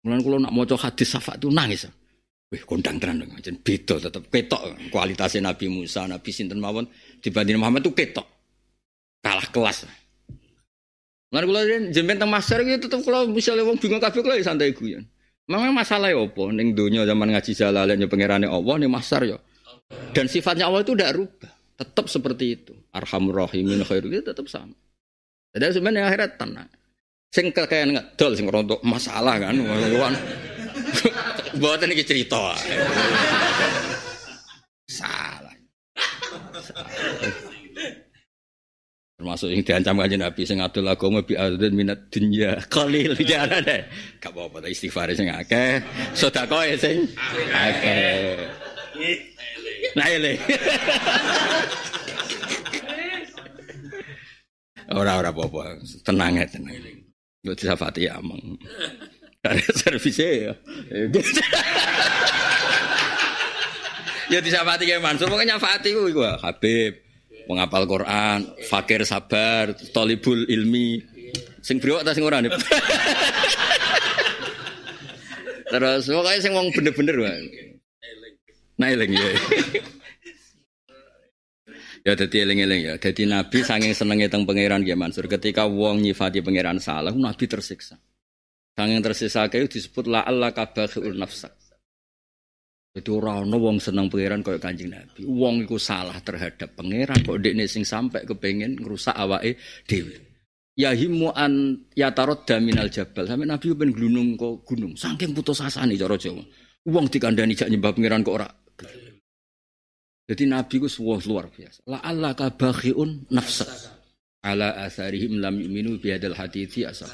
[0.08, 1.84] Mulane kula nak maca hadis syafaat itu nangis.
[2.50, 6.88] Wih, kondang tenan jen beda tetep ketok kualitasnya Nabi Musa, Nabi sinten mawon
[7.20, 8.26] dibanding Muhammad itu ketok.
[9.20, 9.84] Kalah kelas.
[11.30, 11.62] Mulane kula
[11.92, 15.04] jeneng teng master iki tetep kula misalnya wong bingung kabeh kula ya santai guyon.
[15.50, 16.44] Memang masalah ya apa?
[16.54, 19.42] Neng dunia zaman ngaji jalalain ya pangerane Allah, nih masar ya.
[20.14, 21.52] Dan sifatnya Allah itu tidak rubah.
[21.74, 22.74] Tetap seperti itu.
[22.94, 24.78] Arhamur rahimin itu tetap sama.
[25.54, 26.70] Jadi sebenarnya akhirat tenang.
[27.30, 29.54] Sing kayak ngedol sing rontok masalah kan.
[31.62, 32.58] Buat ini cerita.
[39.20, 43.84] Termasuk yang diancam kanjeng Nabi sing adol agama bi adzan minat dunya qalil jare deh.
[44.24, 45.84] Gak apa-apa istighfar sing akeh,
[46.16, 47.04] sedekah sing
[47.52, 48.48] akeh.
[50.00, 50.40] Nah ini.
[54.90, 56.82] Ora ora apa-apa, tenang ya tenang.
[57.46, 58.42] Yo disafati amang.
[59.46, 60.54] Dari servisnya ya.
[64.30, 67.10] Ya disafati kayak Mansur, pokoknya Fatih gue Habib
[67.50, 71.02] penghafal Quran, fakir sabar, tolibul ilmi,
[71.66, 72.46] sing brewok ta sing ora
[75.70, 77.42] Terus pokoknya sing wong bener-bener wae.
[78.78, 79.34] Nah eling ya.
[82.04, 82.94] Ya dadi eling-eling ya.
[82.96, 85.28] Dadi Nabi saking senenge teng pangeran ya Mansur.
[85.28, 88.00] Ketika wong nyifati pangeran salah, Nabi tersiksa.
[88.80, 91.52] Saking tersiksa kayak disebut la Allah kabakhul nafsak.
[92.90, 95.22] Jadi orang ono wong seneng pangeran kaya Kanjeng Nabi.
[95.28, 100.16] Wong iku salah terhadap pangeran kok dekne sing sampai kepengen ngrusak awake dhewe.
[100.80, 103.28] Ya himu an tarot daminal jabal.
[103.28, 104.96] Sampai Nabi ben glunung kok gunung.
[104.96, 106.42] Saking putus asane cara Jawa.
[106.88, 108.50] Wong dikandani jak nyembah pangeran kok ora.
[110.30, 111.90] Jadi Nabi ku sebuah luar biasa.
[111.90, 113.66] La Allah kabakhiun nafsa
[114.46, 117.10] ala asarihim lam yu'minu bihadal hadithi asal.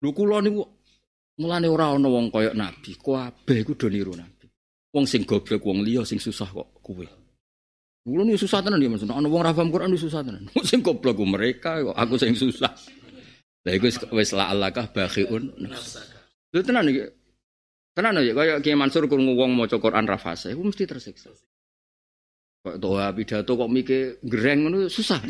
[0.00, 0.64] Lho kula niku
[1.40, 4.44] Mulane ora ana wong kaya nabi, kabeh iku do niru nabi.
[4.92, 7.08] Wong sing goblok wong liya sing susah kok kuwe.
[8.04, 9.08] Kulo ni susah tenan ya Mas.
[9.08, 10.48] Ana wong ra paham Quran susah tenan.
[10.68, 12.72] Sing goblok ku mereka kok aku sing susah.
[13.64, 15.52] Lah iku wis la alakah bakhiun.
[16.52, 17.08] Lho tenan iki.
[17.96, 21.32] Tenan ya kaya Ki Mansur krungu wong maca Quran ra fase, iku mesti tersiksa.
[22.60, 25.16] Kok doa pidato kok mikir gereng ngono susah.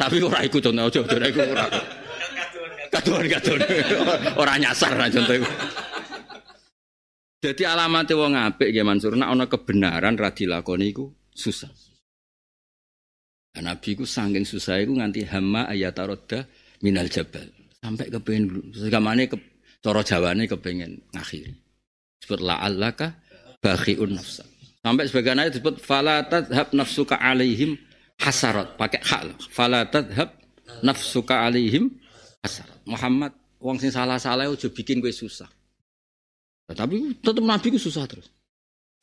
[0.00, 1.66] Tapi ora iku to aja iku ora.
[2.94, 3.58] Kaduan kaduan.
[4.38, 5.48] Orang nyasar lah contoh itu.
[7.44, 11.68] Jadi alamatnya wong apik ya Mansur nak ana kebenaran ra dilakoni iku susah.
[13.54, 16.46] Nah, Nabi ku saking susah iku nganti hama ayatarodda
[16.86, 17.44] minal jabal.
[17.82, 19.36] Sampai kepengen segamane ke
[19.84, 21.52] cara Jawane kepengen ngakhiri.
[22.24, 23.12] Sebut la allaka
[23.64, 24.44] bakhiun nafsa.
[24.84, 27.80] Sampai sebagian ayat disebut fala tadhab nafsuka alaihim
[28.20, 29.40] hasarat pakai hak.
[29.48, 30.36] Fala tadhab
[30.84, 31.88] nafsuka alaihim
[32.44, 32.68] asar.
[32.84, 33.32] Muhammad
[33.64, 35.48] wong sing salah-salah aja bikin gue susah.
[36.68, 38.28] Nah, tapi tetep Nabi ku susah terus.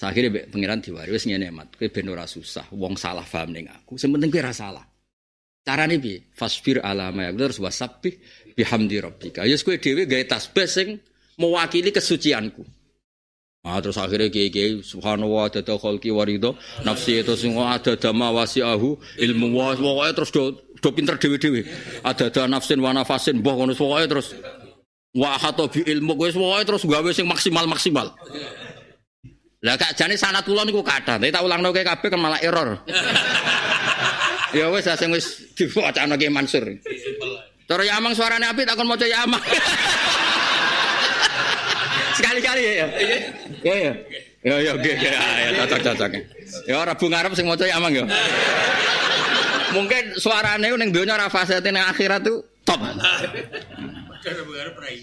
[0.02, 3.70] Akhirnya be, pengiran diwari wis ngene mat, kowe ben ora susah, wong salah paham ning
[3.70, 4.02] aku.
[4.02, 4.86] Sing penting kowe ora salah.
[5.62, 6.26] Carane piye?
[6.34, 8.18] Fasbir ala ma terus wasabbih
[8.58, 9.46] bihamdi rabbika.
[9.46, 10.88] Ya kowe dhewe gawe tasbih sing
[11.38, 12.66] mewakili kesucianku.
[13.62, 18.98] Ah terus akhirnya kiai kiai subhanallah ada kholki warido nafsi itu semua ada dama wasiahu
[19.22, 20.44] ilmu wa pokoknya terus do
[20.82, 21.62] do pinter dewi dewi
[22.02, 24.34] ada ada nafsin wa nafasin boh kono pokoknya terus.
[25.14, 28.10] Wa hato bi ilmu gue pokoknya terus gawe sing maksimal maksimal
[29.62, 32.82] lah kak jane sanat kula niku kathah tapi tak ulangno kae kabeh kan malah error.
[34.52, 36.76] Ya wis sing wis diwacana Ki Mansur.
[37.72, 39.40] Cara ya amang suarane apik takon maca ya amang
[42.18, 42.88] Sekali-kali ya.
[43.62, 43.94] Ya ya.
[44.42, 46.12] Ya ya oke oke ya cocok cocok.
[46.66, 48.10] Ya Rabu ngarep sing maca ya amang ya.
[49.72, 52.82] Mungkin suarane ning donya ra fasate ning akhirat tuh top.
[52.82, 54.98] Rai.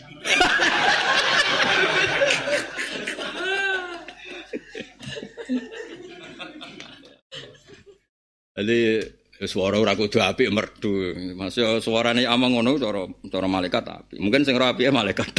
[8.58, 9.06] Jadi
[9.46, 11.14] suara ora kudu apik merdu.
[11.38, 14.18] Masih suarane amang ngono cara cara malaikat apik.
[14.18, 15.30] Mungkin sing ora apik malaikat.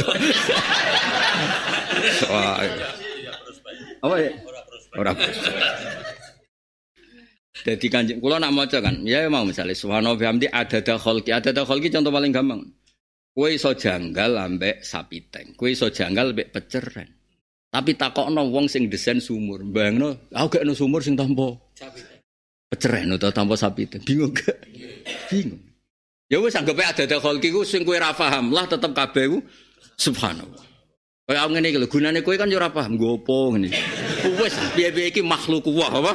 [2.32, 2.64] Wah.
[4.00, 4.30] Apa ya?
[4.96, 5.12] Ora
[7.60, 11.52] Jadi kanjeng kula nak maca kan, ya mau misalnya subhanahu bihamdi ada ada kholki, ada
[11.52, 12.64] ada kholki contoh paling gampang.
[13.36, 17.04] Kue iso janggal ambek sapi teng, kue iso janggal ambek peceren.
[17.68, 21.52] Tapi takokno wong sing desain sumur, bayangno aku gak no sumur sing tampa
[22.70, 24.54] peceren atau tanpa sapi itu bingung gak
[25.26, 25.58] bingung
[26.30, 29.38] ya wes anggap ada ada kholki ku sing kue rafaham lah tetap kabeh ku
[29.98, 30.62] subhanallah
[31.26, 33.74] kayak ngene iki lho gunane kowe kan yo ora paham gopo ngene
[34.38, 36.12] wes piye-piye iki makhluk wah apa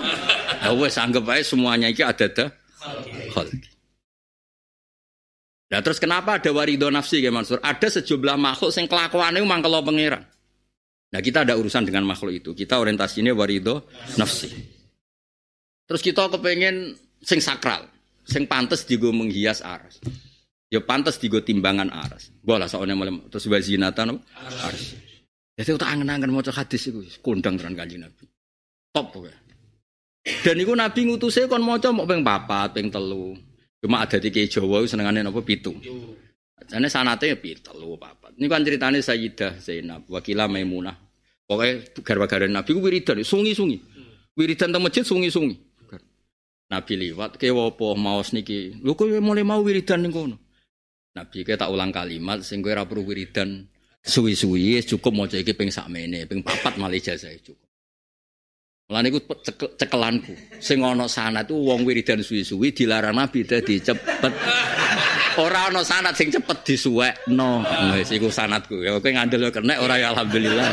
[0.63, 2.45] ya wes anggap aja semuanya iki ada ada
[3.35, 3.75] kholki
[5.65, 7.57] Nah terus kenapa ada warido nafsi ya Mansur?
[7.57, 10.21] Ada sejumlah makhluk yang kelakuannya mangkelo pangeran.
[11.09, 12.49] Nah kita ada urusan dengan makhluk itu.
[12.53, 13.89] Kita orientasinya warido
[14.21, 14.74] nafsi.
[15.85, 17.85] Terus kita kepengen sing sakral,
[18.25, 20.01] sing pantas digo menghias aras.
[20.73, 22.33] Ya pantas digo timbangan aras.
[22.41, 24.17] Bola soalnya malam terus wazinatan
[24.65, 24.97] aras.
[25.55, 28.27] Jadi kita angen-angen mau hadis itu, kondang teran kanjeng Nabi.
[28.91, 29.39] Top pokoknya.
[30.43, 33.37] Dan itu Nabi ngutusnya kon mau mau peng papat, peng telu.
[33.79, 35.71] Cuma ada di Kiai Jawa senengane apa pitu.
[36.65, 38.33] Jane sanate ya pitu telu papat.
[38.35, 40.97] Ini kan ceritanya Sayyidah Zainab, wakilah Maimunah.
[41.45, 43.77] Pokoknya gara-gara Nabi ku wiridan, sungi-sungi.
[44.35, 45.55] Wiridan teng masjid sungi-sungi.
[46.65, 48.81] Nabi liwat ke wopo maos niki.
[48.81, 50.37] Lho kowe mulai mau wiridan ning kono.
[51.13, 53.69] Nabi ke tak ulang kalimat sing kowe ora perlu wiridan
[54.01, 57.69] suwi-suwi cukup maca iki ping sakmene, ping papat malah ijazah cukup.
[58.85, 59.19] Mulane iku
[59.77, 60.33] cekelanku.
[60.61, 64.33] Sing ana sanad wong wiridan suwi-suwi dilarang Nabi dadi cepet.
[65.37, 67.61] Ora ana sanad sing cepet disuwekno.
[67.93, 68.81] Wis iku sanadku.
[68.81, 70.69] Ya kowe ngandel kenek ora ya alhamdulillah.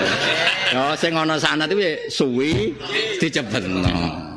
[0.73, 2.73] Ya sing ana sanad kuwi suwi
[3.21, 4.32] dicepetno.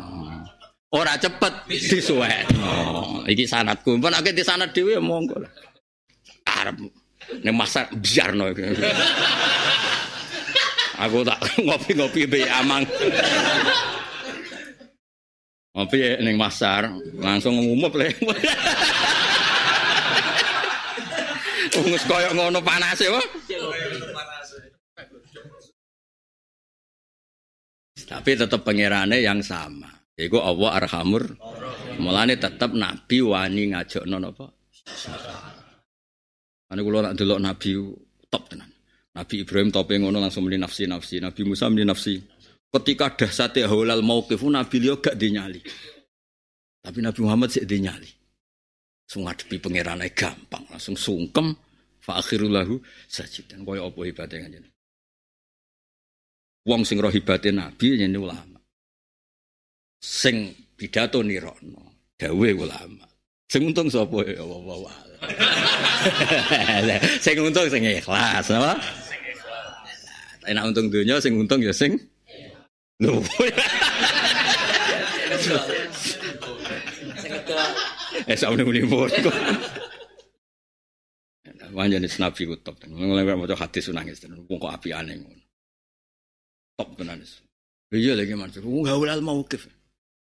[0.96, 3.28] Ora cepet disuwekno.
[3.28, 4.00] Iki sanadku.
[4.00, 5.36] Mpun nek di sanad dhewe ya monggo.
[6.48, 6.80] Arep
[7.44, 8.56] ning masa biarno.
[10.96, 12.88] Aku tak ngopi-ngopi be amang.
[15.76, 16.88] Ngopi ning pasar,
[17.20, 18.08] langsung ngumup le.
[21.76, 23.28] Wong koyo ngono panase wae.
[28.06, 29.95] Tapi tetap pangerane yang sama.
[30.16, 31.24] Iku Allah Arhamur.
[32.00, 34.48] Mulane tetap Nabi wani ngajakno napa?
[36.72, 37.70] Ane kula nak delok Nabi
[38.32, 38.72] top tenan.
[39.16, 41.24] Nabi Ibrahim tope ngono langsung meni nafsi-nafsi.
[41.24, 42.20] Nabi Musa meni nafsi.
[42.68, 45.64] Ketika dahsate haulal mauqif Nabi liya gak dinyali.
[46.84, 48.12] Tapi Nabi Muhammad sik dinyali.
[49.06, 51.54] Langsung ngadepi pangerane gampang, langsung sungkem
[52.02, 52.76] fa akhirul lahu
[53.06, 53.62] sajidan.
[53.62, 54.66] Kaya apa hebate kanjeng.
[56.66, 58.55] Wong sing roh hebate Nabi yen ulama.
[60.06, 63.10] Sing pidato nirono, dawe ulama.
[63.50, 64.94] Sing untung sapa ya Allah.
[67.26, 68.78] Sing untung sing ikhlas, apa?
[70.46, 71.98] enak untung dunia sing untung ya sing
[73.02, 73.20] lho
[78.30, 78.82] eh nih muni
[81.76, 82.88] Wanya nih nabi ku top.
[82.88, 84.48] Mulai mau hadis nangis tenan.
[84.48, 85.44] Wong kok api aneh ngono.
[86.80, 87.20] Top tenan.
[87.92, 88.56] Iya lagi mas.
[88.64, 89.68] Wong gak mau kif.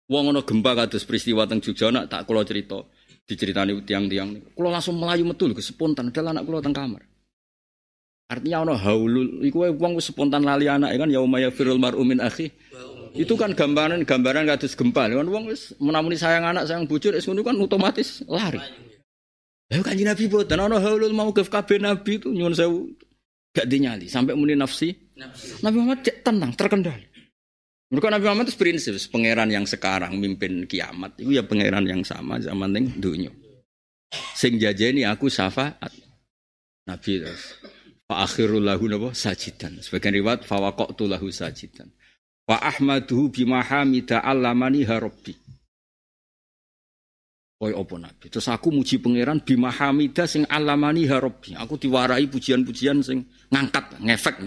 [0.09, 2.81] Wong ono gempa kados peristiwa teng Jogja nak tak kula cerita
[3.29, 4.49] diceritani tiang-tiang niku.
[4.57, 7.05] Kula langsung melayu metul ke spontan adalah anak kula teng kamar.
[8.29, 12.25] Artinya ono haulul iku wong wis spontan lali anak kan ya umaya firul mar'u min
[12.25, 12.49] akhi.
[13.13, 15.13] Itu kan gambaran gambaran kados gempa.
[15.13, 18.65] Kan wong wis menamuni sayang anak sayang bujur wis ngono kan otomatis lari.
[19.69, 22.89] Lah kan Nabi boten ono haulul mau ke kabeh nabi itu nyuwun sewu
[23.53, 24.97] gak dinyali sampai muni nafsi.
[25.13, 25.61] nafsi.
[25.61, 27.18] Nabi Muhammad cek tenang terkendali.
[27.89, 32.37] Mereka Nabi Muhammad itu prinsip pangeran yang sekarang mimpin kiamat itu ya pangeran yang sama
[32.37, 33.33] zaman ning dunia.
[34.37, 35.93] Sing jajeni aku syafaat.
[36.85, 37.57] Nabi terus
[38.09, 39.85] Fa akhirul lahu napa sajidan.
[39.85, 41.93] Sebagian riwayat fa waqatu lahu sajidan.
[42.49, 45.37] Wa ahmaduhu bima hamida allamani harabbi.
[47.61, 48.33] Koi opo nabi.
[48.33, 51.53] Terus aku muji pangeran bima hamida sing alamani harabbi.
[51.61, 54.41] Aku diwarai pujian-pujian sing ngangkat, ngefek.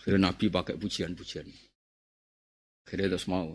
[0.00, 1.44] Akhirnya nabi pakai pujian-pujian.
[2.88, 3.52] Akhirnya terus mau.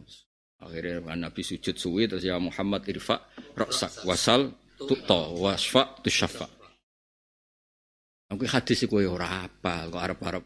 [0.62, 3.20] Akhirnya Nabi sujud suwi terus ya Muhammad irfa
[3.60, 6.48] raksak wasal tuto wasfa tusyafa.
[8.32, 10.44] Aku hadis iku ya ora apa, kok arep-arep.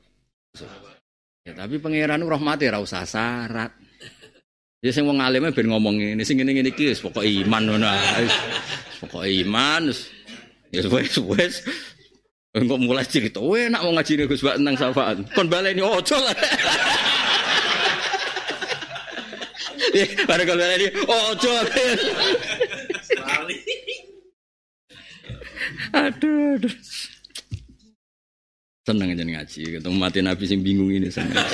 [1.46, 3.72] Ya tapi pangeran rahmati ora usah syarat.
[4.82, 8.28] Ya sing wong alime ben ngomong ngene, sing ngene-ngene iki wis pokoke iman ngono ae.
[9.06, 9.94] Pokoke iman
[10.74, 11.56] ya wis wis
[12.50, 15.22] Engko mulai cerita, weh nak mau ngaji Gus Bak tentang syafaat.
[15.38, 16.36] Kon baleni ojo lah.
[19.90, 21.52] Ya, pada kon baleni ojo.
[25.90, 26.76] Aduh, aduh.
[28.86, 31.34] Seneng aja ngaji, ketemu mati Nabi sing bingung ini seneng.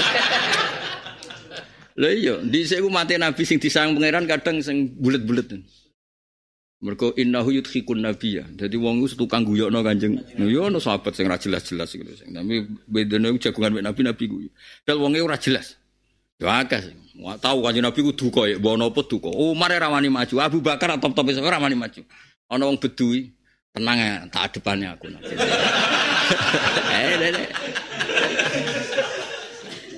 [1.95, 5.47] Lah iya, dhisik ku mati Nabi sing disayang pangeran kadang sing bulet-bulet.
[6.83, 8.43] Mergo innahu yudhikun ya.
[8.51, 10.19] Dadi wong ku tukang guyokno Kanjeng.
[10.37, 12.35] Yo ono sahabat sing ora jelas-jelas gitu sing.
[12.35, 14.49] Tapi bedane jagungan mek Nabi Nabi guyu.
[14.83, 15.79] Dal wonge ora jelas.
[16.37, 16.97] Yo akeh sing.
[17.15, 19.31] Tahu Kanjeng Nabi ku duka ya, mbok napa duka.
[19.31, 22.03] Umar ora wani maju, Abu Bakar top-top ora wani maju.
[22.51, 23.33] Ana wong bedui,
[23.73, 25.09] tenang ya, tak depannya aku.
[26.95, 27.45] Eh.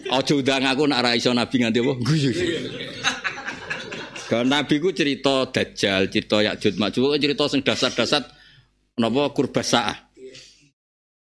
[0.07, 1.93] Ojo udang aku nak ra iso nabi nganti apa?
[4.27, 8.27] Kalau nabi ku cerita dajjal, cerita Yakjud Makjud, cerita sing dasar-dasar
[8.99, 10.11] napa kurbasaah.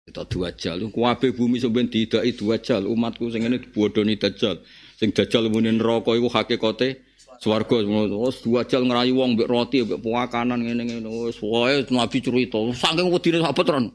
[0.05, 4.61] Cerita dua jal, kuwabe bumi sampeyan didaki dua jal, umatku sing ngene dibodoni dajjal.
[5.01, 7.01] Sing dajjal muni neraka iku hakikate
[7.41, 12.61] swarga wis dua jal ngerayu wong mbek roti mbek puakanan ngene-ngene wis wae nabi cerita
[12.77, 13.85] saking wedine sahabat tenan.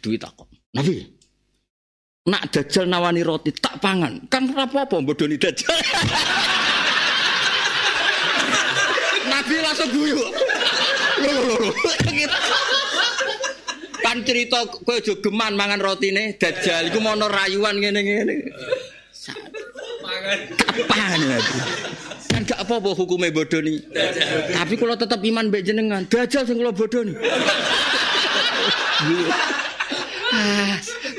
[0.00, 0.48] Duit takon.
[0.72, 1.04] Nabi,
[2.32, 4.24] nak dajjal nawani roti tak pangan.
[4.32, 5.76] Kan apa-apa bodoni dajjal.
[9.52, 10.16] Nabi langsung guyu.
[14.00, 18.48] Kan cerita kowe geman mangan rotine dajal iku mono rayuan ngene-ngene.
[20.88, 21.38] Kapan ya?
[22.32, 23.76] Kan gak apa-apa hukumnya bodoh nih.
[24.56, 27.16] Tapi kalau tetap iman mbek jenengan, dajal sing kula bodoh nih.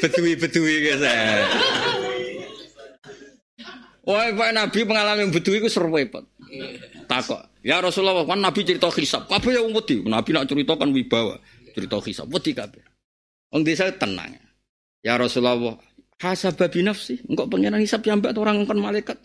[0.02, 1.06] betui-betui guys.
[4.04, 6.26] Wah, Pak Nabi pengalaman betui itu seru repot.
[7.08, 7.53] Takok.
[7.64, 9.24] Ya Rasulullah kan Nabi cerita hisab.
[9.32, 10.04] Kabeh yang wedi.
[10.04, 11.40] Nabi nak cerita kan wibawa.
[11.72, 12.84] Cerita hisab wedi kabeh.
[13.56, 14.36] Wong desa tenang.
[15.00, 15.80] Ya Rasulullah,
[16.20, 17.24] hasabah binafsi.
[17.24, 19.18] Engkau pengiran hisab yang mbak orang kan malaikat.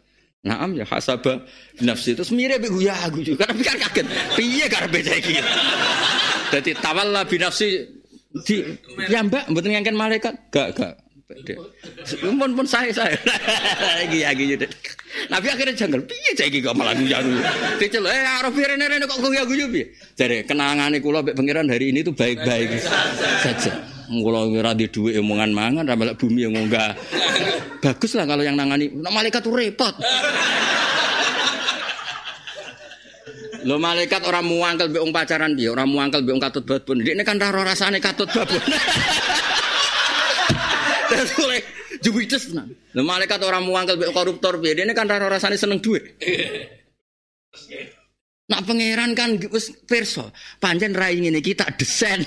[0.47, 1.43] Naam ya hasabah
[1.74, 2.15] binafsi.
[2.15, 3.43] Terus mirip ya aku juga.
[3.51, 4.06] Tapi kan kaget.
[4.39, 5.35] Piye karepe saiki.
[6.55, 7.82] Dadi tawalla binafsi
[8.47, 8.62] di
[9.10, 10.35] ya mbak mboten ngangken malaikat.
[10.55, 10.94] Gak gak.
[11.29, 13.13] Pun pun saya saya
[14.01, 14.65] lagi lagi jadi.
[15.29, 16.01] Nabi akhirnya janggal.
[16.09, 17.37] Piye cek kok malah guyu.
[17.77, 19.93] Dicel eh arep rene rene kok guyu guyu piye?
[20.17, 22.81] Jadi kenangane kula mbek pangeran hari ini tuh baik-baik
[23.45, 23.77] saja.
[24.09, 26.97] Kula ora di dhuwit omongan mangan ra bumi yang enggak.
[27.85, 28.89] Bagus lah kalau yang nangani.
[28.89, 30.01] Nah, malaikat tuh repot.
[33.69, 37.05] Lo malaikat orang muangkel be pacaran dia, orang muangkel be katut babon.
[37.05, 38.65] Ini kan raro rasane katut babon.
[41.09, 41.60] Terus oleh
[42.05, 42.68] jubites tenan.
[42.93, 46.20] Lo malaikat orang muangkel be koruptor dia ini kan raro rasane seneng duit.
[48.48, 52.24] Nak pangeran kan wis perso, panjen rai ini kita desain.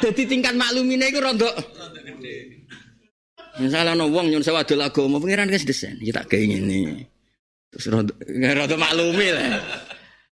[0.00, 1.52] Jadi tingkat maklumine iku rontok.
[3.58, 7.04] Misalnya no wong nyun sewa adol agama, pangeran wis desain, kita kayak gini.
[7.68, 9.60] Terus rontok, rada maklumi lah.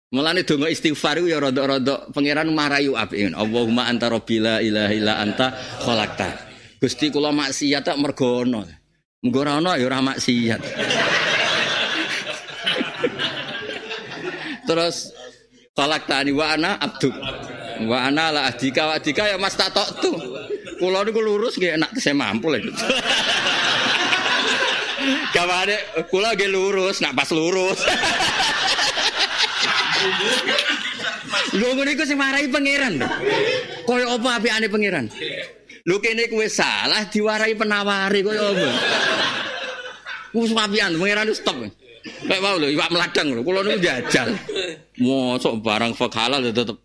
[0.07, 3.35] Mulane donga istighfar ya rada-rada pangeran marayu apik.
[3.35, 5.51] Allahumma anta rabbila ilaha illa anta
[5.83, 6.31] khalaqta.
[6.79, 8.63] Gusti kula maksiat tak mergo ana.
[9.27, 10.63] Muga ora ana ya ora maksiat.
[14.71, 15.11] Terus
[15.75, 17.15] khalaqtani wa ana abduk.
[17.91, 20.15] Wa ana la adika wa adika ya mas tatok tu.
[20.79, 22.63] Kula niku lurus nggih enak saya mampu lho.
[25.35, 27.83] Kawane kula nggih lurus, nak pas lurus.
[31.57, 32.95] Lho ngene iku sing marahi pangeran.
[33.87, 35.07] Kaya apa apikane pangeran?
[35.87, 38.69] Lho kene kuwe salah diwarai penawari kaya apa?
[40.37, 41.57] Wis apian pangeran stop.
[42.07, 44.31] Kayak mau lho iwak meladang lho, kula niku jajal.
[45.03, 46.79] Mosok barang fak halal ya tetep.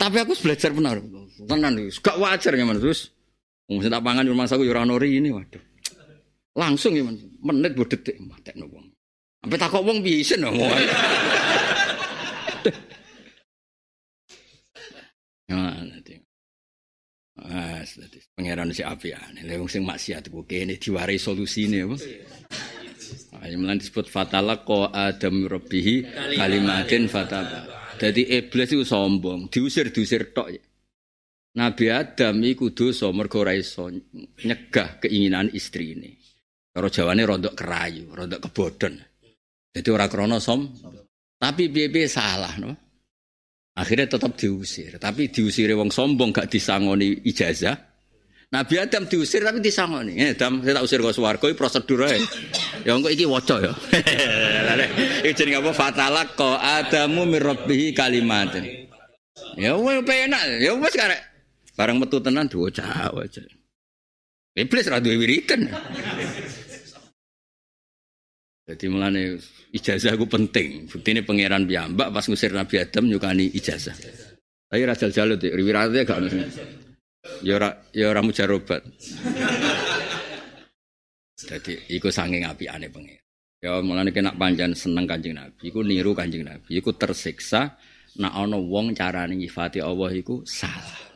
[0.00, 0.96] Tapi aku belajar benar.
[1.40, 3.12] Tenan iki, gak wajar ya terus.
[3.70, 5.62] Wong tak pangan rumah saku ya ora ini waduh.
[6.58, 7.06] Langsung ya
[7.40, 8.90] menit bu detik matekno wong.
[9.40, 10.44] Sampai takok wong piye isin
[15.50, 16.14] Nah, nanti.
[17.40, 19.42] Ah, nanti pangeran si api ane.
[19.42, 21.96] Lewung sing maksiat ku kene diwarai solusine apa?
[23.42, 25.94] Ayo melan disebut fatala ko adam rabbihi
[26.38, 27.66] kalimatin fataba.
[28.00, 30.48] Jadi iblis itu sombong, diusir diusir tok.
[30.48, 30.62] Ya.
[31.50, 33.90] Nabi Adam iku dosa mergo ora iso
[34.46, 36.14] nyegah keinginan istri ini.
[36.70, 38.94] Kalau jawane rontok kerayu, rontok kebodon.
[39.74, 40.06] Jadi ora
[40.38, 40.70] som.
[41.40, 42.89] Tapi biye salah no.
[43.78, 44.98] Akhirnya tetap diusir.
[44.98, 47.90] Tapi diusir wong sombong gak disangoni ijazah.
[48.50, 50.18] Nabi Adam diusir tapi disangoni.
[50.18, 52.18] Eh, Adam saya tak usir ke swarga iki prosedur ae.
[52.82, 53.72] ya engko iki waca ya.
[55.22, 55.70] Iki jenenge apa?
[55.70, 58.90] Fatalak ko Adamu mir rabbihi kalimatin.
[59.54, 60.42] Ya wis penak.
[60.58, 61.22] Ya wis karek.
[61.78, 63.42] Barang metu tenan diwaca waca.
[64.58, 65.70] Iblis ra duwe wiridan.
[68.70, 69.34] Jadi mulane
[69.74, 70.86] ijazah aku penting.
[70.86, 73.98] Bukti ini pangeran piyambak pas ngusir Nabi Adam nyukani ijazah.
[74.70, 76.28] Tapi rajal jalut ya, riwiratnya gak ono.
[77.42, 78.86] Ya ora ya ora mujarobat.
[81.34, 83.26] Jadi iku saking ane pangeran.
[83.60, 87.76] Ya mulane kena panjang seneng Kanjeng Nabi, iku niru Kanjeng Nabi, iku tersiksa
[88.16, 91.10] nak ana wong carane nyifati Allah iku salah.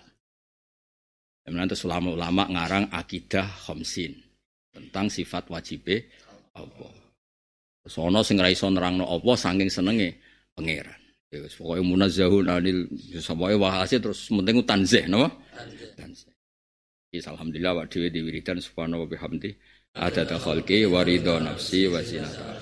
[1.40, 4.12] Kemudian terus ulama-ulama ngarang akidah khamsin
[4.76, 6.12] tentang sifat wajibe
[6.52, 7.03] Allah.
[7.84, 10.16] Sono sing ra iso nerangno apa saking senenge
[10.56, 10.96] pangeran.
[11.28, 12.88] Ya wis pokoke munazzahun anil
[13.20, 15.28] sampai wahase terus penting tanzih napa?
[15.92, 16.32] Tanzih.
[17.12, 19.52] Is alhamdulillah wa dhewe di wiridan subhanahu wa bihamdi
[19.92, 22.56] adada khalqi wa ridha nafsi wa zinata.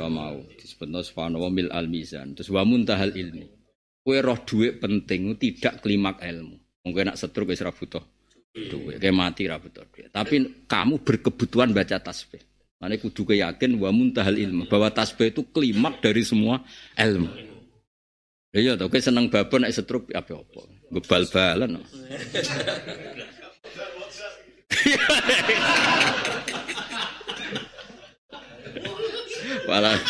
[0.00, 2.32] mau disebutno subhanahu mil al mizan.
[2.38, 3.44] Terus wa muntahal ilmi.
[4.00, 6.56] Kue roh duit penting tidak klimak ilmu.
[6.86, 8.00] Mungkin nak setruk wis ra butuh
[8.54, 8.96] duit.
[9.02, 10.08] Kayak mati ra butuh duit.
[10.14, 12.49] Tapi kamu berkebutuhan baca tasbih.
[12.80, 16.64] Mana kudu yakin wa muntahal ilmu bahwa tasbih itu klimak dari semua
[16.96, 17.28] ilmu.
[18.56, 20.60] Ya tau kowe seneng babon nek setruk apa apa.
[20.90, 21.76] Gebal-balan.
[29.68, 30.00] Walah.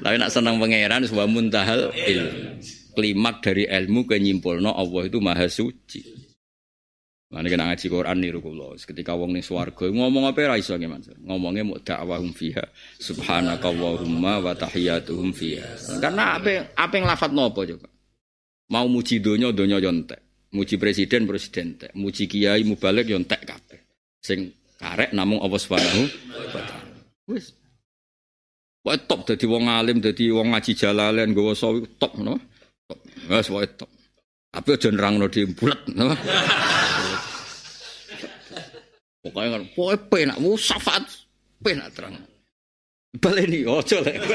[0.00, 2.62] Tapi nak seneng pangeran wa muntahal ilmu.
[2.96, 6.25] klimak dari ilmu ke nyimpulno Allah itu maha suci.
[7.26, 8.78] Mana kena ngaji Quran niru kula.
[8.78, 10.86] Ketika wong ning swarga ngomong apa ra iso nggih
[11.26, 12.62] mau dakwahum fiha
[13.02, 15.98] subhanakallahumma wa tahiyyatuhum fiha.
[15.98, 17.90] Karena apa apa yang lafat nopo coba?
[18.70, 20.22] Mau muji donya donya yo entek.
[20.54, 21.90] Muji presiden presiden entek.
[21.98, 23.82] Muji kiai mubalik yo entek kabeh.
[24.22, 26.02] Sing karek namung Allah Subhanahu
[26.54, 26.62] wa.
[27.26, 27.50] Wis.
[28.86, 32.38] Wae top dadi wong alim, dadi wong ngaji jalalen, nggawa sawi top no.
[32.86, 33.02] Top.
[33.26, 33.90] Wes wae top.
[34.54, 36.14] Tapi aja nerangno di bulet no.
[39.26, 41.02] Pokoknya kan, pokoknya penak, mau syafaat
[41.58, 42.14] penak terang.
[43.18, 44.22] Baleni ojo lek.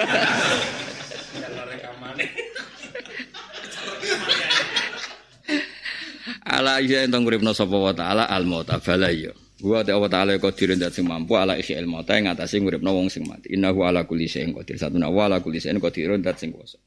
[6.51, 9.31] Ala iya entong uripna sapa wa taala al mauta bala iya.
[9.63, 13.53] Wa ta wa taala qadirun dat sing mampu ala isi wong sing mati.
[13.55, 14.75] Innahu ala kulli syai'in qadir.
[14.75, 16.81] Satuna wa ala kulli syai'in qadirun dat sing kuwasa.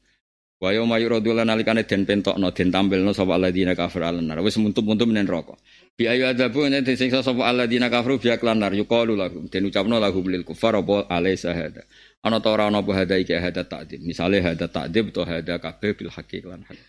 [0.65, 4.41] Wa yauma yuradul nalikane den pentokno den tampilno sapa alladzina kafir alanar.
[4.41, 5.53] Wis muntup-muntup nen neraka.
[5.93, 10.25] Bi ayu adabu nek disiksa sapa alladzina kafaru bi aklanar yuqalu lahum den ucapno lahum
[10.25, 11.85] lil kufar apa alaisa hada.
[12.25, 14.01] Ana ta ora ana apa hada iki hada takdim.
[14.09, 16.81] Misale hada takdim to hada kabeh bil haqiq lan hak.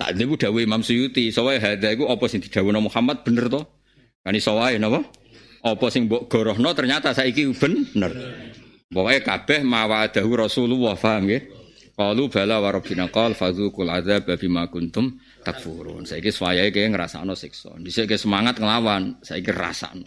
[0.00, 3.60] Tak niku dawuh Imam Suyuti, sawae hada iku apa sing didhawuhna Muhammad bener to?
[4.24, 5.04] Kan iso wae napa?
[5.68, 8.08] Apa sing mbok gorohno ternyata saiki bener.
[8.88, 11.57] Pokoke kabeh mawadahu Rasulullah paham nggih?
[11.98, 16.06] Qalu bala wa rabbina qal fadzuqul adzab bima kuntum takfurun.
[16.06, 17.74] Saiki swayahe kaya ngrasakno siksa.
[17.82, 20.06] Dhisik semangat nglawan, saiki rasakno.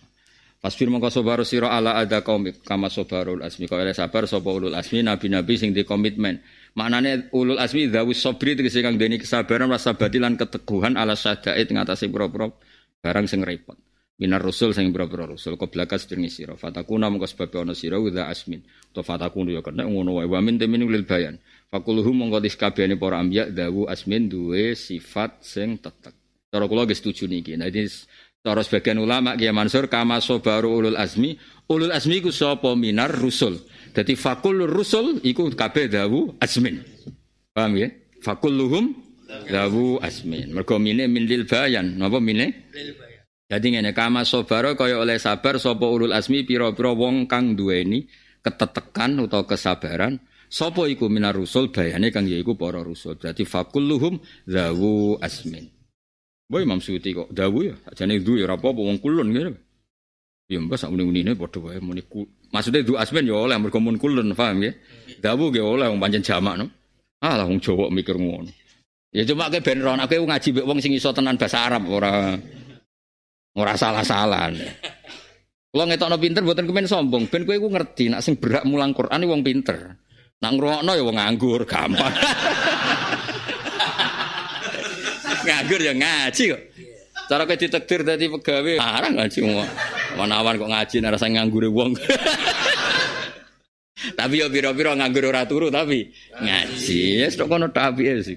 [0.61, 5.03] Fasbir mongko sabar sira ala ada kaum kama sabarul asmi kaya sabar sapa ulul asmi
[5.03, 6.39] nabi-nabi sing di komitmen.
[6.79, 12.07] Maknane ulul asmi dawus sabri tegese kang deni kesabaran rasa batilan keteguhan ala syadait ngatasi
[12.07, 12.47] pura-pura
[13.03, 13.75] barang sing repot.
[14.21, 16.53] Minar rusul sing pura-pura rusul qoblaka sedurunge sira.
[16.53, 18.61] Fatakuna mongko sebab ana wa asmin.
[18.93, 20.29] To fatakun yo kena ngono wae.
[20.29, 21.41] Wa min temin lil bayan.
[21.71, 26.11] Fakuluhum mongko diskabehane para ambiya dawu asmin duwe sifat sing tetek.
[26.51, 27.55] Cara kula ge setuju niki.
[27.55, 27.87] Nah ini
[28.43, 31.39] cara sebagian ulama Kiai Mansur kama sobaru ulul asmi.
[31.71, 33.55] Ulul asmi ku sapa minar rusul.
[33.95, 36.83] Jadi fakul rusul iku kabeh dawu asmin.
[37.55, 37.87] Paham ya?
[38.19, 38.91] Fakulluhum
[39.47, 40.51] dawu asmin.
[40.51, 41.95] Mergo mine min lil bayan.
[41.95, 42.67] Napa mine?
[42.75, 43.23] Lil bayan.
[43.47, 48.11] Jadi ngene kama sobaro kaya oleh sabar sapa ulul asmi pira-pira wong kang duweni
[48.43, 50.19] ketetekan utawa kesabaran
[50.51, 53.15] sapa iku minar rusul bayane kang yaiku para rusul.
[53.15, 55.71] Berarti fakulluhum dawu asmin.
[56.51, 59.55] Boy Imam Suyuti kok dawu ya, ajane du ya apa-apa wong kulun ngene.
[60.51, 62.03] Ya mbah sak muni-munine padha wae muni
[62.51, 64.75] Maksudnya du asmen ya oleh mergo mun kulun, paham ya?
[65.23, 66.67] Dawu ge oleh wong pancen jamak no.
[67.23, 68.51] Alah wong Jawa mikir ngono.
[69.15, 72.35] Ya cuma ke ben ron aku ngaji mbek wong sing iso tenan bahasa Arab ora
[73.55, 74.51] ora salah-salah.
[75.71, 79.39] Kalau ngetokno pinter buatan kemen sombong, ben kowe ngerti nak sing berak mulang Quran wong
[79.39, 79.95] pinter.
[80.41, 82.09] Nak ngrungokno ya wong nganggur, gampang.
[85.45, 86.61] nganggur ya ngaji kok.
[87.29, 89.61] Cara kowe ditakdir dadi pegawai, arang ngaji mau.
[90.17, 91.93] Manawan kok ngaji nek nganggur wong.
[94.17, 96.09] tapi ya pira-pira nganggur ora turu tapi
[96.41, 97.21] ngaji.
[97.21, 98.33] Ya yes, kono tapi ya sih.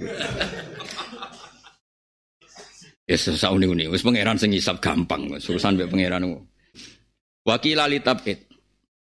[3.09, 3.89] Ya susah uni-uni.
[3.89, 5.33] Wis pangeran sing ngisap gampang.
[5.41, 6.37] Urusan mbek pangeran.
[7.49, 8.54] Wakil litabit.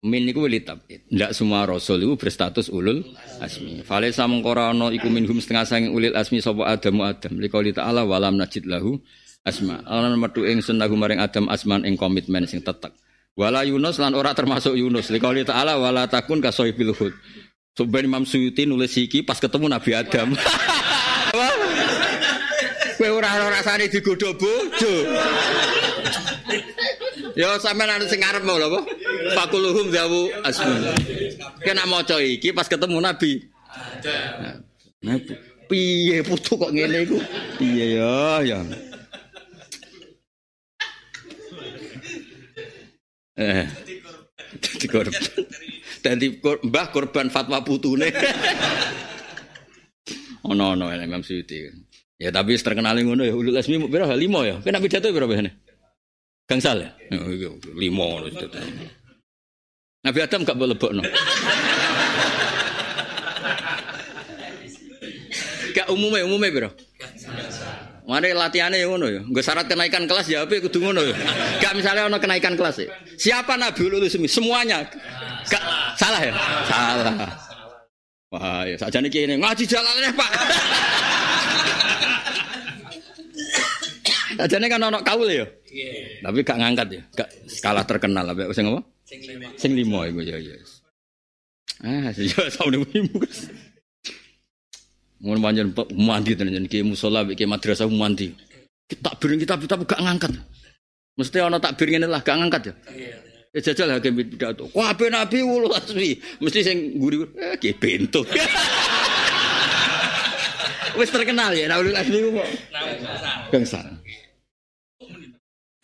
[0.05, 1.09] Min niku litabit.
[1.09, 3.01] Ndak semua rasul itu berstatus ulul
[3.40, 3.81] asmi.
[3.89, 7.40] Falesa mengkora ana iku minhum setengah sanging ulil asmi sapa Adamu Adam.
[7.40, 9.01] Liqauli ta'ala walam najid lahu
[9.48, 9.81] asma.
[9.89, 12.93] Ana metu ingsun lahu maring Adam asman ing komitmen sing tetek.
[13.32, 15.09] Wala Yunus lan ora termasuk Yunus.
[15.09, 17.16] Liqauli ta'ala wala takun kasoibil hud.
[17.72, 20.36] Sebenarnya Imam Suyuti nulis iki pas ketemu Nabi Adam.
[23.01, 24.94] Kowe ora rasane digodho bojo.
[27.35, 28.81] Ya sampean ana sing ngarep mau apa?
[29.35, 30.94] Fakuluhum dawu asmun.
[31.66, 33.43] Kena maca iki pas ketemu Nabi.
[33.74, 34.59] Ada.
[35.02, 35.19] Nah,
[35.66, 37.19] piye putu kok ngene iku?
[37.59, 38.59] Piye ya ya.
[43.35, 43.66] Eh.
[44.62, 45.23] Dadi korban.
[45.98, 48.15] Dadi mbah korban fatwa putune.
[50.47, 51.66] Ono-ono Imam Suyuti.
[52.15, 54.62] Ya tapi terkenal ngono ya ulul asmi berapa lima ya.
[54.62, 55.51] Kena pidato berapa ya?
[56.44, 56.90] Gangsal ya?
[57.16, 57.48] Oh, iya,
[57.88, 58.28] ngono
[60.04, 61.00] Nabi Adam gak boleh lebokno.
[65.72, 66.70] Gak umumnya umumnya bro.
[68.04, 69.24] Mana latihannya yang ngono ya.
[69.24, 71.16] Gak syarat kenaikan kelas ya apa kudu ngono ya.
[71.64, 72.92] Gak misalnya ono kenaikan kelas ya.
[73.16, 74.28] Siapa Nabi ulul asmi?
[74.28, 74.84] Semuanya.
[75.48, 75.64] Gak
[75.96, 76.36] salah ya?
[76.68, 77.16] Salah.
[78.28, 80.30] Wah ya saja nih ini ngaji jalannya pak.
[84.44, 85.48] Ajane kan ono kaul ya.
[85.74, 86.22] Yeah.
[86.22, 88.86] Tapi gak ngangkat ya, gak skala terkenal apa sing apa?
[89.02, 89.48] Sing lima.
[89.59, 90.55] Sing lima iku ya ya.
[91.82, 93.18] Ah, ya saune ibu.
[95.18, 98.30] Ngono pancen mandi tenan ki musala ki madrasah mandi.
[98.86, 100.30] Kita biring kita kita gak ngangkat.
[101.18, 102.74] Mesti ana takbir ngene lah gak ngangkat ya.
[102.94, 103.16] Iya.
[103.55, 104.70] Ya jajal hakim pidato.
[104.74, 105.42] Wah, nabi
[105.74, 106.22] asmi.
[106.38, 108.22] Mesti sing guri eh ki bento.
[110.94, 112.48] Wis terkenal ya Nabi asmi kok.
[113.51, 113.86] Gangsal.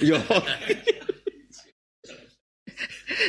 [0.01, 0.17] Yo.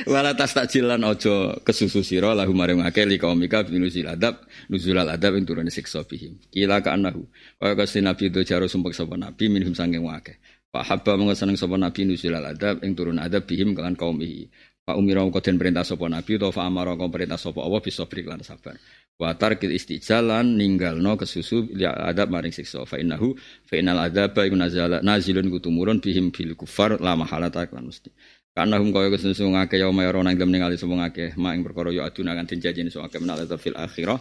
[0.08, 4.40] Wala tas takjilan ojo kesusu sira lahu maring akeh li kaumika binusil adab
[4.72, 6.40] nuzulal adab ing turune siksa bihim.
[6.48, 7.28] Kila ka anahu.
[7.60, 10.40] Kaya kasih nabi do jaro sumpek sapa nabi minhum sanging akeh.
[10.72, 14.48] Pak Habba mengesaneng sapa nabi nuzulal adab ing turun adab bihim kalan kaumihi.
[14.82, 18.42] Pak Umira kau den perintah sapa nabi utawa fa amara perintah sapa Allah bisa lan
[18.42, 18.80] sabar.
[19.20, 23.38] Wa tarkil istijalan ninggalno kesusu ya adab maring siksa fa innahu
[23.70, 28.10] fa innal adaba iku nazala nazilun kutumurun bihim bil kufar la mahalata lan mesti.
[28.52, 31.94] Karena hum kaya kesusu ngake ya mayro nang dalem ningali sapa ngake mak ing perkara
[31.94, 34.20] ya aduna kan sapa ngake menal fil akhirah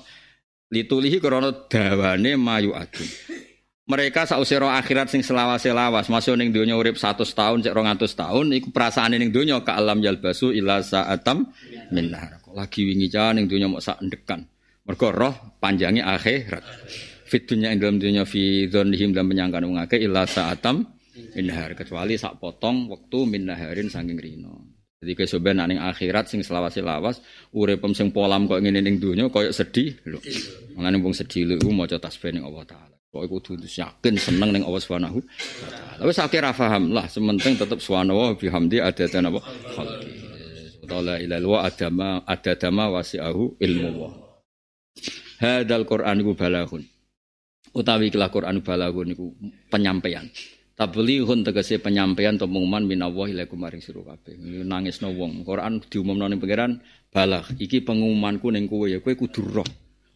[0.70, 3.08] litulihi krana dawane mayu adun.
[3.90, 8.70] Mereka sausira akhirat sing selawas-selawas masuk ning donya urip 100 tahun cek 200 tahun iku
[8.70, 11.50] perasaane ning donya ka alam yalbasu ila sa'atam
[11.90, 12.06] min
[12.54, 14.46] Lagi wingi ning donya mok sak endekan.
[14.90, 16.66] Mergo roh panjange akhirat.
[17.30, 20.82] Fit dunya ing dalam dunya fi dzannihim dalam penyangkan wong akeh ila sa'atam
[21.38, 24.66] minhar kecuali sak potong waktu minnaharin saking rino.
[24.98, 27.22] Jadi kesoben ning akhirat sing selawas-lawas
[27.54, 30.18] uripem sing polam kok ngene ning donya koyo sedih lho.
[30.74, 32.96] Mangane wong sedih lho maca tasbih ning Allah taala.
[33.14, 36.02] Kok iku kudu yakin seneng ning Allah Subhanahu wa taala.
[36.02, 39.38] Wis akeh ra paham lah, sementing tetep subhanahu bihamdi ada apa
[39.70, 40.10] khalqi.
[40.90, 44.29] Ta'ala ilal wa adama adadama wasi'ahu ilmu wa.
[45.40, 46.84] Hadal Qur'an iku balaghun.
[47.72, 49.32] Utawi ikilah Qur'an balaghun iku
[49.72, 50.28] penyampaian.
[50.76, 54.36] Tablighun tegese penyampaian atau pengumuman minallah ilaikum maring sira kabeh.
[54.64, 55.44] Nangisno wong.
[55.44, 57.44] Quran diumumno ning pangeran balah.
[57.56, 59.68] Iki pengumumanku ning kowe ya kowe kudu roh.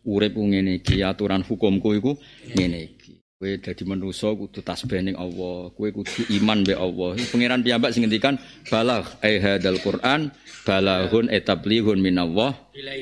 [0.05, 2.13] Urip ngene iki aturan hukumku iku
[2.53, 3.13] ngene iki.
[3.41, 5.73] Kowe dadi manusa kudu tasbih ning Allah.
[5.73, 7.17] Kowe kudu iman be Allah.
[7.29, 8.37] Pangeran piyambak sing ngendikan
[8.69, 10.33] balah ai hadal Quran
[10.65, 12.57] balahun etablighun minallah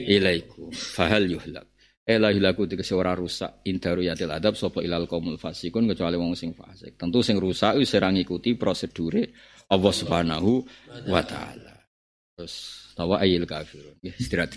[0.07, 0.71] ilaikum.
[0.75, 1.72] Fahal yuhlak.
[2.03, 6.51] Ela hilaku tegese ora rusak indaru yatil adab sapa ilal qaumul fasikun kecuali wong sing
[6.51, 6.99] fasik.
[6.99, 9.31] Tentu sing rusak wis ora ngikuti prosedure
[9.71, 10.51] Allah Subhanahu
[11.07, 11.79] wa taala.
[12.35, 12.55] Terus
[12.99, 14.03] tawa ayil kafirun.
[14.03, 14.51] Ya istirahat